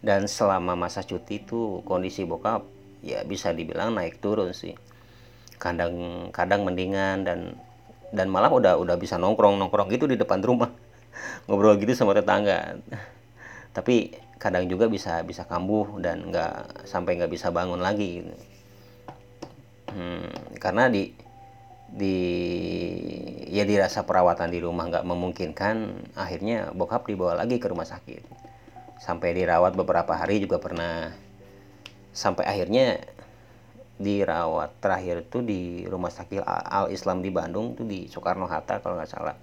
Dan 0.00 0.26
selama 0.26 0.74
masa 0.74 1.04
cuti 1.04 1.44
itu 1.44 1.84
kondisi 1.84 2.24
bokap 2.24 2.64
ya 3.04 3.20
bisa 3.22 3.52
dibilang 3.52 3.94
naik 3.94 4.18
turun 4.18 4.56
sih. 4.56 4.74
Kadang 5.60 6.28
kadang 6.32 6.64
mendingan 6.64 7.22
dan 7.28 7.60
dan 8.10 8.26
malah 8.26 8.50
udah 8.50 8.74
udah 8.78 8.96
bisa 8.98 9.16
nongkrong 9.16 9.58
nongkrong 9.58 9.90
gitu 9.90 10.10
di 10.10 10.18
depan 10.18 10.42
rumah. 10.42 10.70
Ngobrol 11.46 11.78
gitu 11.78 11.94
sama 11.94 12.14
tetangga. 12.14 12.78
Tapi 13.76 14.14
kadang 14.40 14.66
juga 14.66 14.88
bisa 14.88 15.22
bisa 15.22 15.44
kambuh 15.46 16.00
dan 16.00 16.32
nggak 16.32 16.86
sampai 16.88 17.20
nggak 17.20 17.32
bisa 17.32 17.54
bangun 17.54 17.78
lagi. 17.78 18.26
Hmm, 19.90 20.30
karena 20.58 20.90
di 20.90 21.12
di 21.90 22.16
ya 23.50 23.66
dirasa 23.66 24.06
perawatan 24.06 24.54
di 24.54 24.62
rumah 24.62 24.86
nggak 24.86 25.02
memungkinkan 25.02 25.76
akhirnya 26.14 26.70
bokap 26.70 27.06
dibawa 27.06 27.38
lagi 27.38 27.58
ke 27.58 27.66
rumah 27.66 27.86
sakit. 27.86 28.22
Sampai 29.02 29.34
dirawat 29.34 29.74
beberapa 29.74 30.14
hari 30.14 30.42
juga 30.42 30.58
pernah. 30.62 31.14
Sampai 32.10 32.46
akhirnya 32.46 32.98
dirawat. 34.00 34.80
Terakhir 34.80 35.28
itu 35.28 35.44
di 35.44 35.84
rumah 35.84 36.08
sakit 36.08 36.40
Al 36.48 36.88
Islam 36.88 37.20
di 37.20 37.28
Bandung 37.28 37.76
tuh 37.76 37.84
di 37.84 38.08
Soekarno 38.08 38.48
Hatta 38.48 38.80
kalau 38.80 38.96
nggak 38.96 39.12
salah. 39.12 39.36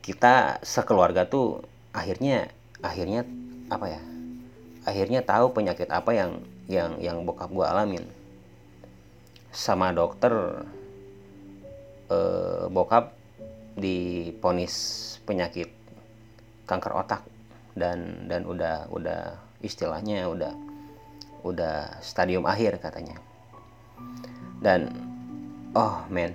Kita 0.00 0.64
sekeluarga 0.64 1.28
tuh 1.28 1.60
akhirnya 1.92 2.48
akhirnya 2.80 3.28
apa 3.68 3.86
ya? 3.92 4.00
Akhirnya 4.88 5.20
tahu 5.20 5.52
penyakit 5.52 5.88
apa 5.92 6.16
yang 6.16 6.40
yang 6.64 6.96
yang 7.00 7.16
bokap 7.28 7.52
gue 7.52 7.66
alamin. 7.68 8.04
Sama 9.52 9.92
dokter 9.92 10.32
eh, 12.08 12.64
bokap 12.72 13.12
diponis 13.76 14.74
penyakit 15.28 15.68
kanker 16.64 16.92
otak 16.96 17.22
dan 17.76 18.28
dan 18.30 18.48
udah 18.48 18.88
udah 18.88 19.36
istilahnya 19.60 20.30
udah 20.30 20.63
udah 21.44 22.00
stadium 22.00 22.48
akhir 22.48 22.80
katanya. 22.80 23.20
Dan 24.64 24.88
oh 25.76 26.02
men. 26.08 26.32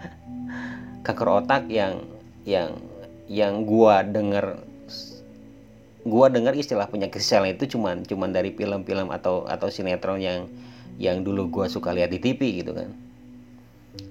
Kanker 1.04 1.44
otak 1.44 1.68
yang 1.68 2.00
yang 2.48 2.80
yang 3.28 3.68
gua 3.68 4.00
denger 4.02 4.56
gua 6.06 6.32
dengar 6.32 6.56
istilah 6.56 6.88
penyakit 6.88 7.20
sel 7.20 7.44
itu 7.44 7.76
cuman 7.76 8.06
cuman 8.06 8.32
dari 8.32 8.54
film-film 8.56 9.12
atau 9.12 9.44
atau 9.44 9.68
sinetron 9.68 10.18
yang 10.22 10.48
yang 10.96 11.20
dulu 11.20 11.52
gua 11.52 11.66
suka 11.68 11.92
lihat 11.92 12.08
di 12.08 12.18
TV 12.18 12.64
gitu 12.64 12.72
kan. 12.72 12.90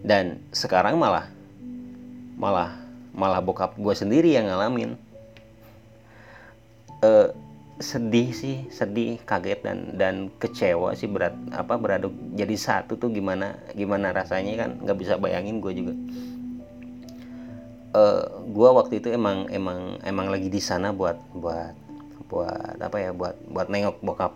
Dan 0.05 0.45
sekarang 0.53 1.01
malah 1.01 1.25
malah 2.37 2.77
malah 3.17 3.41
bokap 3.41 3.73
gua 3.81 3.97
sendiri 3.97 4.37
yang 4.37 4.45
ngalamin. 4.45 4.93
Uh, 7.01 7.33
sedih 7.75 8.31
sih 8.31 8.71
sedih 8.71 9.19
kaget 9.27 9.59
dan 9.59 9.79
dan 9.99 10.15
kecewa 10.39 10.95
sih 10.95 11.11
berat 11.11 11.35
apa 11.51 11.75
beraduk 11.75 12.15
jadi 12.31 12.55
satu 12.55 12.95
tuh 12.95 13.11
gimana 13.11 13.59
gimana 13.75 14.15
rasanya 14.15 14.55
kan 14.55 14.69
nggak 14.79 14.97
bisa 14.99 15.13
bayangin 15.19 15.59
gue 15.59 15.73
juga. 15.75 15.93
Uh, 17.95 17.99
eh, 17.99 18.23
gue 18.47 18.69
waktu 18.71 18.93
itu 19.03 19.11
emang 19.11 19.51
emang 19.51 19.99
emang 20.07 20.27
lagi 20.31 20.47
di 20.47 20.59
sana 20.63 20.95
buat 20.95 21.19
buat 21.35 21.75
buat 22.31 22.79
apa 22.79 22.97
ya 22.99 23.11
buat 23.11 23.35
buat 23.51 23.67
nengok 23.67 23.99
bokap. 23.99 24.33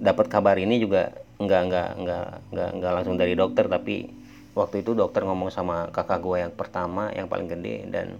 Dapat 0.00 0.26
kabar 0.32 0.56
ini 0.56 0.80
juga 0.80 1.12
nggak 1.36 1.62
nggak 1.68 1.88
nggak 2.00 2.26
nggak 2.48 2.70
nggak 2.80 2.92
langsung 2.96 3.16
dari 3.20 3.36
dokter 3.36 3.68
tapi 3.68 4.08
waktu 4.56 4.80
itu 4.80 4.96
dokter 4.96 5.20
ngomong 5.20 5.52
sama 5.52 5.92
kakak 5.92 6.24
gue 6.24 6.36
yang 6.48 6.52
pertama 6.56 7.12
yang 7.12 7.28
paling 7.28 7.44
gede 7.44 7.84
dan 7.92 8.16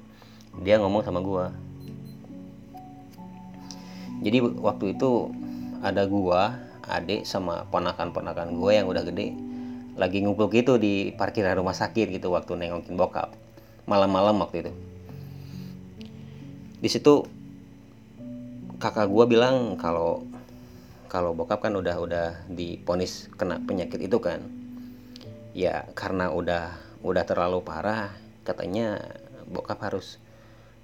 dia 0.60 0.76
ngomong 0.76 1.00
sama 1.00 1.24
gue 1.24 1.44
jadi 4.24 4.40
waktu 4.40 4.96
itu 4.96 5.28
ada 5.84 6.08
gua 6.08 6.56
adik 6.86 7.26
sama 7.28 7.66
ponakan-ponakan 7.68 8.56
gua 8.56 8.80
yang 8.80 8.86
udah 8.88 9.04
gede 9.04 9.36
lagi 9.96 10.20
ngumpul 10.20 10.52
gitu 10.52 10.76
di 10.76 11.12
parkiran 11.16 11.56
rumah 11.56 11.72
sakit 11.72 12.12
gitu 12.12 12.28
waktu 12.32 12.52
nengokin 12.56 13.00
bokap 13.00 13.32
malam-malam 13.88 14.36
waktu 14.44 14.66
itu. 14.66 14.72
Di 16.76 16.88
situ 16.92 17.24
kakak 18.76 19.08
gua 19.08 19.24
bilang 19.24 19.80
kalau 19.80 20.28
kalau 21.08 21.32
bokap 21.32 21.64
kan 21.64 21.72
udah 21.72 21.96
udah 21.96 22.28
diponis 22.52 23.32
kena 23.40 23.56
penyakit 23.64 24.04
itu 24.04 24.20
kan. 24.20 24.44
Ya 25.56 25.88
karena 25.96 26.28
udah 26.28 26.76
udah 27.00 27.24
terlalu 27.24 27.64
parah 27.64 28.12
katanya 28.44 29.00
bokap 29.48 29.80
harus 29.80 30.20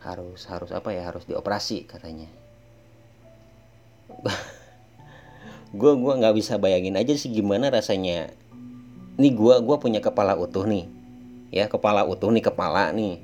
harus 0.01 0.49
harus 0.49 0.73
apa 0.73 0.91
ya 0.97 1.05
harus 1.07 1.29
dioperasi 1.29 1.85
katanya 1.85 2.27
gue 5.79 5.93
gua 5.97 6.13
nggak 6.21 6.37
bisa 6.37 6.61
bayangin 6.61 6.99
aja 6.99 7.17
sih 7.17 7.33
gimana 7.33 7.73
rasanya. 7.73 8.33
Nih 9.17 9.33
gue 9.33 9.55
gua 9.65 9.77
punya 9.81 10.05
kepala 10.05 10.37
utuh 10.37 10.69
nih. 10.69 10.89
Ya 11.53 11.69
kepala 11.69 12.05
utuh 12.05 12.33
nih 12.33 12.45
kepala 12.45 12.93
nih. 12.93 13.21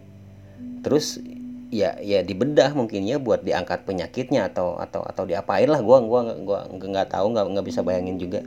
Terus 0.84 1.20
ya 1.68 2.00
ya 2.00 2.24
dibedah 2.24 2.72
mungkin 2.72 3.04
ya 3.04 3.20
buat 3.20 3.44
diangkat 3.44 3.84
penyakitnya 3.84 4.48
atau 4.48 4.80
atau 4.80 5.04
atau 5.04 5.24
diapain 5.28 5.68
lah. 5.68 5.80
Gue 5.80 5.96
gua 6.04 6.34
gua 6.40 6.58
nggak 6.68 7.12
tahu 7.12 7.36
nggak 7.36 7.44
nggak 7.56 7.66
bisa 7.66 7.80
bayangin 7.84 8.16
juga. 8.16 8.40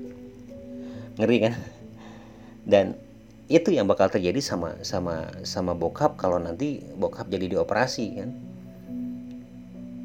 Ngeri 1.22 1.38
kan? 1.50 1.54
Dan 2.72 2.98
itu 3.52 3.70
yang 3.76 3.84
bakal 3.86 4.08
terjadi 4.08 4.40
sama 4.40 4.80
sama 4.82 5.28
sama 5.44 5.76
bokap 5.76 6.16
kalau 6.16 6.40
nanti 6.40 6.80
bokap 6.96 7.28
jadi 7.28 7.52
dioperasi 7.52 8.06
kan 8.16 8.51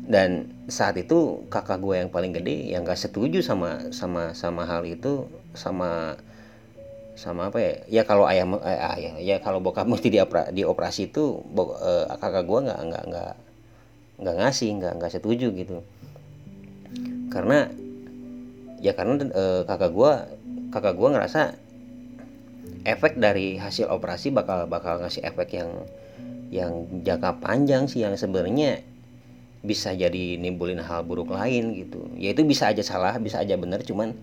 dan 0.06 0.46
saat 0.70 0.94
itu 0.94 1.42
kakak 1.50 1.82
gue 1.82 1.98
yang 1.98 2.10
paling 2.10 2.30
gede 2.30 2.70
yang 2.70 2.86
gak 2.86 2.98
setuju 2.98 3.42
sama 3.42 3.90
sama 3.90 4.38
sama 4.38 4.62
hal 4.62 4.86
itu 4.86 5.26
sama 5.50 6.14
sama 7.18 7.50
apa 7.50 7.58
ya? 7.58 7.72
Ya 8.00 8.02
kalau 8.06 8.28
ayah 8.30 8.46
eh, 8.62 8.78
ayah 8.78 9.14
ya 9.18 9.36
kalau 9.42 9.58
bokap 9.58 9.88
mesti 9.88 10.12
di 10.12 10.22
dioperasi 10.54 11.10
itu 11.10 11.42
bo, 11.42 11.74
eh, 11.80 12.06
kakak 12.22 12.44
gue 12.46 12.58
nggak 12.70 12.80
nggak 12.86 13.04
nggak 13.10 13.32
nggak 14.22 14.36
ngasih 14.40 14.70
nggak 14.78 14.92
nggak 15.00 15.12
setuju 15.12 15.50
gitu. 15.56 15.82
Karena 17.32 17.66
ya 18.78 18.92
karena 18.94 19.26
eh, 19.26 19.62
kakak 19.66 19.90
gue 19.90 20.12
kakak 20.70 20.94
gue 20.94 21.08
ngerasa 21.18 21.42
efek 22.86 23.18
dari 23.18 23.58
hasil 23.58 23.90
operasi 23.90 24.30
bakal 24.30 24.70
bakal 24.70 25.02
ngasih 25.02 25.26
efek 25.26 25.58
yang 25.58 25.70
yang 26.54 26.86
jangka 27.02 27.42
panjang 27.42 27.90
sih 27.90 28.06
yang 28.06 28.14
sebenarnya 28.14 28.86
bisa 29.66 29.90
jadi 29.92 30.38
nimbulin 30.38 30.78
hal 30.78 31.02
buruk 31.02 31.34
lain 31.34 31.74
gitu. 31.74 32.06
Ya 32.14 32.30
itu 32.30 32.46
bisa 32.46 32.70
aja 32.70 32.82
salah 32.86 33.18
bisa 33.18 33.42
aja 33.42 33.58
benar 33.58 33.82
cuman 33.82 34.14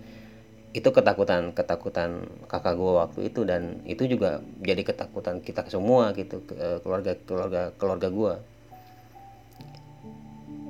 itu 0.74 0.90
ketakutan 0.90 1.54
ketakutan 1.54 2.26
kakak 2.50 2.74
gue 2.74 2.92
waktu 2.98 3.20
itu 3.30 3.46
dan 3.46 3.78
itu 3.86 4.10
juga 4.10 4.42
jadi 4.58 4.82
ketakutan 4.82 5.38
kita 5.38 5.62
semua 5.70 6.10
gitu 6.18 6.42
eh, 6.58 6.82
keluarga 6.82 7.14
keluarga 7.14 7.62
keluarga 7.78 8.08
gue 8.10 8.34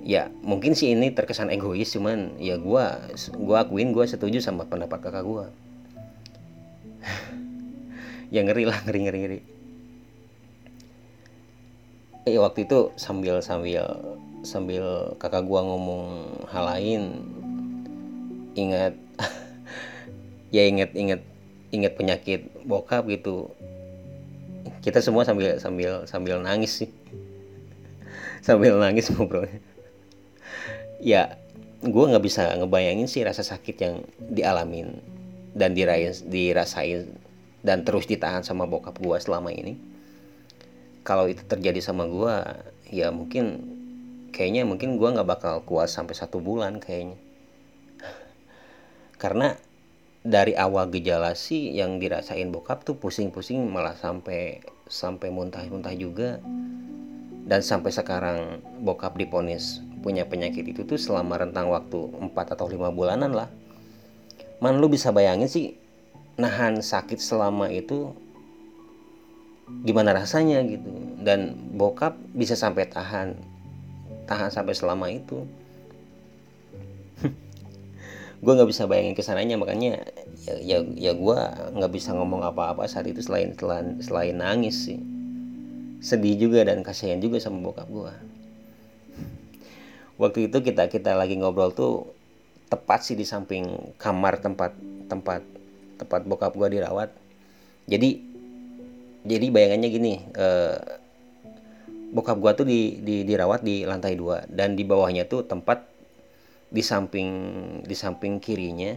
ya 0.04 0.28
mungkin 0.44 0.76
sih 0.76 0.92
ini 0.92 1.08
terkesan 1.16 1.48
egois 1.48 1.88
cuman 1.88 2.36
ya 2.36 2.60
gue 2.60 2.84
gue 3.32 3.56
akuin 3.56 3.96
gue 3.96 4.04
setuju 4.04 4.44
sama 4.44 4.68
pendapat 4.68 5.00
kakak 5.00 5.24
gue 5.24 5.44
ya 8.34 8.44
ngeri 8.44 8.64
lah 8.68 8.78
ngeri 8.84 9.00
ngeri 9.08 9.18
ngeri. 9.24 9.40
Eh 12.24 12.40
waktu 12.40 12.64
itu 12.64 12.92
sambil 12.96 13.44
sambil 13.44 13.84
sambil 14.44 15.16
kakak 15.18 15.44
gua 15.48 15.64
ngomong 15.64 16.04
hal 16.52 16.64
lain 16.68 17.02
ingat 18.54 18.94
ya 20.54 20.62
inget 20.68 20.94
inget 20.94 21.20
inget 21.74 21.92
penyakit 21.98 22.40
bokap 22.62 23.08
gitu. 23.10 23.50
Kita 24.84 25.00
semua 25.00 25.26
sambil 25.26 25.58
sambil 25.58 26.04
sambil 26.06 26.38
nangis 26.38 26.84
sih. 26.84 26.90
Sambil 28.46 28.76
nangis 28.76 29.08
ngobrol 29.08 29.48
ya 31.04 31.36
gue 31.84 32.04
nggak 32.08 32.24
bisa 32.24 32.48
ngebayangin 32.56 33.04
sih 33.04 33.20
rasa 33.20 33.44
sakit 33.44 33.76
yang 33.76 33.94
dialamin 34.32 35.04
dan 35.52 35.76
dirasain, 35.76 36.32
dirasain 36.32 37.12
dan 37.60 37.84
terus 37.84 38.08
ditahan 38.08 38.40
sama 38.40 38.64
bokap 38.64 38.96
gue 38.96 39.16
selama 39.20 39.52
ini. 39.52 39.76
Kalau 41.04 41.28
itu 41.28 41.44
terjadi 41.44 41.84
sama 41.84 42.08
gue 42.08 42.34
ya 42.88 43.12
mungkin 43.12 43.60
kayaknya 44.34 44.66
mungkin 44.66 44.98
gue 44.98 45.14
nggak 45.14 45.30
bakal 45.30 45.54
kuat 45.62 45.86
sampai 45.86 46.18
satu 46.18 46.42
bulan 46.42 46.82
kayaknya. 46.82 47.14
Karena 49.14 49.54
dari 50.26 50.58
awal 50.58 50.90
gejala 50.90 51.38
sih 51.38 51.70
yang 51.70 52.02
dirasain 52.02 52.50
bokap 52.50 52.82
tuh 52.82 52.98
pusing-pusing 52.98 53.62
malah 53.70 53.94
sampai 53.94 54.58
sampai 54.90 55.30
muntah-muntah 55.30 55.94
juga. 55.94 56.42
Dan 57.44 57.60
sampai 57.62 57.94
sekarang 57.94 58.58
bokap 58.82 59.14
diponis 59.14 59.78
punya 60.02 60.26
penyakit 60.26 60.66
itu 60.66 60.82
tuh 60.82 60.98
selama 60.98 61.38
rentang 61.40 61.70
waktu 61.70 62.10
4 62.34 62.34
atau 62.34 62.66
lima 62.66 62.90
bulanan 62.90 63.30
lah. 63.30 63.48
Man 64.58 64.82
lu 64.82 64.90
bisa 64.90 65.14
bayangin 65.14 65.46
sih 65.46 65.78
nahan 66.34 66.82
sakit 66.82 67.22
selama 67.22 67.70
itu 67.70 68.10
gimana 69.86 70.10
rasanya 70.16 70.64
gitu. 70.66 70.90
Dan 71.22 71.70
bokap 71.78 72.18
bisa 72.34 72.58
sampai 72.58 72.88
tahan 72.90 73.53
tahan 74.24 74.50
sampai 74.52 74.74
selama 74.76 75.08
itu. 75.12 75.44
Gue 78.44 78.52
nggak 78.52 78.68
bisa 78.68 78.84
bayangin 78.84 79.16
ke 79.16 79.22
sananya 79.24 79.56
makanya 79.56 80.04
ya 80.44 80.60
ya, 80.60 80.78
ya 80.92 81.12
gue 81.16 81.38
nggak 81.80 81.88
bisa 81.88 82.12
ngomong 82.12 82.44
apa-apa 82.44 82.84
saat 82.84 83.08
itu 83.08 83.24
selain 83.24 83.56
selain 83.56 84.00
selain 84.04 84.36
nangis 84.36 84.90
sih. 84.90 85.00
Sedih 86.04 86.36
juga 86.36 86.68
dan 86.68 86.84
kasihan 86.84 87.16
juga 87.16 87.40
sama 87.40 87.64
bokap 87.64 87.88
gue 87.88 88.12
waktu 90.20 90.52
itu 90.52 90.60
kita 90.60 90.92
kita 90.92 91.16
lagi 91.16 91.40
ngobrol 91.40 91.72
tuh 91.72 92.12
tepat 92.68 93.00
sih 93.08 93.16
di 93.16 93.24
samping 93.24 93.96
kamar 93.96 94.36
tempat 94.44 94.76
tempat 95.08 95.40
tempat 95.96 96.20
bokap 96.28 96.52
gue 96.52 96.68
dirawat. 96.76 97.08
Jadi 97.88 98.20
jadi 99.24 99.46
bayangannya 99.48 99.88
gini 99.88 100.14
eh, 100.36 100.76
bokap 102.14 102.38
gua 102.38 102.54
tuh 102.54 102.62
di, 102.64 103.02
di 103.02 103.26
dirawat 103.26 103.66
di 103.66 103.82
lantai 103.82 104.14
dua. 104.14 104.46
Dan 104.46 104.78
di 104.78 104.86
bawahnya 104.86 105.26
tuh 105.26 105.42
tempat 105.42 105.90
di 106.70 106.80
samping 106.80 107.28
di 107.82 107.94
samping 107.94 108.38
kirinya 108.42 108.94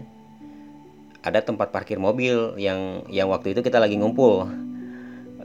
ada 1.21 1.43
tempat 1.43 1.69
parkir 1.73 1.99
mobil 1.99 2.55
yang 2.55 3.03
yang 3.09 3.27
waktu 3.27 3.57
itu 3.57 3.65
kita 3.65 3.81
lagi 3.81 3.97
ngumpul. 3.97 4.45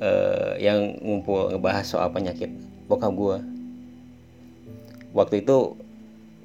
Uh, 0.03 0.59
yang 0.59 0.99
ngumpul 0.99 1.55
ngebahas 1.55 1.87
soal 1.87 2.13
penyakit 2.13 2.53
bokap 2.91 3.13
gua. 3.17 3.39
Waktu 5.17 5.47
itu 5.47 5.79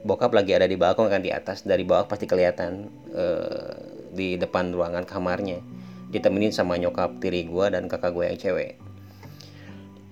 bokap 0.08 0.32
lagi 0.32 0.56
ada 0.56 0.70
di 0.70 0.80
balkon 0.80 1.12
kan 1.12 1.20
di 1.20 1.34
atas. 1.34 1.68
Dari 1.68 1.84
bawah 1.84 2.08
pasti 2.08 2.30
kelihatan 2.30 2.88
uh, 3.12 3.74
di 4.14 4.40
depan 4.40 4.72
ruangan 4.72 5.04
kamarnya. 5.04 5.60
Ditemenin 6.08 6.56
sama 6.56 6.80
nyokap 6.80 7.20
tiri 7.20 7.44
gue 7.44 7.66
dan 7.68 7.92
kakak 7.92 8.16
gue 8.16 8.24
yang 8.32 8.40
cewek 8.40 8.80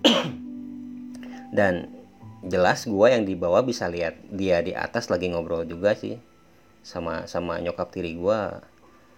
dan 1.55 1.87
jelas 2.45 2.85
gue 2.85 3.07
yang 3.07 3.23
di 3.23 3.33
bawah 3.33 3.63
bisa 3.65 3.87
lihat 3.87 4.19
dia 4.29 4.61
di 4.61 4.75
atas 4.75 5.07
lagi 5.07 5.31
ngobrol 5.31 5.63
juga 5.63 5.95
sih. 5.95 6.19
Sama 6.85 7.25
sama 7.25 7.57
nyokap 7.63 7.89
tiri 7.89 8.13
gue 8.13 8.39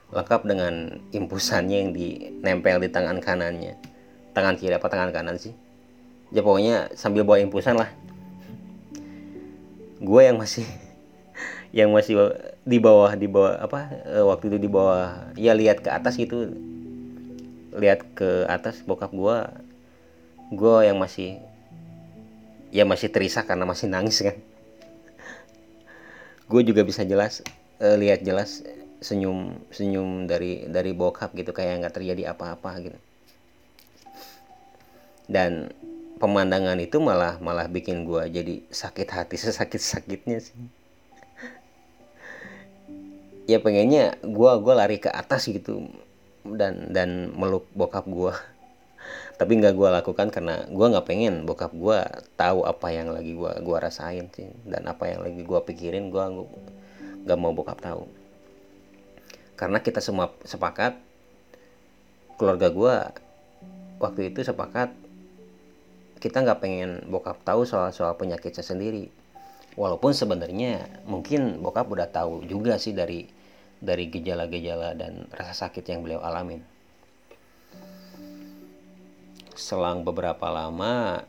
lengkap 0.07 0.41
dengan 0.47 1.03
impusannya 1.11 1.77
yang 1.83 1.91
dinempel 1.91 2.79
di 2.79 2.89
tangan 2.93 3.19
kanannya. 3.19 3.75
Tangan 4.31 4.55
kiri 4.55 4.77
apa 4.77 4.87
tangan 4.87 5.11
kanan 5.11 5.35
sih? 5.35 5.51
Ya 6.31 6.45
pokoknya 6.45 6.95
sambil 6.95 7.27
bawa 7.27 7.43
impusan 7.43 7.75
lah. 7.75 7.91
Gue 9.99 10.29
yang 10.29 10.39
masih 10.39 10.63
yang 11.77 11.91
masih 11.91 12.31
di 12.63 12.77
bawah 12.79 13.11
di 13.19 13.27
bawah 13.27 13.59
apa 13.59 13.91
eh, 14.07 14.23
waktu 14.23 14.53
itu 14.53 14.57
di 14.61 14.69
bawah 14.71 15.33
ya 15.35 15.51
lihat 15.51 15.83
ke 15.83 15.89
atas 15.91 16.15
gitu. 16.15 16.55
Lihat 17.75 18.15
ke 18.15 18.47
atas 18.47 18.79
bokap 18.87 19.11
gue 19.11 19.37
gue 20.47 20.75
yang 20.87 20.95
masih 20.95 21.43
ya 22.71 22.83
masih 22.83 23.11
terisak 23.11 23.47
karena 23.47 23.63
masih 23.63 23.87
nangis 23.87 24.19
kan? 24.23 24.37
Gue 26.47 26.63
juga 26.63 26.83
bisa 26.87 27.03
jelas 27.03 27.43
uh, 27.83 27.95
lihat 27.99 28.23
jelas 28.23 28.63
senyum 28.97 29.61
senyum 29.69 30.25
dari 30.25 30.65
dari 30.65 30.91
bokap 30.95 31.35
gitu 31.37 31.53
kayak 31.53 31.85
nggak 31.85 31.95
terjadi 31.95 32.33
apa-apa 32.33 32.71
gitu. 32.81 32.99
Dan 35.27 35.75
pemandangan 36.17 36.79
itu 36.81 36.97
malah 36.97 37.37
malah 37.43 37.69
bikin 37.69 38.07
gue 38.07 38.23
jadi 38.31 38.55
sakit 38.71 39.07
hati 39.11 39.35
sesakit 39.43 39.81
sakitnya 39.81 40.39
sih. 40.41 40.57
Ya 43.47 43.63
pengennya 43.63 44.19
gue 44.19 44.51
gua 44.59 44.75
lari 44.75 44.99
ke 44.99 45.07
atas 45.07 45.47
gitu 45.47 45.87
dan 46.43 46.91
dan 46.91 47.31
meluk 47.31 47.63
bokap 47.71 48.03
gue 48.03 48.35
tapi 49.37 49.59
nggak 49.61 49.73
gue 49.77 49.89
lakukan 50.01 50.27
karena 50.33 50.65
gue 50.65 50.85
nggak 50.87 51.05
pengen 51.05 51.45
bokap 51.45 51.71
gue 51.75 51.99
tahu 52.33 52.65
apa 52.65 52.87
yang 52.89 53.13
lagi 53.13 53.37
gue 53.37 53.51
gua 53.61 53.77
rasain 53.77 54.27
sih. 54.33 54.49
Dan 54.65 54.89
apa 54.89 55.09
yang 55.09 55.21
lagi 55.25 55.41
gue 55.45 55.59
pikirin 55.61 56.09
gue 56.09 56.25
nggak 57.25 57.39
mau 57.39 57.53
bokap 57.53 57.77
tahu. 57.81 58.09
Karena 59.57 59.81
kita 59.81 60.01
semua 60.01 60.33
sepakat 60.45 60.97
keluarga 62.37 62.69
gue 62.69 62.95
waktu 63.97 64.29
itu 64.29 64.45
sepakat 64.45 64.93
kita 66.21 66.45
nggak 66.45 66.61
pengen 66.61 67.01
bokap 67.09 67.41
tahu 67.41 67.65
soal 67.65 67.89
soal 67.89 68.13
penyakit 68.17 68.53
saya 68.53 68.73
sendiri 68.73 69.09
walaupun 69.77 70.13
sebenarnya 70.13 70.85
mungkin 71.05 71.61
bokap 71.61 71.89
udah 71.89 72.09
tahu 72.09 72.45
juga 72.45 72.77
sih 72.81 72.93
dari 72.93 73.29
dari 73.77 74.09
gejala-gejala 74.09 74.97
dan 74.97 75.29
rasa 75.29 75.69
sakit 75.69 75.85
yang 75.85 76.01
beliau 76.01 76.21
alamin 76.21 76.61
selang 79.57 80.05
beberapa 80.05 80.53
lama 80.53 81.25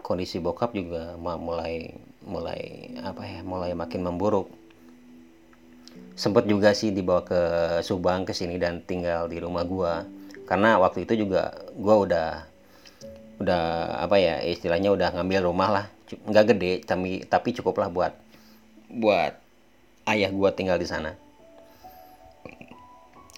kondisi 0.00 0.40
bokap 0.40 0.72
juga 0.72 1.14
mulai 1.20 1.92
mulai 2.24 2.90
apa 3.04 3.22
ya 3.28 3.40
mulai 3.44 3.76
makin 3.76 4.02
memburuk. 4.02 4.48
Sempet 6.16 6.48
juga 6.48 6.72
sih 6.72 6.92
dibawa 6.92 7.22
ke 7.24 7.40
Subang 7.84 8.24
ke 8.24 8.32
sini 8.32 8.56
dan 8.56 8.80
tinggal 8.84 9.28
di 9.28 9.38
rumah 9.38 9.64
gua. 9.68 10.04
Karena 10.48 10.80
waktu 10.80 11.06
itu 11.06 11.28
juga 11.28 11.54
gua 11.76 11.94
udah 12.02 12.28
udah 13.40 13.62
apa 14.04 14.16
ya 14.20 14.42
istilahnya 14.44 14.92
udah 14.92 15.14
ngambil 15.14 15.46
rumah 15.46 15.68
lah. 15.70 15.86
Nggak 16.26 16.56
gede 16.56 16.72
tapi 16.84 17.22
tapi 17.28 17.54
cukup 17.54 17.78
lah 17.84 17.88
buat 17.92 18.12
buat 18.90 19.36
ayah 20.08 20.32
gua 20.32 20.52
tinggal 20.56 20.80
di 20.80 20.88
sana. 20.88 21.14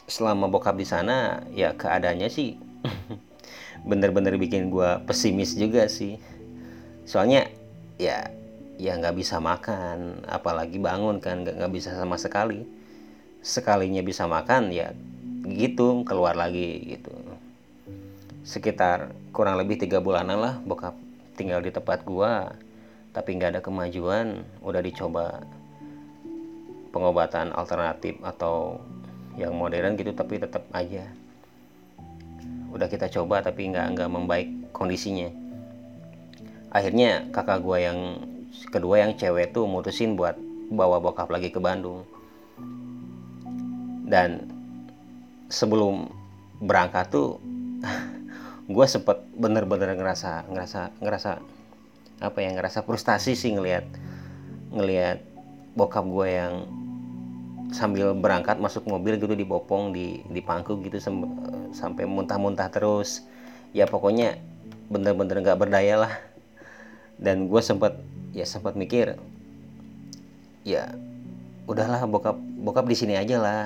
Selama 0.07 0.47
bokap 0.51 0.79
di 0.79 0.87
sana 0.87 1.47
ya 1.55 1.75
keadaannya 1.75 2.29
sih 2.31 2.72
bener-bener 3.83 4.39
bikin 4.39 4.71
gue 4.71 4.91
pesimis 5.07 5.55
juga 5.59 5.87
sih. 5.87 6.19
Soalnya 7.07 7.51
ya 7.99 8.31
ya 8.81 8.99
nggak 8.99 9.15
bisa 9.15 9.39
makan 9.39 10.27
apalagi 10.27 10.81
bangun 10.81 11.23
kan 11.23 11.43
nggak 11.43 11.73
bisa 11.73 11.95
sama 11.95 12.19
sekali. 12.19 12.65
Sekalinya 13.43 14.03
bisa 14.03 14.31
makan 14.31 14.71
ya 14.71 14.95
gitu 15.47 16.07
keluar 16.07 16.39
lagi 16.39 16.99
gitu. 16.99 17.15
Sekitar 18.43 19.15
kurang 19.35 19.59
lebih 19.59 19.79
tiga 19.81 19.99
bulanan 19.99 20.39
lah 20.39 20.55
bokap 20.63 20.95
tinggal 21.35 21.65
di 21.65 21.73
tempat 21.73 22.05
gua 22.05 22.53
tapi 23.13 23.37
nggak 23.37 23.59
ada 23.59 23.63
kemajuan 23.65 24.41
udah 24.65 24.81
dicoba 24.81 25.45
pengobatan 26.93 27.53
alternatif 27.53 28.21
atau 28.21 28.81
yang 29.37 29.57
modern 29.57 29.97
gitu 29.97 30.13
tapi 30.13 30.37
tetap 30.37 30.65
aja 30.77 31.09
udah 32.73 32.89
kita 32.89 33.13
coba 33.13 33.45
tapi 33.45 33.69
nggak 33.69 33.87
nggak 33.97 34.11
membaik 34.11 34.49
kondisinya. 34.73 35.29
Akhirnya 36.73 37.29
kakak 37.29 37.61
gue 37.61 37.79
yang 37.85 37.99
kedua 38.73 39.05
yang 39.05 39.13
cewek 39.17 39.53
tuh 39.53 39.69
mutusin 39.69 40.17
buat 40.17 40.37
bawa 40.73 40.99
bokap 40.99 41.29
lagi 41.29 41.53
ke 41.53 41.61
Bandung. 41.61 42.09
Dan 44.09 44.49
sebelum 45.53 46.09
berangkat 46.65 47.13
tuh 47.13 47.37
gue 48.75 48.87
sempet 48.89 49.21
bener-bener 49.37 49.93
ngerasa 49.93 50.49
ngerasa 50.49 50.97
ngerasa 51.03 51.31
apa 52.23 52.39
ya 52.39 52.55
ngerasa 52.55 52.87
frustasi 52.87 53.35
sih 53.35 53.53
ngelihat 53.53 53.85
ngelihat 54.73 55.21
bokap 55.77 56.07
gue 56.07 56.29
yang 56.31 56.55
sambil 57.73 58.13
berangkat 58.13 58.61
masuk 58.61 58.85
mobil 58.85 59.17
gitu 59.17 59.33
dibopong 59.33 59.97
di 59.97 60.21
di 60.29 60.45
pangku 60.45 60.77
gitu 60.85 61.01
sampai 61.73 62.05
muntah-muntah 62.05 62.69
terus. 62.69 63.25
Ya 63.73 63.89
pokoknya 63.89 64.37
bener-bener 64.93 65.41
nggak 65.41 65.59
berdaya 65.59 66.07
lah. 66.07 66.15
Dan 67.17 67.49
gue 67.49 67.61
sempat 67.65 67.97
ya 68.37 68.45
sempat 68.45 68.77
mikir 68.77 69.17
ya 70.63 70.95
udahlah 71.69 72.07
bokap 72.07 72.39
bokap 72.39 72.85
di 72.87 72.97
sini 72.97 73.17
aja 73.17 73.41
lah. 73.41 73.65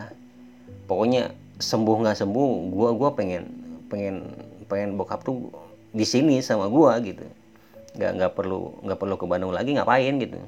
Pokoknya 0.86 1.34
sembuh 1.58 1.96
nggak 2.06 2.18
sembuh 2.22 2.50
gue 2.70 2.88
gua 2.94 3.10
pengen 3.12 3.50
pengen 3.90 4.22
pengen 4.70 4.94
bokap 4.94 5.26
tuh 5.26 5.50
di 5.90 6.06
sini 6.06 6.38
sama 6.38 6.70
gue 6.70 7.12
gitu. 7.12 7.26
Nggak 7.98 8.10
nggak 8.22 8.32
perlu 8.38 8.80
nggak 8.86 8.98
perlu 9.02 9.14
ke 9.18 9.26
Bandung 9.26 9.50
lagi 9.50 9.74
ngapain 9.74 10.14
gitu 10.22 10.38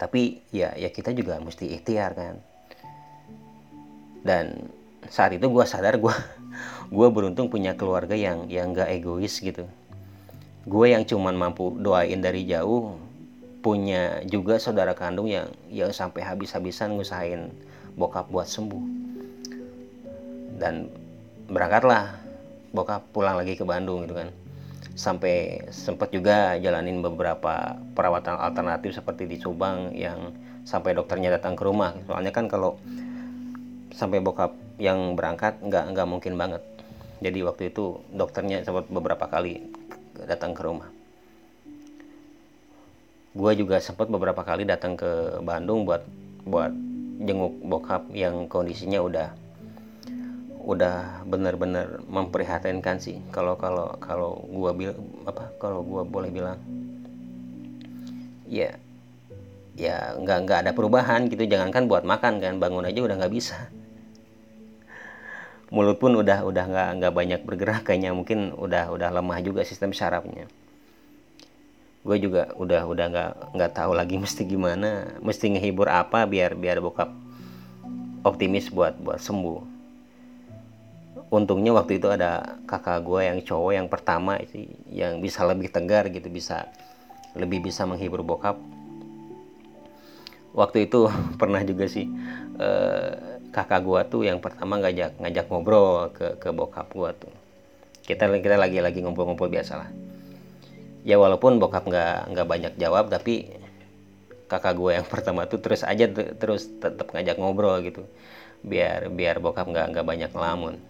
tapi 0.00 0.40
ya 0.48 0.72
ya 0.80 0.88
kita 0.88 1.12
juga 1.12 1.36
mesti 1.36 1.76
ikhtiar 1.76 2.16
kan. 2.16 2.34
Dan 4.24 4.72
saat 5.12 5.36
itu 5.36 5.44
gue 5.44 5.64
sadar 5.68 6.00
gue 6.00 6.14
gue 6.96 7.08
beruntung 7.12 7.52
punya 7.52 7.76
keluarga 7.76 8.16
yang 8.16 8.48
yang 8.48 8.72
gak 8.72 8.88
egois 8.88 9.36
gitu. 9.44 9.68
Gue 10.64 10.96
yang 10.96 11.04
cuman 11.04 11.36
mampu 11.36 11.76
doain 11.76 12.24
dari 12.24 12.48
jauh 12.48 12.96
punya 13.60 14.24
juga 14.24 14.56
saudara 14.56 14.96
kandung 14.96 15.28
yang 15.28 15.52
yang 15.68 15.92
sampai 15.92 16.24
habis-habisan 16.24 16.96
ngusahain 16.96 17.52
bokap 18.00 18.32
buat 18.32 18.48
sembuh. 18.48 18.84
Dan 20.56 20.88
berangkatlah 21.52 22.16
bokap 22.72 23.04
pulang 23.12 23.36
lagi 23.36 23.52
ke 23.52 23.68
Bandung 23.68 24.08
gitu 24.08 24.16
kan 24.16 24.32
sampai 25.00 25.64
sempat 25.72 26.12
juga 26.12 26.60
jalanin 26.60 27.00
beberapa 27.00 27.80
perawatan 27.96 28.36
alternatif 28.36 29.00
seperti 29.00 29.24
di 29.24 29.40
Subang 29.40 29.96
yang 29.96 30.36
sampai 30.68 30.92
dokternya 30.92 31.32
datang 31.40 31.56
ke 31.56 31.64
rumah. 31.64 31.96
Soalnya 32.04 32.36
kan 32.36 32.52
kalau 32.52 32.76
sampai 33.96 34.20
bokap 34.20 34.52
yang 34.76 35.16
berangkat 35.16 35.56
nggak 35.64 35.96
nggak 35.96 36.04
mungkin 36.06 36.36
banget. 36.36 36.60
Jadi 37.24 37.40
waktu 37.40 37.72
itu 37.72 38.04
dokternya 38.12 38.60
sempat 38.60 38.92
beberapa 38.92 39.24
kali 39.24 39.72
datang 40.28 40.52
ke 40.52 40.60
rumah. 40.60 40.92
Gue 43.32 43.56
juga 43.56 43.80
sempat 43.80 44.12
beberapa 44.12 44.44
kali 44.44 44.68
datang 44.68 45.00
ke 45.00 45.40
Bandung 45.40 45.88
buat 45.88 46.04
buat 46.44 46.72
jenguk 47.24 47.56
bokap 47.64 48.12
yang 48.12 48.48
kondisinya 48.52 49.00
udah 49.00 49.28
udah 50.70 51.26
benar-benar 51.26 51.98
memprihatinkan 52.06 53.02
sih 53.02 53.18
kalau 53.34 53.58
kalau 53.58 53.98
kalau 53.98 54.38
gua 54.46 54.70
bil 54.70 54.94
apa 55.26 55.50
kalau 55.58 55.82
gua 55.82 56.06
boleh 56.06 56.30
bilang. 56.30 56.58
Ya 58.46 58.78
ya 59.74 60.14
nggak 60.14 60.38
nggak 60.46 60.58
ada 60.66 60.72
perubahan 60.72 61.26
gitu. 61.26 61.42
Jangankan 61.46 61.90
buat 61.90 62.06
makan 62.06 62.38
kan 62.38 62.54
bangun 62.62 62.86
aja 62.86 63.00
udah 63.02 63.16
nggak 63.18 63.34
bisa. 63.34 63.58
Mulut 65.74 65.98
pun 65.98 66.14
udah 66.14 66.46
udah 66.46 66.64
nggak 66.66 66.88
nggak 67.02 67.12
banyak 67.14 67.40
bergerak 67.42 67.82
kayaknya. 67.86 68.14
Mungkin 68.14 68.54
udah 68.54 68.94
udah 68.94 69.10
lemah 69.10 69.38
juga 69.42 69.66
sistem 69.66 69.90
syarafnya 69.90 70.46
gue 72.00 72.16
juga 72.16 72.48
udah 72.56 72.88
udah 72.88 73.06
nggak 73.12 73.30
nggak 73.56 73.72
tahu 73.76 73.92
lagi 73.92 74.16
mesti 74.24 74.42
gimana 74.48 75.20
mesti 75.20 75.52
ngehibur 75.52 75.88
apa 75.92 76.24
biar 76.24 76.56
biar 76.56 76.80
bokap 76.80 77.12
optimis 78.24 78.72
buat 78.72 78.96
buat 79.00 79.20
sembuh 79.20 79.79
untungnya 81.30 81.70
waktu 81.70 82.02
itu 82.02 82.10
ada 82.10 82.58
kakak 82.66 83.06
gue 83.06 83.20
yang 83.22 83.38
cowok 83.46 83.72
yang 83.72 83.86
pertama 83.86 84.42
sih 84.50 84.66
yang 84.90 85.22
bisa 85.22 85.46
lebih 85.46 85.70
tegar 85.70 86.10
gitu 86.10 86.26
bisa 86.26 86.66
lebih 87.38 87.62
bisa 87.62 87.86
menghibur 87.86 88.26
bokap. 88.26 88.58
Waktu 90.50 90.90
itu 90.90 91.06
pernah 91.40 91.62
juga 91.62 91.86
sih 91.86 92.10
eh, 92.58 93.10
kakak 93.54 93.82
gua 93.82 94.06
tuh 94.06 94.26
yang 94.26 94.38
pertama 94.42 94.78
ngajak 94.82 95.18
ngajak 95.18 95.46
ngobrol 95.50 96.10
ke 96.14 96.38
ke 96.42 96.50
bokap 96.50 96.90
gua 96.90 97.14
tuh. 97.14 97.30
Kita 98.02 98.26
kita 98.26 98.58
lagi 98.58 98.82
lagi 98.82 98.98
ngumpul-ngumpul 99.06 99.46
biasa 99.46 99.72
lah. 99.78 99.90
Ya 101.06 101.16
walaupun 101.16 101.62
bokap 101.62 101.86
nggak 101.86 102.34
nggak 102.34 102.46
banyak 102.46 102.72
jawab 102.76 103.06
tapi 103.08 103.54
kakak 104.50 104.74
gue 104.74 104.98
yang 104.98 105.06
pertama 105.14 105.46
tuh 105.46 105.62
terus 105.62 105.86
aja 105.86 106.10
terus 106.10 106.66
tetap 106.82 107.14
ngajak 107.14 107.38
ngobrol 107.38 107.78
gitu. 107.86 108.02
Biar 108.66 109.06
biar 109.14 109.38
bokap 109.38 109.70
nggak 109.70 109.86
nggak 109.94 110.06
banyak 110.06 110.30
ngelamun 110.34 110.89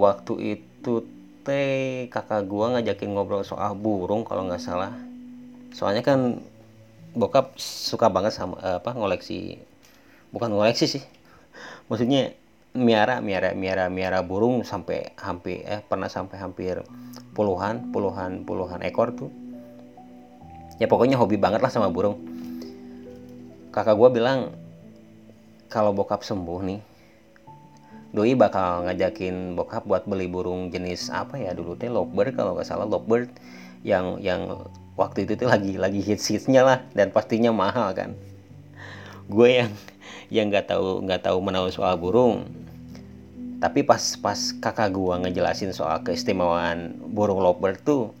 waktu 0.00 0.56
itu 0.56 1.04
teh 1.44 2.08
kakak 2.08 2.48
gue 2.48 2.66
ngajakin 2.72 3.12
ngobrol 3.12 3.44
soal 3.44 3.76
burung 3.76 4.24
kalau 4.24 4.48
nggak 4.48 4.64
salah. 4.64 4.96
Soalnya 5.76 6.00
kan 6.00 6.40
bokap 7.12 7.58
suka 7.60 8.08
banget 8.08 8.32
sama 8.32 8.56
apa 8.60 8.96
ngoleksi 8.96 9.60
bukan 10.32 10.56
ngoleksi 10.56 10.86
sih. 10.88 11.04
Maksudnya 11.92 12.32
miara 12.72 13.20
miara 13.20 13.52
miara 13.52 13.90
miara 13.92 14.22
burung 14.22 14.62
sampai 14.62 15.12
hampir 15.18 15.66
eh 15.66 15.82
pernah 15.82 16.06
sampai 16.06 16.38
hampir 16.38 16.80
puluhan 17.34 17.90
puluhan 17.92 18.48
puluhan 18.48 18.80
ekor 18.86 19.12
tuh. 19.12 19.30
Ya 20.80 20.88
pokoknya 20.88 21.20
hobi 21.20 21.36
banget 21.36 21.60
lah 21.60 21.68
sama 21.68 21.92
burung. 21.92 22.16
Kakak 23.70 23.94
gue 24.00 24.08
bilang 24.16 24.56
kalau 25.70 25.94
bokap 25.94 26.26
sembuh 26.26 26.60
nih 26.66 26.80
doi 28.10 28.34
bakal 28.34 28.86
ngajakin 28.90 29.54
bokap 29.54 29.86
buat 29.86 30.06
beli 30.06 30.26
burung 30.26 30.70
jenis 30.74 31.10
apa 31.14 31.38
ya 31.38 31.54
dulu 31.54 31.78
teh? 31.78 31.86
Lovebird 31.86 32.34
kalau 32.34 32.58
nggak 32.58 32.66
salah 32.66 32.86
lovebird 32.86 33.30
yang 33.86 34.18
yang 34.20 34.66
waktu 34.98 35.24
itu 35.24 35.38
tuh 35.38 35.48
lagi 35.48 35.78
lagi 35.78 36.02
hits 36.02 36.28
hitsnya 36.28 36.66
lah 36.66 36.78
dan 36.92 37.14
pastinya 37.14 37.54
mahal 37.54 37.94
kan. 37.94 38.12
Gue 39.30 39.62
yang 39.62 39.70
yang 40.30 40.50
nggak 40.50 40.70
tahu 40.70 41.06
nggak 41.06 41.22
tahu 41.26 41.38
menahu 41.38 41.70
soal 41.70 41.98
burung. 41.98 42.46
Tapi 43.60 43.84
pas 43.84 44.00
pas 44.16 44.40
kakak 44.56 44.88
gua 44.96 45.20
ngejelasin 45.20 45.76
soal 45.76 46.00
keistimewaan 46.00 46.96
burung 47.12 47.44
lovebird 47.44 47.84
tuh 47.84 48.16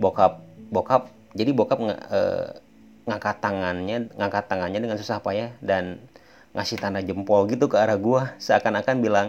bokap 0.00 0.40
bokap 0.72 1.12
jadi 1.36 1.52
bokap 1.52 1.78
ng 1.84 1.92
e, 1.92 2.20
ngangkat 3.04 3.36
tangannya 3.44 4.08
ngangkat 4.16 4.44
tangannya 4.48 4.80
dengan 4.80 4.96
susah 4.96 5.20
payah 5.20 5.52
dan 5.60 6.00
ngasih 6.54 6.78
tanda 6.80 7.02
jempol 7.02 7.50
gitu 7.50 7.66
ke 7.66 7.76
arah 7.76 7.98
gua. 7.98 8.38
Seakan-akan 8.40 9.02
bilang 9.02 9.28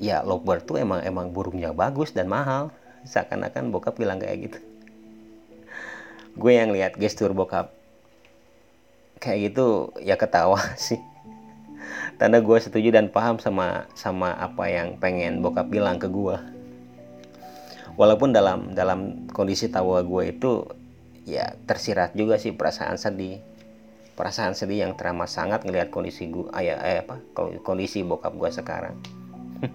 ya 0.00 0.24
lovebird 0.24 0.64
tuh 0.64 0.80
emang 0.80 1.04
emang 1.04 1.30
burungnya 1.30 1.70
bagus 1.76 2.10
dan 2.10 2.26
mahal. 2.26 2.74
Seakan-akan 3.06 3.70
bokap 3.70 3.94
bilang 4.00 4.18
kayak 4.18 4.50
gitu. 4.50 4.58
Gue 6.34 6.58
yang 6.58 6.74
lihat 6.74 6.98
gestur 6.98 7.30
bokap. 7.36 7.70
Kayak 9.22 9.52
gitu 9.52 9.92
ya 10.02 10.16
ketawa 10.16 10.58
sih. 10.80 10.98
Tanda 12.18 12.42
gue 12.42 12.58
setuju 12.58 12.90
dan 12.90 13.12
paham 13.12 13.38
sama 13.38 13.86
sama 13.94 14.34
apa 14.34 14.66
yang 14.66 14.98
pengen 14.98 15.38
bokap 15.38 15.70
bilang 15.70 16.02
ke 16.02 16.10
gue 16.10 16.58
walaupun 17.98 18.30
dalam 18.30 18.72
dalam 18.72 19.26
kondisi 19.34 19.66
tawa 19.66 20.06
gue 20.06 20.30
itu 20.30 20.62
ya 21.26 21.58
tersirat 21.66 22.14
juga 22.14 22.38
sih 22.38 22.54
perasaan 22.54 22.94
sedih 22.94 23.42
perasaan 24.18 24.58
sedih 24.58 24.82
yang 24.82 24.98
teramat 24.98 25.30
sangat 25.30 25.62
ngelihat 25.62 25.94
kondisi 25.94 26.26
gue 26.26 26.50
ayah 26.58 26.82
eh, 26.82 27.06
apa 27.06 27.22
kondisi 27.62 28.02
bokap 28.02 28.34
gue 28.34 28.50
sekarang. 28.50 28.98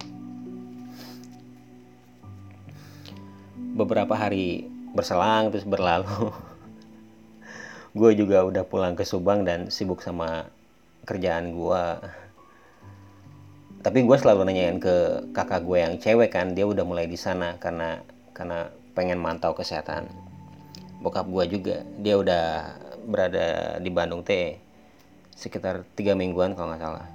Beberapa 3.79 4.19
hari 4.19 4.67
berselang 4.91 5.47
terus 5.49 5.63
berlalu. 5.63 6.29
Gue 7.97 8.17
juga 8.17 8.41
udah 8.41 8.65
pulang 8.65 8.97
ke 8.97 9.05
Subang 9.05 9.45
dan 9.45 9.69
sibuk 9.69 10.01
sama 10.01 10.49
kerjaan 11.05 11.53
gue 11.53 11.83
tapi 13.83 13.99
gue 14.07 14.15
selalu 14.15 14.47
nanyain 14.47 14.79
ke 14.79 15.27
kakak 15.35 15.67
gue 15.67 15.77
yang 15.77 15.99
cewek 15.99 16.31
kan 16.31 16.55
dia 16.55 16.63
udah 16.63 16.87
mulai 16.87 17.03
di 17.03 17.19
sana 17.19 17.59
karena 17.59 17.99
karena 18.31 18.71
pengen 18.95 19.19
mantau 19.19 19.51
kesehatan. 19.51 20.07
Bokap 21.03 21.27
gue 21.27 21.59
juga 21.59 21.83
dia 21.99 22.15
udah 22.15 22.79
berada 23.05 23.77
di 23.79 23.89
Bandung 23.91 24.23
teh 24.23 24.57
sekitar 25.33 25.83
tiga 25.97 26.15
mingguan 26.15 26.55
kalau 26.55 26.71
nggak 26.73 26.81
salah. 26.81 27.07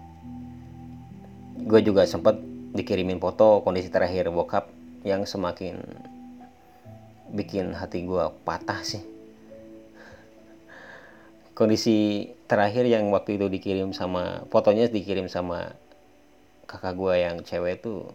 Gue 1.58 1.80
juga 1.82 2.06
sempet 2.06 2.38
dikirimin 2.76 3.18
foto 3.18 3.64
kondisi 3.64 3.90
terakhir 3.90 4.30
bokap 4.30 4.70
yang 5.02 5.24
semakin 5.24 5.80
bikin 7.32 7.74
hati 7.76 8.04
gue 8.04 8.24
patah 8.44 8.80
sih. 8.84 9.02
Kondisi 11.56 12.30
terakhir 12.46 12.86
yang 12.86 13.10
waktu 13.10 13.34
itu 13.34 13.50
dikirim 13.50 13.90
sama 13.90 14.46
fotonya 14.48 14.86
dikirim 14.86 15.26
sama 15.26 15.74
kakak 16.70 16.94
gue 16.94 17.14
yang 17.18 17.36
cewek 17.42 17.82
tuh 17.82 18.12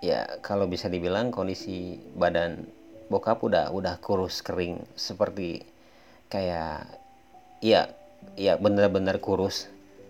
ya 0.00 0.26
kalau 0.40 0.70
bisa 0.70 0.86
dibilang 0.86 1.34
kondisi 1.34 1.98
badan 2.14 2.66
bokap 3.10 3.42
udah 3.42 3.70
udah 3.74 3.98
kurus 3.98 4.40
kering 4.40 4.78
seperti 4.94 5.64
kayak 6.28 6.86
ya 7.64 7.90
ya 8.36 8.54
bener-bener 8.60 9.18
kurus. 9.18 9.68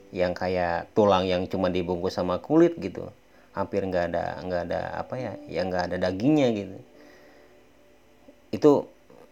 Yang 0.09 0.33
kayak 0.41 0.89
tulang 0.97 1.29
yang 1.29 1.45
cuma 1.47 1.69
dibungkus 1.69 2.17
sama 2.17 2.41
kulit 2.41 2.77
gitu. 2.81 3.09
Hampir 3.53 3.85
nggak 3.85 4.15
ada 4.15 4.25
nggak 4.45 4.63
ada 4.71 4.81
apa 5.03 5.15
ya 5.19 5.33
yang 5.51 5.69
nggak 5.73 5.85
ada 5.93 5.97
dagingnya 6.09 6.49
gitu. 6.55 6.77
Itu 8.55 8.73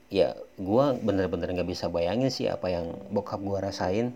ya 0.06 0.36
gue 0.54 0.84
bener-bener 1.02 1.50
nggak 1.50 1.68
bisa 1.68 1.90
bayangin 1.90 2.30
sih 2.30 2.46
apa 2.46 2.70
yang 2.70 2.92
bokap 3.10 3.40
gue 3.40 3.58
rasain. 3.58 4.06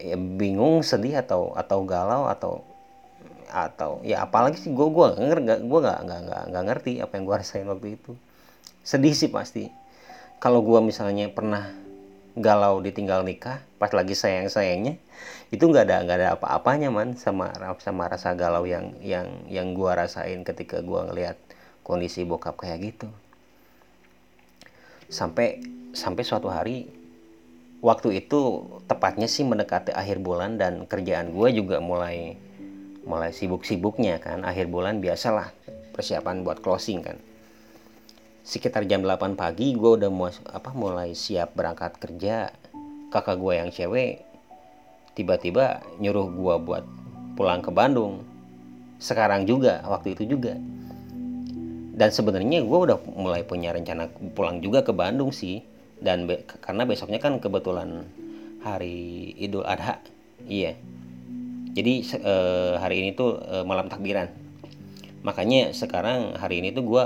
Ya 0.00 0.16
bingung 0.16 0.80
sedih 0.80 1.20
atau 1.20 1.52
atau 1.52 1.84
galau 1.84 2.24
atau 2.30 2.64
atau 3.50 3.98
ya 4.06 4.22
apalagi 4.22 4.56
sih 4.62 4.70
gue 4.70 4.86
gue 4.86 5.06
nggak 5.18 5.66
gue 5.66 5.80
nggak 5.82 5.98
nggak 6.06 6.42
nggak 6.54 6.64
ngerti 6.70 7.02
apa 7.02 7.18
yang 7.18 7.24
gue 7.26 7.36
rasain 7.36 7.66
waktu 7.66 7.98
itu. 7.98 8.14
Sedih 8.86 9.12
sih 9.12 9.28
pasti 9.28 9.68
kalau 10.40 10.64
gue 10.64 10.80
misalnya 10.80 11.28
pernah 11.28 11.68
galau 12.32 12.80
ditinggal 12.80 13.20
nikah 13.22 13.60
pas 13.76 13.92
lagi 13.92 14.16
sayang 14.16 14.48
sayangnya 14.48 14.96
itu 15.52 15.60
nggak 15.60 15.84
ada 15.84 15.96
nggak 16.06 16.16
ada 16.16 16.28
apa-apanya 16.40 16.88
man 16.88 17.12
sama 17.18 17.52
sama 17.82 18.08
rasa 18.08 18.32
galau 18.32 18.64
yang 18.64 18.96
yang 19.04 19.28
yang 19.52 19.76
gue 19.76 19.90
rasain 19.92 20.40
ketika 20.46 20.80
gue 20.80 21.00
ngelihat 21.12 21.36
kondisi 21.84 22.22
bokap 22.24 22.56
kayak 22.56 22.94
gitu. 22.94 23.08
Sampai 25.10 25.60
sampai 25.90 26.22
suatu 26.22 26.46
hari 26.48 26.86
waktu 27.82 28.22
itu 28.24 28.64
tepatnya 28.86 29.26
sih 29.26 29.42
mendekati 29.42 29.90
akhir 29.90 30.22
bulan 30.22 30.56
dan 30.56 30.86
kerjaan 30.86 31.34
gue 31.34 31.48
juga 31.50 31.82
mulai 31.82 32.38
mulai 33.02 33.34
sibuk-sibuknya 33.34 34.22
kan 34.22 34.46
akhir 34.46 34.70
bulan 34.70 35.02
biasalah 35.02 35.50
persiapan 35.96 36.46
buat 36.46 36.62
closing 36.62 37.02
kan 37.02 37.18
sekitar 38.42 38.88
jam 38.88 39.04
8 39.04 39.36
pagi 39.36 39.76
gue 39.76 39.90
udah 40.00 40.10
mau 40.10 40.30
apa 40.30 40.70
mulai 40.72 41.12
siap 41.12 41.54
berangkat 41.54 42.00
kerja. 42.00 42.52
Kakak 43.10 43.42
gue 43.42 43.54
yang 43.58 43.70
cewek 43.74 44.30
tiba-tiba 45.18 45.82
nyuruh 45.98 46.30
gue 46.30 46.54
buat 46.62 46.84
pulang 47.34 47.60
ke 47.60 47.70
Bandung. 47.74 48.22
Sekarang 49.00 49.44
juga 49.44 49.82
waktu 49.84 50.14
itu 50.14 50.24
juga. 50.36 50.56
Dan 52.00 52.08
sebenarnya 52.08 52.64
gue 52.64 52.78
udah 52.78 52.98
mulai 53.12 53.44
punya 53.44 53.74
rencana 53.76 54.08
pulang 54.32 54.64
juga 54.64 54.80
ke 54.80 54.92
Bandung 54.94 55.34
sih. 55.34 55.60
Dan 56.00 56.24
be 56.24 56.48
karena 56.64 56.88
besoknya 56.88 57.20
kan 57.20 57.36
kebetulan 57.42 58.08
hari 58.64 59.32
Idul 59.36 59.68
Adha. 59.68 60.00
Iya. 60.48 60.80
Jadi 61.70 61.94
e, 62.16 62.34
hari 62.80 63.04
ini 63.04 63.10
tuh 63.12 63.36
e, 63.36 63.54
malam 63.68 63.92
takbiran. 63.92 64.32
Makanya 65.20 65.76
sekarang 65.76 66.40
hari 66.40 66.64
ini 66.64 66.72
tuh 66.72 66.88
gue 66.88 67.04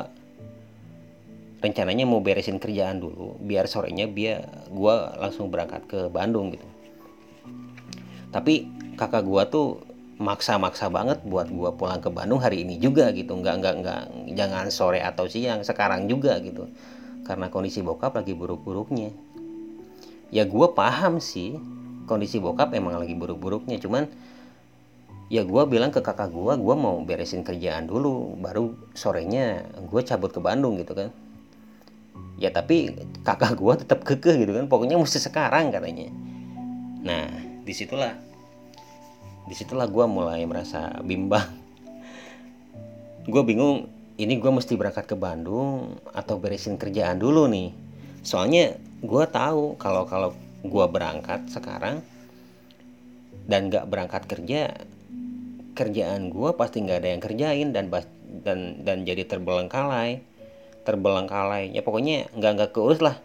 rencananya 1.65 2.05
mau 2.05 2.21
beresin 2.21 2.61
kerjaan 2.61 3.01
dulu 3.01 3.41
biar 3.41 3.65
sorenya 3.65 4.05
biar 4.05 4.69
gue 4.69 4.95
langsung 5.17 5.49
berangkat 5.49 5.89
ke 5.89 6.01
Bandung 6.13 6.53
gitu. 6.53 6.69
Tapi 8.29 8.69
kakak 9.01 9.25
gue 9.25 9.43
tuh 9.49 9.69
maksa-maksa 10.21 10.93
banget 10.93 11.25
buat 11.25 11.49
gue 11.49 11.71
pulang 11.81 12.05
ke 12.05 12.13
Bandung 12.13 12.45
hari 12.45 12.69
ini 12.69 12.77
juga 12.77 13.09
gitu. 13.17 13.33
Nggak 13.41 13.65
nggak 13.65 13.75
nggak 13.81 14.03
jangan 14.37 14.69
sore 14.69 15.01
atau 15.01 15.25
siang 15.25 15.65
sekarang 15.65 16.05
juga 16.05 16.37
gitu. 16.45 16.69
Karena 17.25 17.49
kondisi 17.49 17.81
bokap 17.81 18.21
lagi 18.21 18.37
buruk-buruknya. 18.37 19.09
Ya 20.29 20.45
gue 20.45 20.67
paham 20.77 21.17
sih 21.17 21.57
kondisi 22.05 22.37
bokap 22.45 22.77
emang 22.77 23.01
lagi 23.01 23.17
buruk-buruknya. 23.17 23.81
Cuman 23.81 24.05
ya 25.33 25.41
gue 25.41 25.63
bilang 25.65 25.89
ke 25.89 26.05
kakak 26.05 26.29
gue 26.29 26.53
gue 26.61 26.75
mau 26.77 27.01
beresin 27.01 27.41
kerjaan 27.41 27.89
dulu 27.89 28.37
baru 28.37 28.77
sorenya 28.93 29.65
gue 29.89 30.01
cabut 30.05 30.29
ke 30.29 30.37
Bandung 30.37 30.77
gitu 30.77 30.93
kan 30.93 31.09
ya 32.39 32.51
tapi 32.51 32.93
kakak 33.23 33.55
gue 33.55 33.75
tetap 33.87 34.01
kekeh 34.03 34.43
gitu 34.43 34.53
kan. 34.55 34.67
Pokoknya 34.67 34.99
mesti 34.99 35.19
sekarang 35.23 35.71
katanya. 35.71 36.11
Nah 37.05 37.27
di 37.65 37.73
situlah 37.73 38.13
di 39.45 39.55
situlah 39.55 39.87
gue 39.89 40.05
mulai 40.09 40.43
merasa 40.49 40.91
bimbang. 41.05 41.47
Gue 43.25 43.43
bingung 43.45 43.89
ini 44.21 44.39
gue 44.39 44.51
mesti 44.53 44.79
berangkat 44.79 45.11
ke 45.11 45.17
Bandung 45.19 45.99
atau 46.15 46.39
beresin 46.39 46.79
kerjaan 46.79 47.19
dulu 47.19 47.51
nih? 47.51 47.73
Soalnya 48.25 48.77
gue 49.05 49.25
tahu 49.29 49.77
kalau 49.77 50.09
kalau 50.09 50.31
gue 50.65 50.87
berangkat 50.89 51.45
sekarang 51.53 52.01
dan 53.45 53.69
gak 53.69 53.85
berangkat 53.93 54.25
kerja 54.25 54.73
kerjaan 55.75 56.31
gue 56.31 56.51
pasti 56.55 56.81
nggak 56.81 56.99
ada 57.03 57.09
yang 57.13 57.23
kerjain 57.23 57.69
dan 57.75 57.91
dan 58.47 58.59
dan 58.87 59.03
jadi 59.03 59.27
terbelengkalai 59.27 60.23
terbelengkalai. 60.85 61.73
Ya 61.73 61.81
pokoknya 61.81 62.29
nggak 62.37 62.53
nggak 62.61 62.71
keurus 62.77 63.01
lah. 63.01 63.17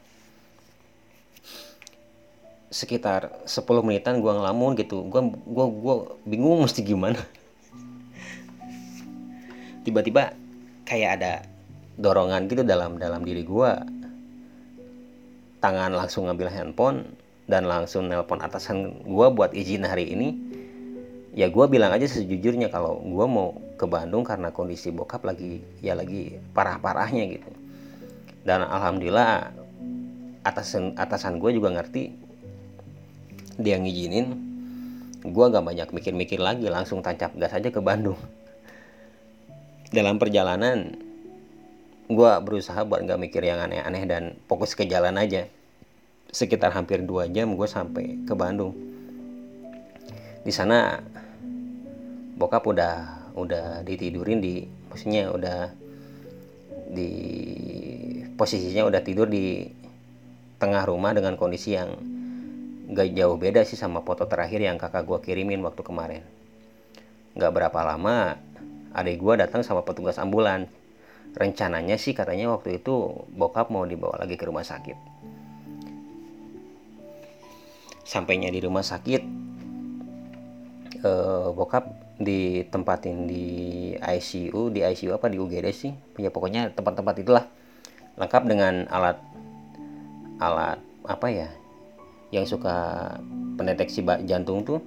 Sekitar 2.71 3.45
10 3.45 3.85
menitan 3.85 4.23
gue 4.23 4.31
ngelamun 4.31 4.79
gitu. 4.79 5.03
Gue 5.05 5.21
gua 5.45 5.65
gua 5.67 5.95
bingung 6.23 6.63
mesti 6.63 6.81
gimana. 6.81 7.19
Tiba-tiba 9.85 10.33
kayak 10.87 11.11
ada 11.21 11.33
dorongan 11.99 12.47
gitu 12.47 12.63
dalam 12.63 12.95
dalam 12.95 13.27
diri 13.27 13.43
gue 13.43 13.71
tangan 15.59 15.91
langsung 15.91 16.31
ngambil 16.31 16.47
handphone 16.47 17.03
dan 17.51 17.67
langsung 17.67 18.07
nelpon 18.07 18.39
atasan 18.39 19.03
gue 19.03 19.27
buat 19.35 19.51
izin 19.51 19.83
hari 19.83 20.15
ini 20.15 20.31
ya 21.39 21.47
gue 21.47 21.65
bilang 21.71 21.95
aja 21.95 22.03
sejujurnya 22.03 22.67
kalau 22.67 22.99
gue 22.99 23.25
mau 23.31 23.55
ke 23.79 23.87
Bandung 23.87 24.27
karena 24.27 24.51
kondisi 24.51 24.91
bokap 24.91 25.23
lagi 25.23 25.63
ya 25.79 25.95
lagi 25.95 26.35
parah-parahnya 26.51 27.23
gitu. 27.31 27.47
Dan 28.43 28.67
alhamdulillah 28.67 29.55
atasan 30.43 30.99
atasan 30.99 31.39
gue 31.39 31.55
juga 31.55 31.71
ngerti 31.71 32.11
dia 33.55 33.79
ngizinin 33.79 34.35
gue 35.23 35.45
gak 35.51 35.63
banyak 35.63 35.87
mikir-mikir 35.95 36.39
lagi 36.43 36.67
langsung 36.67 36.99
tancap 36.99 37.31
gas 37.39 37.55
aja 37.55 37.71
ke 37.71 37.79
Bandung. 37.79 38.19
Dalam 39.95 40.19
perjalanan 40.19 40.91
gue 42.11 42.31
berusaha 42.43 42.83
buat 42.83 43.07
gak 43.07 43.19
mikir 43.19 43.47
yang 43.47 43.63
aneh-aneh 43.63 44.03
dan 44.03 44.23
fokus 44.51 44.75
ke 44.75 44.83
jalan 44.83 45.15
aja. 45.15 45.47
Sekitar 46.35 46.75
hampir 46.75 46.99
dua 47.03 47.31
jam 47.31 47.55
gue 47.55 47.67
sampai 47.67 48.27
ke 48.27 48.35
Bandung. 48.35 48.75
Di 50.43 50.51
sana 50.55 51.03
bokap 52.39 52.63
udah 52.63 52.95
udah 53.35 53.83
ditidurin 53.83 54.39
di 54.39 54.63
maksudnya 54.87 55.27
udah 55.35 55.75
di 56.89 57.11
posisinya 58.39 58.87
udah 58.87 59.01
tidur 59.03 59.27
di 59.27 59.67
tengah 60.57 60.87
rumah 60.87 61.11
dengan 61.11 61.35
kondisi 61.35 61.75
yang 61.75 61.99
gak 62.89 63.11
jauh 63.13 63.37
beda 63.37 63.67
sih 63.67 63.75
sama 63.75 64.01
foto 64.01 64.25
terakhir 64.25 64.63
yang 64.63 64.79
kakak 64.79 65.05
gue 65.05 65.19
kirimin 65.21 65.61
waktu 65.61 65.83
kemarin. 65.85 66.23
Gak 67.37 67.53
berapa 67.53 67.79
lama 67.85 68.39
adik 68.95 69.21
gue 69.21 69.33
datang 69.37 69.61
sama 69.61 69.85
petugas 69.85 70.17
ambulan. 70.17 70.65
Rencananya 71.37 72.01
sih 72.01 72.17
katanya 72.17 72.49
waktu 72.49 72.81
itu 72.81 73.23
bokap 73.37 73.69
mau 73.69 73.85
dibawa 73.85 74.25
lagi 74.25 74.33
ke 74.33 74.49
rumah 74.49 74.65
sakit. 74.65 74.97
Sampainya 78.01 78.49
di 78.49 78.57
rumah 78.65 78.81
sakit, 78.81 79.21
eh, 81.05 81.49
bokap 81.53 82.08
ditempatin 82.19 83.25
di 83.25 83.45
ICU, 83.95 84.69
di 84.75 84.83
ICU 84.83 85.15
apa 85.15 85.31
di 85.31 85.39
UGD 85.39 85.67
sih? 85.71 85.91
Ya 86.19 86.29
pokoknya 86.29 86.75
tempat-tempat 86.75 87.15
itulah. 87.23 87.47
Lengkap 88.19 88.43
dengan 88.43 88.83
alat 88.91 89.17
alat 90.39 90.79
apa 91.07 91.27
ya 91.31 91.49
yang 92.35 92.43
suka 92.43 93.17
pendeteksi 93.55 94.03
jantung 94.27 94.67
tuh. 94.67 94.83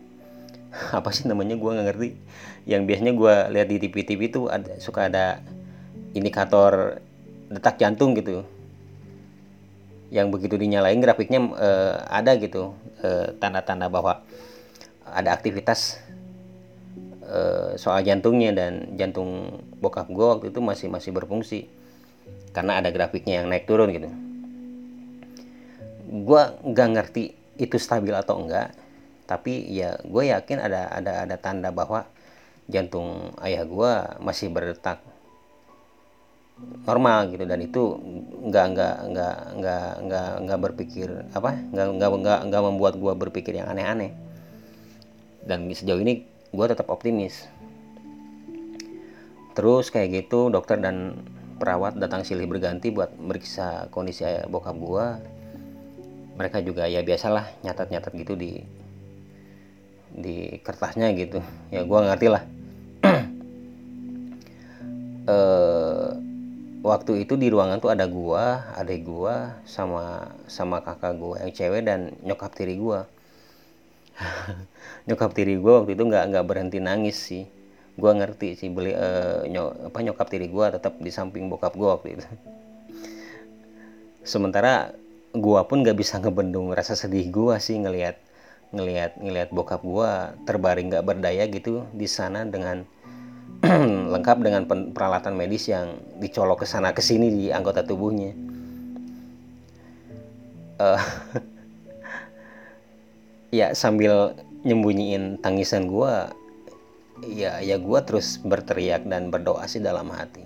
Apa 0.97 1.13
sih 1.13 1.29
namanya 1.29 1.53
gue 1.59 1.69
nggak 1.69 1.87
ngerti. 1.93 2.09
Yang 2.65 2.83
biasanya 2.89 3.13
gue 3.13 3.35
lihat 3.59 3.69
di 3.69 3.77
TV-TV 3.77 4.21
tuh 4.33 4.45
ada 4.49 4.73
suka 4.81 5.13
ada 5.13 5.45
indikator 6.17 7.03
detak 7.53 7.77
jantung 7.77 8.17
gitu. 8.17 8.47
Yang 10.09 10.27
begitu 10.33 10.55
dinyalain 10.57 11.01
grafiknya 11.01 11.41
uh, 11.41 12.09
ada 12.09 12.37
gitu 12.41 12.73
tanda 13.03 13.35
tanda-tanda 13.37 13.87
bahwa 13.91 14.23
ada 15.03 15.35
aktivitas 15.35 15.99
uh, 17.33 17.71
soal 17.81 18.05
jantungnya 18.05 18.53
dan 18.53 18.93
jantung 19.01 19.59
bokap 19.81 20.13
gue 20.13 20.27
waktu 20.39 20.47
itu 20.53 20.61
masih 20.61 20.93
masih 20.93 21.11
berfungsi. 21.17 21.67
Karena 22.53 22.85
ada 22.85 22.93
grafiknya 22.93 23.41
yang 23.41 23.49
naik 23.49 23.65
turun 23.65 23.89
gitu. 23.91 24.13
Gue 26.13 26.43
nggak 26.69 26.89
ngerti 26.93 27.33
itu 27.57 27.77
stabil 27.81 28.13
atau 28.13 28.45
enggak 28.45 28.77
tapi 29.23 29.65
ya 29.73 29.97
gue 30.05 30.29
yakin 30.29 30.59
ada 30.61 30.93
ada 30.93 31.25
ada 31.25 31.37
tanda 31.41 31.73
bahwa 31.73 32.05
jantung 32.69 33.33
ayah 33.41 33.65
gue 33.65 33.93
masih 34.21 34.53
berdetak 34.53 35.01
normal 36.85 37.33
gitu. 37.33 37.45
Dan 37.49 37.65
itu 37.65 37.83
nggak 38.53 38.67
nggak 38.77 38.97
nggak 39.09 39.37
nggak 39.57 39.89
nggak 40.05 40.31
nggak 40.45 40.61
berpikir 40.61 41.09
apa 41.33 41.57
nggak 41.57 41.87
nggak 41.97 42.11
nggak 42.13 42.41
nggak 42.53 42.63
membuat 42.63 42.95
gue 43.01 43.13
berpikir 43.17 43.57
yang 43.57 43.73
aneh-aneh. 43.73 44.13
Dan 45.43 45.67
sejauh 45.73 45.99
ini 45.99 46.32
gue 46.53 46.67
tetap 46.69 46.87
optimis. 46.93 47.49
Terus 49.53 49.89
kayak 49.93 50.25
gitu 50.25 50.49
dokter 50.49 50.81
dan 50.81 51.25
perawat 51.57 51.97
datang 51.97 52.25
silih 52.25 52.49
berganti 52.49 52.93
buat 52.93 53.13
meriksa 53.17 53.89
kondisi 53.93 54.25
bokap 54.49 54.77
gue 54.77 55.07
mereka 56.33 56.59
juga 56.65 56.89
ya 56.89 57.05
biasalah 57.05 57.45
nyatat-nyatat 57.61 58.13
gitu 58.17 58.35
di 58.37 58.65
di 60.13 60.61
kertasnya 60.61 61.13
gitu. 61.17 61.41
Ya 61.73 61.85
gue 61.85 61.99
ngerti 61.99 62.29
lah 62.29 62.45
e, 65.29 65.37
waktu 66.89 67.13
itu 67.23 67.39
di 67.39 67.47
ruangan 67.51 67.79
tuh 67.79 67.95
ada 67.95 68.07
gua 68.11 68.75
adik 68.75 69.07
gua 69.07 69.55
sama 69.63 70.35
sama 70.51 70.83
kakak 70.83 71.15
gua 71.15 71.39
yang 71.47 71.53
cewek 71.55 71.83
dan 71.87 72.15
nyokap 72.27 72.51
tiri 72.55 72.75
gua 72.79 73.07
nyokap 75.09 75.31
tiri 75.35 75.59
gua 75.59 75.83
waktu 75.83 75.97
itu 75.97 76.05
nggak 76.07 76.25
nggak 76.33 76.45
berhenti 76.47 76.79
nangis 76.79 77.19
sih 77.19 77.45
gua 77.97 78.17
ngerti 78.17 78.57
sih 78.57 78.69
beli 78.73 78.97
e, 78.97 79.09
nyok, 79.53 79.93
apa 79.93 79.99
nyokap 80.01 80.29
tiri 80.33 80.49
gua 80.49 80.73
tetap 80.73 80.97
di 80.97 81.13
samping 81.13 81.53
bokap 81.53 81.77
gua 81.77 81.99
waktu 81.99 82.17
itu 82.17 82.25
sementara 84.33 84.97
gua 85.33 85.65
pun 85.65 85.85
gak 85.85 85.97
bisa 85.97 86.21
ngebendung 86.21 86.73
rasa 86.73 86.97
sedih 86.97 87.29
gua 87.33 87.61
sih 87.61 87.81
ngelihat 87.81 88.17
ngelihat 88.73 89.21
ngelihat 89.21 89.49
bokap 89.53 89.85
gua 89.85 90.33
terbaring 90.49 90.93
gak 90.93 91.05
berdaya 91.05 91.45
gitu 91.49 91.85
di 91.93 92.09
sana 92.09 92.49
dengan 92.49 92.85
lengkap 94.13 94.39
dengan 94.43 94.63
peralatan 94.91 95.39
medis 95.39 95.71
yang 95.71 95.95
dicolok 96.19 96.63
ke 96.63 96.67
sana 96.67 96.91
ke 96.91 96.99
sini 96.99 97.31
di 97.31 97.45
anggota 97.55 97.87
tubuhnya. 97.87 98.35
Uh, 100.83 100.99
ya 103.53 103.77
sambil 103.77 104.33
nyembunyiin 104.65 105.39
tangisan 105.45 105.85
gua 105.85 106.33
ya 107.21 107.61
ya 107.61 107.77
gua 107.77 108.01
terus 108.03 108.41
berteriak 108.41 109.05
dan 109.05 109.29
berdoa 109.29 109.69
sih 109.69 109.79
dalam 109.79 110.09
hati. 110.09 110.43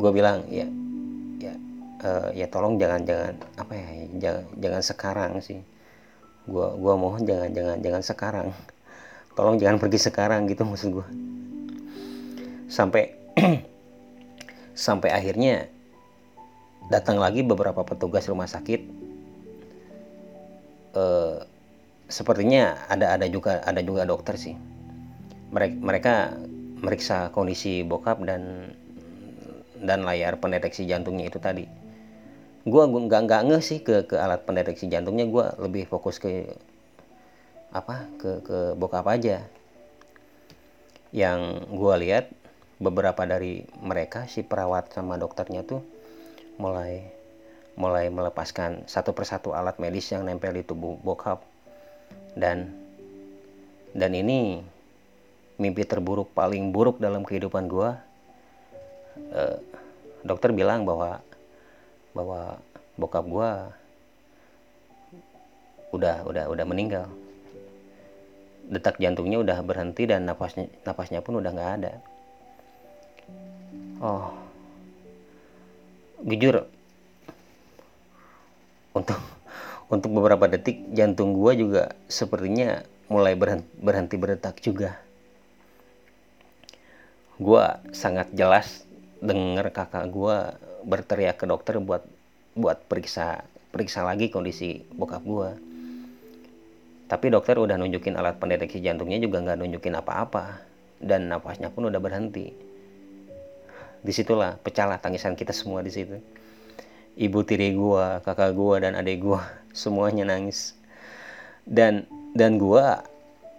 Gua 0.00 0.10
bilang 0.10 0.48
ya 0.48 0.64
uh, 2.00 2.28
ya 2.32 2.48
tolong 2.48 2.80
jangan 2.80 3.04
jangan 3.04 3.34
apa 3.60 3.72
ya 3.76 3.88
jangan 4.16 4.44
jangan 4.56 4.82
sekarang 4.82 5.32
sih. 5.44 5.60
Gua 6.48 6.72
gua 6.74 6.96
mohon 6.96 7.22
jangan 7.28 7.52
jangan 7.52 7.76
jangan 7.84 8.02
sekarang. 8.02 8.48
Tolong 9.36 9.56
jangan 9.60 9.76
pergi 9.78 9.98
sekarang 10.00 10.48
gitu 10.48 10.64
maksud 10.64 10.88
gua. 10.96 11.06
Sampai 12.72 13.12
sampai 14.88 15.12
akhirnya 15.12 15.68
datang 16.88 17.20
lagi 17.20 17.44
beberapa 17.44 17.84
petugas 17.84 18.26
rumah 18.26 18.48
sakit 18.48 18.80
uh, 20.96 21.44
sepertinya 22.10 22.76
ada 22.90 23.14
ada 23.14 23.26
juga 23.30 23.62
ada 23.62 23.80
juga 23.80 24.02
dokter 24.04 24.36
sih. 24.36 24.54
Mereka 25.50 25.74
mereka 25.80 26.14
meriksa 26.82 27.30
kondisi 27.30 27.86
bokap 27.86 28.20
dan 28.26 28.74
dan 29.80 30.04
layar 30.04 30.36
pendeteksi 30.36 30.84
jantungnya 30.84 31.30
itu 31.30 31.38
tadi. 31.40 31.64
Gue 32.66 32.82
nggak 32.84 33.22
nggak 33.24 33.42
ngeh 33.48 33.62
sih 33.64 33.80
ke 33.80 34.04
ke 34.04 34.18
alat 34.18 34.44
pendeteksi 34.44 34.90
jantungnya. 34.90 35.24
Gue 35.24 35.46
lebih 35.62 35.88
fokus 35.88 36.20
ke 36.20 36.50
apa 37.70 38.10
ke 38.20 38.44
ke 38.44 38.58
bokap 38.76 39.06
aja. 39.08 39.46
Yang 41.14 41.66
gue 41.70 41.94
lihat 42.06 42.30
beberapa 42.78 43.26
dari 43.26 43.64
mereka 43.80 44.26
si 44.26 44.42
perawat 44.42 44.92
sama 44.92 45.16
dokternya 45.16 45.66
tuh 45.66 45.82
mulai 46.60 47.08
mulai 47.76 48.12
melepaskan 48.12 48.84
satu 48.84 49.16
persatu 49.16 49.56
alat 49.56 49.80
medis 49.80 50.08
yang 50.12 50.28
nempel 50.28 50.52
di 50.52 50.64
tubuh 50.64 51.00
bokap 51.00 51.49
dan 52.36 52.70
dan 53.94 54.12
ini 54.14 54.62
mimpi 55.58 55.82
terburuk 55.84 56.30
paling 56.32 56.70
buruk 56.70 57.02
dalam 57.02 57.26
kehidupan 57.26 57.66
gue 57.66 57.90
eh, 59.34 59.56
dokter 60.22 60.54
bilang 60.54 60.86
bahwa 60.86 61.20
bahwa 62.14 62.58
bokap 62.96 63.24
gue 63.26 63.50
udah 65.90 66.22
udah 66.22 66.44
udah 66.46 66.66
meninggal. 66.66 67.10
Detak 68.70 69.02
jantungnya 69.02 69.42
udah 69.42 69.58
berhenti 69.66 70.06
dan 70.06 70.22
napasnya 70.22 70.70
napasnya 70.86 71.18
pun 71.18 71.42
udah 71.42 71.50
nggak 71.50 71.72
ada. 71.82 71.92
Oh 73.98 74.30
jujur 76.24 76.68
untuk 78.92 79.16
untuk 79.90 80.14
beberapa 80.14 80.46
detik 80.46 80.94
jantung 80.94 81.34
gue 81.34 81.52
juga 81.58 81.98
sepertinya 82.06 82.86
mulai 83.10 83.34
berhenti, 83.34 84.14
berdetak 84.14 84.62
juga. 84.62 84.94
Gue 87.42 87.64
sangat 87.90 88.30
jelas 88.30 88.86
dengar 89.18 89.74
kakak 89.74 90.06
gue 90.08 90.36
berteriak 90.86 91.36
ke 91.36 91.44
dokter 91.44 91.76
buat 91.82 92.06
buat 92.54 92.80
periksa 92.86 93.44
periksa 93.68 94.02
lagi 94.06 94.32
kondisi 94.32 94.82
bokap 94.96 95.22
gue 95.22 95.50
tapi 97.10 97.26
dokter 97.26 97.58
udah 97.58 97.74
nunjukin 97.74 98.14
alat 98.14 98.38
pendeteksi 98.38 98.78
jantungnya 98.78 99.18
juga 99.18 99.42
nggak 99.42 99.58
nunjukin 99.58 99.98
apa-apa 99.98 100.62
dan 101.02 101.26
napasnya 101.26 101.66
pun 101.74 101.90
udah 101.90 101.98
berhenti. 101.98 102.54
Di 103.98 104.12
situlah 104.14 104.54
pecahlah 104.62 105.02
tangisan 105.02 105.34
kita 105.34 105.50
semua 105.50 105.82
di 105.82 105.90
situ. 105.90 106.22
Ibu 107.18 107.42
tiri 107.42 107.74
gua 107.74 108.22
kakak 108.22 108.54
gua 108.54 108.78
dan 108.78 108.94
adik 108.94 109.26
gua 109.26 109.42
semuanya 109.72 110.26
nangis. 110.26 110.76
Dan 111.66 112.06
dan 112.34 112.58
gua 112.58 113.04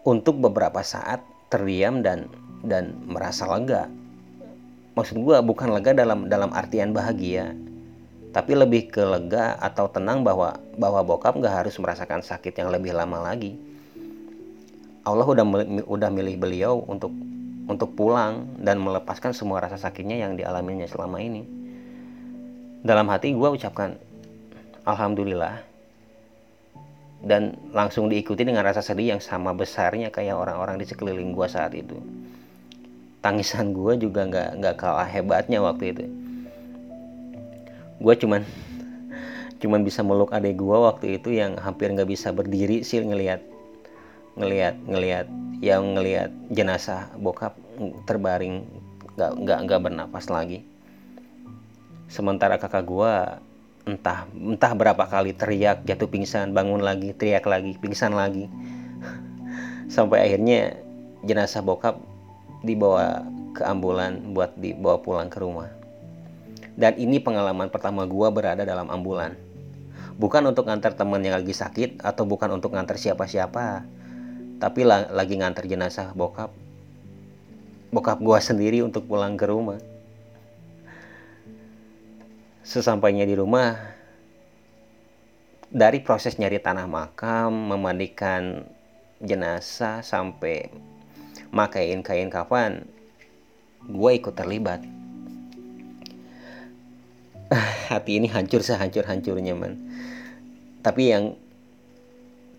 untuk 0.07 0.39
beberapa 0.41 0.81
saat 0.81 1.23
terdiam 1.51 2.03
dan 2.03 2.31
dan 2.63 2.95
merasa 3.07 3.47
lega. 3.47 3.87
Maksud 4.95 5.19
gua 5.23 5.39
bukan 5.39 5.71
lega 5.71 5.95
dalam 5.95 6.27
dalam 6.27 6.51
artian 6.51 6.91
bahagia 6.91 7.55
tapi 8.31 8.55
lebih 8.55 8.87
ke 8.87 9.03
lega 9.03 9.59
atau 9.59 9.91
tenang 9.91 10.23
bahwa 10.23 10.55
bahwa 10.79 11.03
bokap 11.03 11.35
nggak 11.35 11.63
harus 11.63 11.75
merasakan 11.75 12.23
sakit 12.23 12.55
yang 12.55 12.71
lebih 12.71 12.95
lama 12.95 13.19
lagi. 13.19 13.59
Allah 15.03 15.27
udah 15.27 15.43
udah 15.83 16.09
milih 16.09 16.39
beliau 16.39 16.79
untuk 16.87 17.11
untuk 17.67 17.91
pulang 17.91 18.47
dan 18.55 18.79
melepaskan 18.79 19.35
semua 19.35 19.59
rasa 19.59 19.75
sakitnya 19.75 20.23
yang 20.23 20.39
dialaminya 20.39 20.87
selama 20.87 21.19
ini. 21.19 21.43
Dalam 22.81 23.05
hati 23.11 23.35
gue 23.35 23.49
ucapkan 23.51 23.99
Alhamdulillah 24.87 25.70
dan 27.21 27.53
langsung 27.69 28.09
diikuti 28.09 28.41
dengan 28.41 28.65
rasa 28.65 28.81
sedih 28.81 29.17
yang 29.17 29.21
sama 29.21 29.53
besarnya 29.53 30.09
kayak 30.09 30.33
orang-orang 30.33 30.81
di 30.81 30.85
sekeliling 30.89 31.37
gue 31.37 31.45
saat 31.45 31.73
itu. 31.77 32.01
Tangisan 33.21 33.77
gue 33.77 34.01
juga 34.01 34.25
nggak 34.25 34.49
nggak 34.57 34.75
kalah 34.81 35.05
hebatnya 35.05 35.61
waktu 35.61 35.93
itu. 35.93 36.05
Gue 38.01 38.13
cuman 38.17 38.41
cuman 39.61 39.85
bisa 39.85 40.01
meluk 40.01 40.33
adik 40.33 40.57
gue 40.57 40.77
waktu 40.81 41.21
itu 41.21 41.29
yang 41.37 41.61
hampir 41.61 41.93
nggak 41.93 42.09
bisa 42.09 42.33
berdiri 42.33 42.81
sih 42.81 43.05
ngelihat 43.05 43.45
ngelihat 44.33 44.75
ngelihat 44.89 45.27
yang 45.61 45.93
ngelihat 45.93 46.33
jenazah 46.49 47.13
bokap 47.21 47.53
terbaring 48.09 48.65
nggak 49.13 49.31
nggak 49.37 49.59
nggak 49.69 49.81
bernapas 49.85 50.25
lagi. 50.33 50.65
Sementara 52.09 52.57
kakak 52.57 52.83
gua 52.83 53.39
entah 53.85 54.29
entah 54.33 54.73
berapa 54.77 55.09
kali 55.09 55.33
teriak 55.33 55.83
jatuh 55.89 56.05
pingsan 56.05 56.53
bangun 56.53 56.85
lagi 56.85 57.13
teriak 57.17 57.45
lagi 57.49 57.77
pingsan 57.81 58.13
lagi. 58.13 58.45
Sampai 59.95 60.29
akhirnya 60.29 60.77
jenazah 61.25 61.65
bokap 61.65 61.97
dibawa 62.61 63.25
ke 63.57 63.65
ambulan 63.65 64.33
buat 64.33 64.55
dibawa 64.57 65.01
pulang 65.01 65.29
ke 65.29 65.41
rumah. 65.41 65.69
Dan 66.77 66.95
ini 66.95 67.19
pengalaman 67.19 67.67
pertama 67.67 68.07
gua 68.07 68.31
berada 68.31 68.63
dalam 68.63 68.87
ambulan. 68.87 69.35
Bukan 70.15 70.45
untuk 70.45 70.69
ngantar 70.69 70.93
teman 70.93 71.19
yang 71.25 71.35
lagi 71.35 71.51
sakit 71.51 72.05
atau 72.05 72.23
bukan 72.23 72.53
untuk 72.53 72.71
ngantar 72.77 72.95
siapa-siapa 72.95 73.83
tapi 74.61 74.85
lagi 74.85 75.41
ngantar 75.41 75.65
jenazah 75.65 76.13
bokap. 76.13 76.53
Bokap 77.89 78.21
gua 78.21 78.37
sendiri 78.37 78.85
untuk 78.85 79.09
pulang 79.09 79.33
ke 79.35 79.49
rumah 79.49 79.90
Sesampainya 82.61 83.25
di 83.25 83.33
rumah, 83.33 83.73
dari 85.71 85.97
proses 86.03 86.37
nyari 86.37 86.61
tanah 86.61 86.85
makam, 86.85 87.49
memandikan 87.49 88.69
jenazah 89.17 90.05
sampai 90.05 90.69
makain 91.49 92.05
kain 92.05 92.29
kafan, 92.29 92.85
gue 93.85 94.11
ikut 94.13 94.33
terlibat. 94.37 94.85
Hati 97.91 98.21
ini 98.21 98.29
hancur 98.29 98.61
sehancur-hancurnya 98.61 99.57
man. 99.57 99.81
Tapi 100.85 101.03
yang 101.09 101.33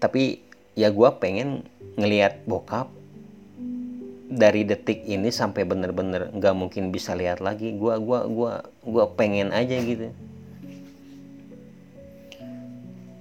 tapi 0.02 0.42
ya 0.74 0.90
gue 0.90 1.08
pengen 1.22 1.62
ngelihat 1.94 2.42
bokap 2.48 2.90
dari 4.32 4.64
detik 4.64 5.04
ini 5.04 5.28
sampai 5.28 5.68
bener-bener 5.68 6.32
nggak 6.32 6.54
mungkin 6.56 6.88
bisa 6.88 7.12
lihat 7.12 7.44
lagi. 7.44 7.76
Gua 7.76 8.00
gua 8.00 8.24
gua 8.24 8.64
gua 8.80 9.04
pengen 9.12 9.52
aja 9.52 9.76
gitu. 9.76 10.08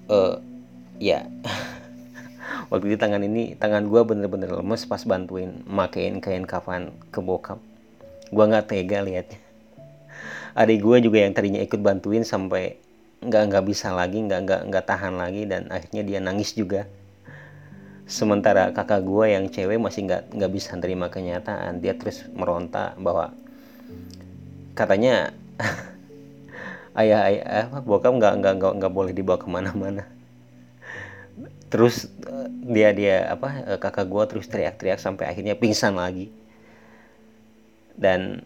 Uh, 0.07 0.39
ya. 1.03 1.28
Waktu 2.72 2.95
di 2.95 2.97
tangan 2.97 3.20
ini 3.28 3.59
tangan 3.59 3.91
gua 3.91 4.07
bener-bener 4.07 4.47
lemes 4.47 4.88
pas 4.88 5.03
bantuin 5.03 5.51
makein 5.68 6.24
kain 6.24 6.47
kafan 6.47 6.95
ke 7.12 7.20
bokap. 7.20 7.59
Gua 8.32 8.47
nggak 8.47 8.72
tega 8.72 9.03
liatnya. 9.03 9.39
Adik 10.55 10.80
gua 10.80 11.03
juga 11.03 11.20
yang 11.20 11.36
tadinya 11.36 11.59
ikut 11.59 11.84
bantuin 11.84 12.24
sampai 12.24 12.80
nggak 13.22 13.43
nggak 13.53 13.66
bisa 13.68 13.93
lagi 13.93 14.18
nggak 14.18 14.41
nggak 14.47 14.62
nggak 14.74 14.86
tahan 14.88 15.14
lagi 15.14 15.45
dan 15.45 15.70
akhirnya 15.70 16.01
dia 16.01 16.20
nangis 16.24 16.57
juga 16.57 16.89
sementara 18.12 18.76
kakak 18.76 19.07
gue 19.07 19.26
yang 19.32 19.47
cewek 19.47 19.80
masih 19.80 20.03
nggak 20.03 20.36
nggak 20.36 20.51
bisa 20.51 20.76
terima 20.84 21.07
kenyataan. 21.07 21.80
Dia 21.80 21.95
terus 21.95 22.28
meronta 22.36 22.91
bahwa 22.99 23.32
katanya 24.76 25.32
ayah 26.99 27.32
ayah 27.32 27.72
apa 27.72 27.80
bokap 27.80 28.12
nggak 28.12 28.34
nggak 28.43 28.53
nggak 28.59 28.74
nggak 28.84 28.93
boleh 28.93 29.16
dibawa 29.16 29.39
ke 29.39 29.47
mana-mana. 29.47 30.03
Terus 31.72 32.12
eh, 32.28 32.47
dia 32.68 32.91
dia 32.91 33.32
apa 33.32 33.47
eh, 33.64 33.80
kakak 33.80 34.12
gue 34.12 34.24
terus 34.28 34.45
teriak-teriak 34.51 34.99
sampai 34.99 35.32
akhirnya 35.32 35.55
pingsan 35.55 35.95
lagi. 35.95 36.28
Dan 37.95 38.43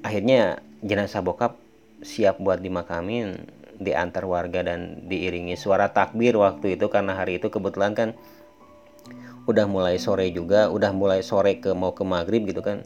akhirnya 0.00 0.64
jenazah 0.80 1.20
bokap 1.20 1.60
siap 2.00 2.40
buat 2.40 2.64
dimakamin 2.64 3.52
diantar 3.76 4.24
warga 4.24 4.64
dan 4.64 5.04
diiringi 5.04 5.60
suara 5.60 5.92
takbir 5.92 6.40
waktu 6.40 6.80
itu. 6.80 6.88
Karena 6.88 7.20
hari 7.20 7.36
itu 7.36 7.52
kebetulan 7.52 7.92
kan 7.92 8.16
udah 9.46 9.66
mulai 9.70 9.96
sore 9.96 10.28
juga 10.34 10.68
udah 10.68 10.90
mulai 10.90 11.22
sore 11.22 11.62
ke 11.62 11.70
mau 11.72 11.94
ke 11.94 12.02
maghrib 12.02 12.46
gitu 12.46 12.62
kan. 12.62 12.82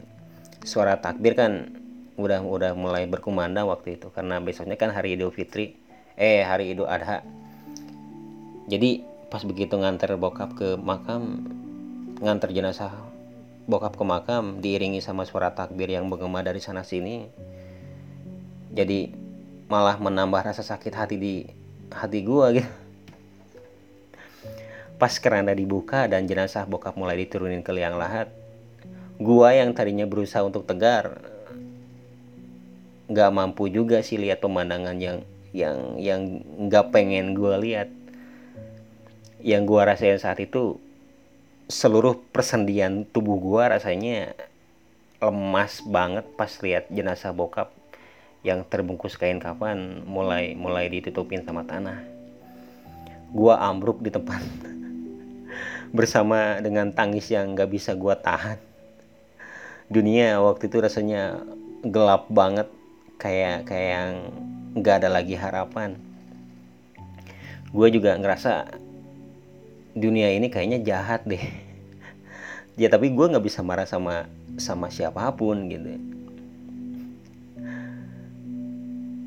Suara 0.61 1.01
takbir 1.01 1.33
kan 1.33 1.73
udah 2.21 2.45
udah 2.45 2.71
mulai 2.77 3.09
berkumandang 3.09 3.65
waktu 3.67 3.97
itu. 3.97 4.13
Karena 4.13 4.37
besoknya 4.37 4.77
kan 4.77 4.93
hari 4.93 5.17
Idul 5.17 5.33
Fitri 5.33 5.73
eh 6.15 6.45
hari 6.45 6.77
Idul 6.77 6.85
Adha. 6.85 7.25
Jadi 8.69 9.01
pas 9.31 9.47
begitu 9.47 9.79
nganter 9.79 10.19
bokap 10.19 10.53
ke 10.59 10.75
makam 10.75 11.47
nganter 12.19 12.51
jenazah 12.51 12.91
bokap 13.63 13.95
ke 13.95 14.03
makam 14.03 14.59
diiringi 14.59 14.99
sama 14.99 15.23
suara 15.23 15.55
takbir 15.55 15.87
yang 15.87 16.11
bergema 16.11 16.43
dari 16.43 16.59
sana 16.59 16.83
sini 16.83 17.31
jadi 18.75 19.07
malah 19.71 19.95
menambah 20.03 20.51
rasa 20.51 20.67
sakit 20.67 20.91
hati 20.91 21.15
di 21.15 21.33
hati 21.95 22.19
gua 22.27 22.51
gitu 22.51 22.67
Pas 25.01 25.17
keranda 25.17 25.57
dibuka 25.57 26.05
dan 26.05 26.29
jenazah 26.29 26.69
bokap 26.69 26.93
mulai 26.93 27.17
diturunin 27.25 27.65
ke 27.65 27.73
liang 27.73 27.97
lahat, 27.97 28.29
gua 29.17 29.49
yang 29.49 29.73
tadinya 29.73 30.05
berusaha 30.05 30.45
untuk 30.45 30.69
tegar, 30.69 31.17
nggak 33.09 33.31
mampu 33.33 33.65
juga 33.73 34.05
sih 34.05 34.21
lihat 34.21 34.45
pemandangan 34.45 35.01
yang 35.01 35.25
yang 35.57 35.97
yang 35.97 36.21
nggak 36.69 36.93
pengen 36.93 37.33
gua 37.33 37.57
lihat. 37.57 37.89
Yang 39.41 39.61
gua 39.65 39.89
rasain 39.89 40.21
saat 40.21 40.37
itu 40.37 40.77
seluruh 41.65 42.21
persendian 42.29 43.09
tubuh 43.09 43.41
gua 43.41 43.73
rasanya 43.73 44.37
lemas 45.17 45.81
banget 45.81 46.29
pas 46.37 46.53
lihat 46.61 46.85
jenazah 46.93 47.33
bokap 47.33 47.73
yang 48.45 48.61
terbungkus 48.69 49.17
kain 49.17 49.41
kafan 49.41 50.05
mulai 50.05 50.53
mulai 50.53 50.93
ditutupin 50.93 51.41
sama 51.41 51.65
tanah. 51.65 52.05
Gua 53.33 53.57
ambruk 53.65 53.97
di 54.05 54.13
tempat 54.13 54.45
bersama 55.91 56.63
dengan 56.63 56.95
tangis 56.95 57.27
yang 57.27 57.51
gak 57.51 57.67
bisa 57.71 57.91
gue 57.95 58.15
tahan. 58.15 58.59
Dunia 59.91 60.39
waktu 60.39 60.71
itu 60.71 60.79
rasanya 60.79 61.43
gelap 61.83 62.31
banget 62.31 62.71
kayak 63.19 63.67
kayak 63.67 63.89
yang 63.91 64.13
gak 64.79 65.03
ada 65.03 65.09
lagi 65.11 65.35
harapan. 65.35 65.99
Gue 67.75 67.87
juga 67.91 68.15
ngerasa 68.15 68.71
dunia 69.91 70.31
ini 70.31 70.47
kayaknya 70.47 70.79
jahat 70.83 71.27
deh. 71.27 71.43
Ya 72.79 72.87
tapi 72.87 73.11
gue 73.11 73.27
nggak 73.27 73.43
bisa 73.43 73.59
marah 73.61 73.83
sama 73.83 74.31
sama 74.55 74.87
siapa 74.87 75.27
pun 75.35 75.67
gitu. 75.67 75.99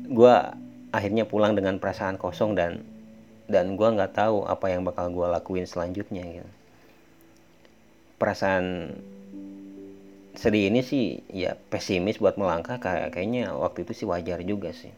Gue 0.09 0.35
akhirnya 0.89 1.29
pulang 1.29 1.53
dengan 1.53 1.77
perasaan 1.77 2.17
kosong 2.17 2.57
dan 2.57 2.81
dan 3.45 3.77
gue 3.77 3.85
nggak 3.85 4.17
tahu 4.17 4.45
apa 4.49 4.73
yang 4.73 4.81
bakal 4.81 5.09
gue 5.13 5.27
lakuin 5.29 5.69
selanjutnya 5.69 6.25
gitu. 6.25 6.51
Perasaan 8.17 8.95
sedih 10.35 10.73
ini 10.73 10.81
sih 10.81 11.21
ya 11.29 11.53
pesimis 11.69 12.17
buat 12.17 12.35
melangkah. 12.41 12.81
Kayak 12.81 13.13
kayaknya 13.13 13.53
waktu 13.53 13.85
itu 13.85 13.93
sih 13.93 14.07
wajar 14.09 14.41
juga 14.41 14.73
sih. 14.73 14.93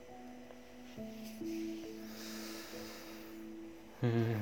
Hmm, 3.98 4.38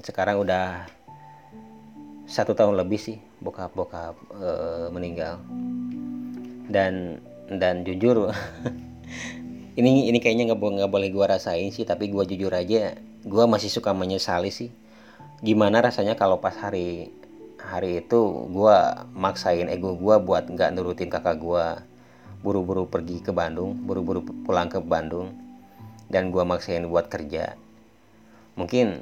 sekarang 0.00 0.40
udah 0.40 0.86
satu 2.24 2.54
tahun 2.54 2.78
lebih 2.78 2.96
sih 2.96 3.18
bokap 3.42 3.74
bokap 3.76 4.16
e, 4.32 4.48
meninggal. 4.88 5.42
Dan 6.72 7.20
dan 7.52 7.84
jujur 7.84 8.30
ini 9.72 10.12
ini 10.12 10.20
kayaknya 10.20 10.52
nggak 10.52 10.60
nggak 10.60 10.92
boleh 10.92 11.08
gua 11.08 11.36
rasain 11.36 11.72
sih 11.72 11.88
tapi 11.88 12.12
gua 12.12 12.28
jujur 12.28 12.52
aja 12.52 12.92
gua 13.24 13.48
masih 13.48 13.72
suka 13.72 13.96
menyesali 13.96 14.52
sih. 14.52 14.68
Gimana 15.40 15.80
rasanya 15.80 16.14
kalau 16.14 16.38
pas 16.44 16.54
hari 16.60 17.08
hari 17.56 18.04
itu 18.04 18.20
gua 18.52 19.08
maksain 19.16 19.72
ego 19.72 19.96
gua 19.96 20.20
buat 20.20 20.44
nggak 20.50 20.76
nurutin 20.76 21.08
kakak 21.08 21.40
gua. 21.40 21.80
Buru-buru 22.42 22.90
pergi 22.90 23.22
ke 23.22 23.30
Bandung 23.30 23.86
buru-buru 23.86 24.20
pulang 24.44 24.68
ke 24.68 24.82
Bandung 24.82 25.30
dan 26.10 26.28
gue 26.28 26.44
maksain 26.44 26.84
buat 26.90 27.06
kerja. 27.08 27.54
Mungkin 28.58 29.00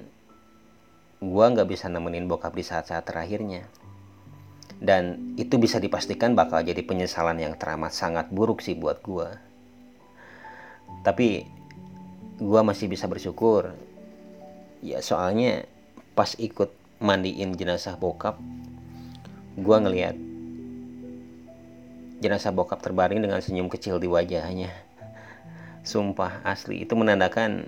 gue 1.24 1.44
nggak 1.50 1.66
bisa 1.66 1.88
nemenin 1.90 2.28
bokap 2.30 2.52
di 2.54 2.62
saat-saat 2.62 3.02
terakhirnya. 3.02 3.66
Dan 4.76 5.34
itu 5.40 5.56
bisa 5.56 5.80
dipastikan 5.80 6.36
bakal 6.36 6.62
jadi 6.62 6.84
penyesalan 6.84 7.40
yang 7.40 7.56
teramat 7.56 7.96
sangat 7.96 8.28
buruk 8.28 8.60
sih 8.60 8.76
buat 8.76 9.00
gue 9.00 9.49
tapi 11.06 11.48
gue 12.40 12.60
masih 12.64 12.88
bisa 12.88 13.04
bersyukur. 13.10 13.72
Ya 14.80 15.04
soalnya 15.04 15.68
pas 16.16 16.32
ikut 16.40 16.72
mandiin 17.00 17.56
jenazah 17.56 17.96
bokap 17.96 18.36
gue 19.60 19.76
ngeliat 19.76 20.16
jenazah 22.20 22.52
bokap 22.52 22.84
terbaring 22.84 23.24
dengan 23.24 23.40
senyum 23.40 23.72
kecil 23.72 23.96
di 23.96 24.06
wajahnya. 24.06 24.68
Sumpah 25.80 26.44
asli 26.44 26.84
itu 26.84 26.92
menandakan 26.92 27.64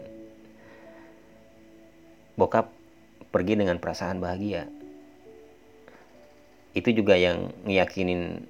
bokap 2.36 2.69
pergi 3.32 3.57
dengan 3.57 3.81
perasaan 3.81 4.20
bahagia. 4.20 4.69
Itu 6.77 6.93
juga 6.93 7.16
yang 7.16 7.53
ngiyakinin 7.65 8.44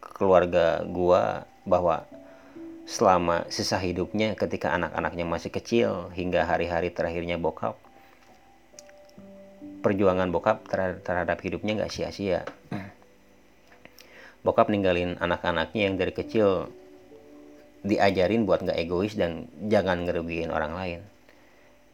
keluarga 0.00 0.84
gua 0.88 1.44
bahwa 1.68 2.08
selama 2.90 3.46
sisa 3.54 3.78
hidupnya 3.78 4.34
ketika 4.34 4.74
anak-anaknya 4.74 5.22
masih 5.22 5.54
kecil 5.54 6.10
hingga 6.10 6.42
hari-hari 6.42 6.90
terakhirnya 6.90 7.38
bokap 7.38 7.78
perjuangan 9.80 10.28
bokap 10.28 10.66
terhadap 11.06 11.38
hidupnya 11.40 11.78
nggak 11.80 11.92
sia-sia. 11.92 12.44
Bokap 14.40 14.72
ninggalin 14.72 15.20
anak-anaknya 15.20 15.82
yang 15.88 15.96
dari 16.00 16.12
kecil 16.12 16.68
diajarin 17.84 18.44
buat 18.44 18.60
nggak 18.60 18.76
egois 18.76 19.16
dan 19.16 19.48
jangan 19.68 20.04
ngerugiin 20.04 20.52
orang 20.52 20.72
lain. 20.76 21.00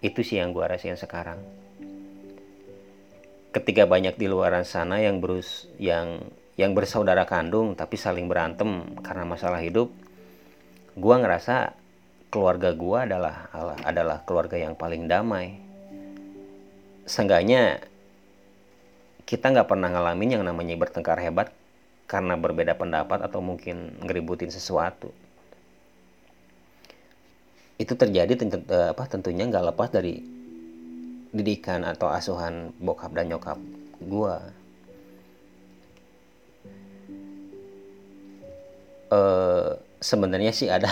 Itu 0.02 0.22
sih 0.22 0.38
yang 0.42 0.50
gue 0.54 0.62
rasain 0.62 0.98
sekarang. 0.98 1.38
Ketika 3.54 3.88
banyak 3.88 4.18
di 4.18 4.26
luar 4.28 4.52
sana 4.66 5.00
yang 5.00 5.22
berus 5.22 5.70
yang 5.80 6.22
yang 6.56 6.72
bersaudara 6.72 7.24
kandung 7.28 7.76
tapi 7.76 8.00
saling 8.00 8.28
berantem 8.28 8.96
karena 9.00 9.24
masalah 9.28 9.60
hidup 9.60 9.92
gue 10.96 11.14
ngerasa 11.20 11.76
keluarga 12.32 12.72
gue 12.72 12.98
adalah 12.98 13.52
adalah 13.84 14.24
keluarga 14.24 14.56
yang 14.56 14.72
paling 14.72 15.04
damai. 15.04 15.60
Seenggaknya 17.04 17.84
kita 19.28 19.52
nggak 19.52 19.68
pernah 19.68 19.92
ngalamin 19.92 20.40
yang 20.40 20.44
namanya 20.48 20.74
bertengkar 20.80 21.20
hebat 21.20 21.52
karena 22.08 22.34
berbeda 22.40 22.74
pendapat 22.74 23.20
atau 23.22 23.44
mungkin 23.44 24.00
ngeributin 24.02 24.48
sesuatu. 24.48 25.12
Itu 27.76 27.92
terjadi 27.92 28.32
tentu, 28.40 28.64
eh, 28.72 28.96
apa 28.96 29.04
tentunya 29.04 29.44
nggak 29.44 29.76
lepas 29.76 29.92
dari 29.92 30.24
didikan 31.36 31.84
atau 31.84 32.08
asuhan 32.08 32.72
bokap 32.80 33.12
dan 33.12 33.28
nyokap 33.28 33.60
gue 34.00 34.34
uh, 39.12 39.76
sebenarnya 40.06 40.54
sih 40.54 40.70
ada 40.70 40.86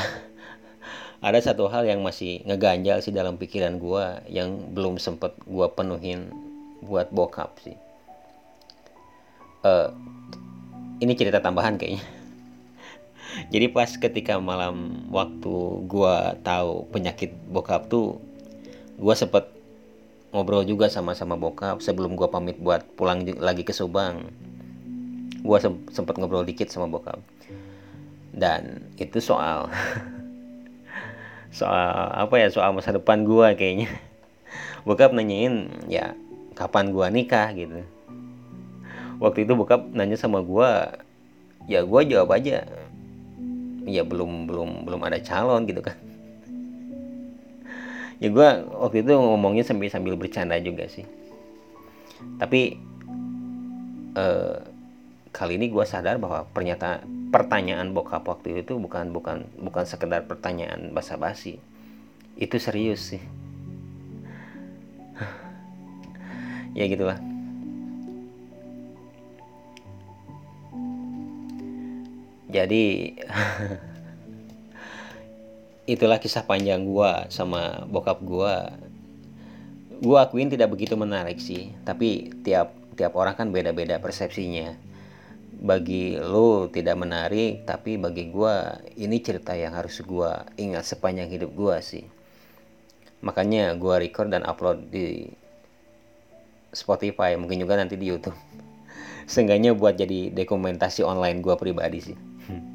ada 1.26 1.38
satu 1.38 1.70
hal 1.70 1.86
yang 1.86 2.02
masih 2.02 2.42
ngeganjal 2.42 2.98
sih 2.98 3.14
dalam 3.14 3.38
pikiran 3.38 3.78
gue 3.78 4.04
yang 4.26 4.74
belum 4.74 4.98
sempet 4.98 5.38
gue 5.46 5.66
penuhin 5.70 6.34
buat 6.82 7.14
bokap 7.14 7.54
sih. 7.62 7.78
Uh, 9.64 9.88
ini 11.00 11.16
cerita 11.16 11.40
tambahan 11.40 11.80
kayaknya. 11.80 12.04
Jadi 13.52 13.72
pas 13.72 13.88
ketika 13.88 14.36
malam 14.36 15.08
waktu 15.08 15.88
gua 15.88 16.36
tahu 16.44 16.84
penyakit 16.92 17.32
bokap 17.48 17.88
tuh 17.88 18.20
gua 19.00 19.16
sempet 19.16 19.48
ngobrol 20.36 20.68
juga 20.68 20.92
sama 20.92 21.16
sama 21.16 21.40
bokap 21.40 21.80
sebelum 21.80 22.12
gua 22.12 22.28
pamit 22.28 22.60
buat 22.60 22.84
pulang 23.00 23.24
lagi 23.40 23.64
ke 23.64 23.72
Subang. 23.72 24.28
Gua 25.40 25.56
sempet 25.88 26.20
ngobrol 26.20 26.44
dikit 26.44 26.68
sama 26.68 26.84
bokap 26.84 27.24
dan 28.34 28.82
itu 28.98 29.22
soal. 29.22 29.70
Soal 31.54 32.10
apa 32.10 32.34
ya 32.42 32.50
soal 32.50 32.74
masa 32.74 32.90
depan 32.90 33.22
gua 33.22 33.54
kayaknya. 33.54 33.86
Bokap 34.82 35.14
nanyain 35.14 35.70
ya 35.86 36.18
kapan 36.58 36.90
gua 36.90 37.14
nikah? 37.14 37.54
gitu. 37.54 37.86
Waktu 39.22 39.46
itu 39.46 39.54
bokap 39.54 39.86
nanya 39.94 40.18
sama 40.18 40.42
gua 40.42 40.98
ya 41.70 41.86
gua 41.86 42.02
jawab 42.02 42.34
aja. 42.34 42.66
Ya 43.86 44.02
belum 44.02 44.50
belum 44.50 44.82
belum 44.82 45.00
ada 45.06 45.22
calon 45.22 45.70
gitu 45.70 45.78
kan. 45.78 45.94
Ya 48.22 48.30
gue 48.30 48.48
waktu 48.72 49.04
itu 49.04 49.12
ngomongnya 49.12 49.66
sambil 49.66 49.90
sambil 49.90 50.14
bercanda 50.16 50.56
juga 50.62 50.86
sih. 50.88 51.04
Tapi 52.38 52.78
eh, 54.16 54.56
kali 55.34 55.58
ini 55.58 55.66
gue 55.66 55.82
sadar 55.82 56.22
bahwa 56.22 56.46
pernyataan 56.54 57.26
pertanyaan 57.34 57.90
bokap 57.90 58.22
waktu 58.22 58.62
itu 58.62 58.78
bukan 58.78 59.10
bukan 59.10 59.50
bukan 59.58 59.82
sekedar 59.82 60.30
pertanyaan 60.30 60.94
basa-basi. 60.94 61.58
Itu 62.38 62.62
serius 62.62 63.14
sih. 63.14 63.22
Ya 66.74 66.90
gitulah 66.90 67.22
jadi 72.54 73.10
itulah 75.94 76.22
kisah 76.22 76.46
panjang 76.46 76.86
gua 76.86 77.26
sama 77.26 77.82
bokap 77.90 78.22
gua. 78.22 78.78
Gua 79.98 80.26
akuin 80.26 80.50
tidak 80.50 80.70
begitu 80.70 80.94
menarik 80.94 81.42
sih 81.42 81.74
tapi 81.82 82.30
tiap 82.46 82.74
tiap 82.94 83.18
orang 83.18 83.34
kan 83.34 83.50
beda-beda 83.50 83.98
persepsinya 83.98 84.78
bagi 85.60 86.18
lo 86.18 86.66
tidak 86.66 86.98
menarik 86.98 87.62
tapi 87.62 87.94
bagi 88.00 88.30
gua 88.30 88.80
ini 88.98 89.22
cerita 89.22 89.54
yang 89.54 89.74
harus 89.74 90.02
gua 90.02 90.46
ingat 90.58 90.82
sepanjang 90.82 91.30
hidup 91.30 91.54
gua 91.54 91.78
sih. 91.78 92.06
Makanya 93.22 93.72
gua 93.78 94.02
record 94.02 94.34
dan 94.34 94.42
upload 94.44 94.90
di 94.90 95.30
Spotify 96.74 97.38
mungkin 97.38 97.62
juga 97.62 97.78
nanti 97.78 97.94
di 97.94 98.10
YouTube. 98.10 98.36
Seenggaknya 99.30 99.72
buat 99.72 99.94
jadi 99.94 100.34
dokumentasi 100.34 101.06
online 101.06 101.40
gua 101.40 101.54
pribadi 101.54 102.12
sih. 102.12 102.16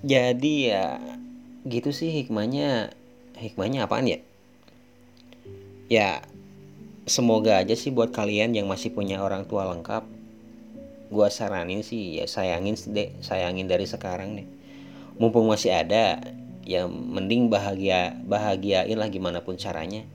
Jadi 0.00 0.72
ya 0.72 0.96
gitu 1.68 1.92
sih 1.92 2.08
hikmahnya. 2.08 2.96
Hikmahnya 3.36 3.84
apaan 3.88 4.08
ya? 4.08 4.20
Ya 5.88 6.24
semoga 7.08 7.60
aja 7.60 7.72
sih 7.76 7.92
buat 7.92 8.12
kalian 8.12 8.56
yang 8.56 8.66
masih 8.68 8.92
punya 8.92 9.20
orang 9.20 9.46
tua 9.48 9.68
lengkap. 9.70 10.04
Gua 11.10 11.26
saranin 11.26 11.82
sih 11.82 12.22
ya 12.22 12.26
sayangin 12.28 12.78
deh 12.90 13.10
sayangin 13.18 13.66
dari 13.66 13.82
sekarang 13.82 14.38
nih 14.38 14.46
mumpung 15.20 15.52
masih 15.52 15.68
ada 15.68 16.16
ya 16.64 16.88
mending 16.88 17.52
bahagia 17.52 18.16
bahagiain 18.24 18.96
lah 18.96 19.12
gimana 19.12 19.44
pun 19.44 19.60
caranya. 19.60 20.06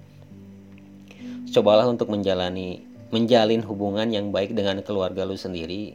Cobalah 1.54 1.86
untuk 1.86 2.10
menjalani 2.10 2.82
menjalin 3.14 3.62
hubungan 3.62 4.10
yang 4.10 4.34
baik 4.34 4.58
dengan 4.58 4.82
keluarga 4.82 5.24
lu 5.24 5.38
sendiri 5.38 5.94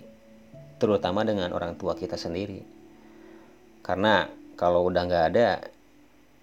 terutama 0.81 1.27
dengan 1.27 1.51
orang 1.51 1.75
tua 1.75 1.99
kita 1.99 2.15
sendiri. 2.15 2.63
Karena 3.83 4.31
kalau 4.55 4.87
udah 4.87 5.03
nggak 5.05 5.25
ada 5.35 5.65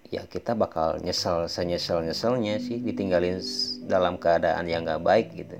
ya 0.08 0.24
kita 0.24 0.56
bakal 0.56 0.96
nyesel 1.04 1.48
senyesel 1.48 2.00
nyeselnya 2.00 2.56
sih 2.60 2.80
ditinggalin 2.80 3.40
dalam 3.84 4.16
keadaan 4.16 4.64
yang 4.64 4.84
nggak 4.88 5.04
baik 5.04 5.26
gitu. 5.36 5.56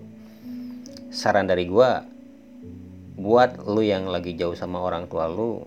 Saran 1.12 1.49
dari 1.49 1.69
gua 1.69 2.05
buat 3.19 3.61
lu 3.66 3.83
yang 3.85 4.09
lagi 4.09 4.33
jauh 4.39 4.55
sama 4.57 4.81
orang 4.81 5.11
tua 5.11 5.29
lu 5.29 5.65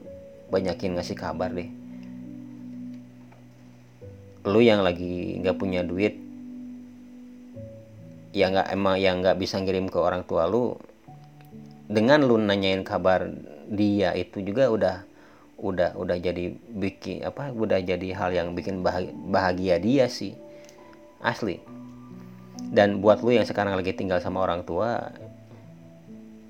banyakin 0.49 0.97
ngasih 0.97 1.17
kabar 1.17 1.53
deh. 1.53 1.69
Lu 4.49 4.57
yang 4.57 4.81
lagi 4.81 5.37
nggak 5.37 5.57
punya 5.57 5.85
duit 5.85 6.17
ya 8.31 8.47
nggak 8.47 8.71
emang 8.71 8.95
yang 8.95 9.19
nggak 9.19 9.37
bisa 9.37 9.59
ngirim 9.59 9.91
ke 9.91 9.99
orang 9.99 10.23
tua 10.23 10.47
lu 10.47 10.79
dengan 11.91 12.23
lu 12.23 12.39
nanyain 12.39 12.87
kabar 12.87 13.27
dia 13.67 14.15
itu 14.15 14.39
juga 14.39 14.71
udah 14.71 14.95
udah 15.61 15.93
udah 15.93 16.17
jadi 16.17 16.57
bikin 16.73 17.21
apa 17.21 17.53
udah 17.53 17.77
jadi 17.85 18.17
hal 18.17 18.33
yang 18.33 18.57
bikin 18.57 18.81
bahagia, 18.81 19.13
bahagia 19.13 19.75
dia 19.77 20.05
sih. 20.09 20.33
Asli. 21.21 21.61
Dan 22.73 22.97
buat 22.99 23.21
lu 23.21 23.37
yang 23.37 23.45
sekarang 23.45 23.77
lagi 23.77 23.93
tinggal 23.93 24.17
sama 24.17 24.41
orang 24.41 24.65
tua 24.65 25.13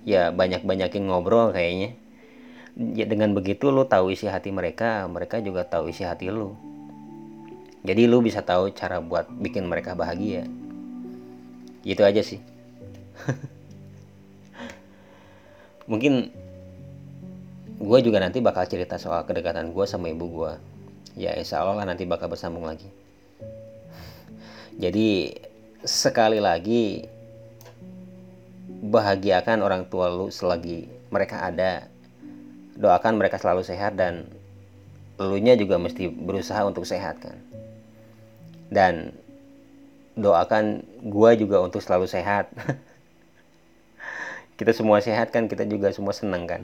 ya 0.08 0.32
banyak-banyakin 0.32 1.12
ngobrol 1.12 1.52
kayaknya. 1.52 2.00
Ya 2.96 3.04
dengan 3.04 3.36
begitu 3.36 3.68
lu 3.68 3.84
tahu 3.84 4.16
isi 4.16 4.32
hati 4.32 4.48
mereka 4.56 5.04
mereka 5.12 5.44
juga 5.44 5.68
tahu 5.68 5.92
isi 5.92 6.08
hati 6.08 6.32
lu. 6.32 6.56
Jadi 7.84 8.08
lu 8.08 8.24
bisa 8.24 8.40
tahu 8.40 8.72
cara 8.72 9.04
buat 9.04 9.28
bikin 9.28 9.68
mereka 9.68 9.92
bahagia. 9.92 10.48
Gitu 11.84 12.00
aja 12.00 12.24
sih. 12.24 12.40
Mungkin 15.92 16.32
gue 17.82 18.00
juga 18.06 18.22
nanti 18.22 18.46
bakal 18.46 18.70
cerita 18.70 19.02
soal 19.02 19.26
kedekatan 19.26 19.74
gue 19.74 19.86
sama 19.90 20.14
ibu 20.14 20.30
gue 20.30 20.54
ya 21.18 21.34
insya 21.34 21.66
Allah 21.66 21.82
lah 21.82 21.86
nanti 21.90 22.08
bakal 22.08 22.32
bersambung 22.32 22.64
lagi. 22.64 22.88
Jadi 24.80 25.36
sekali 25.84 26.40
lagi 26.40 27.04
bahagiakan 28.82 29.66
orang 29.66 29.84
tua 29.92 30.08
lu 30.08 30.32
selagi 30.32 30.88
mereka 31.12 31.44
ada. 31.44 31.92
Doakan 32.80 33.20
mereka 33.20 33.36
selalu 33.36 33.68
sehat 33.68 34.00
dan 34.00 34.32
elunya 35.20 35.60
juga 35.60 35.76
mesti 35.76 36.08
berusaha 36.08 36.64
untuk 36.64 36.88
sehat 36.88 37.20
kan. 37.20 37.36
Dan 38.72 39.12
doakan 40.16 40.88
gue 41.04 41.32
juga 41.36 41.60
untuk 41.60 41.84
selalu 41.84 42.08
sehat. 42.08 42.48
Kita 44.58 44.72
semua 44.72 45.04
sehat 45.04 45.36
kan? 45.36 45.52
Kita 45.52 45.68
juga 45.68 45.92
semua 45.92 46.16
senang 46.16 46.48
kan 46.48 46.64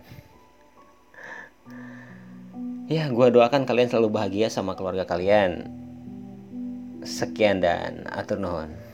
ya 2.87 3.11
gue 3.11 3.27
doakan 3.29 3.67
kalian 3.67 3.91
selalu 3.91 4.09
bahagia 4.15 4.47
sama 4.47 4.73
keluarga 4.79 5.03
kalian. 5.03 5.67
Sekian 7.03 7.63
dan 7.63 8.03
atur 8.11 8.41
nuhun 8.41 8.86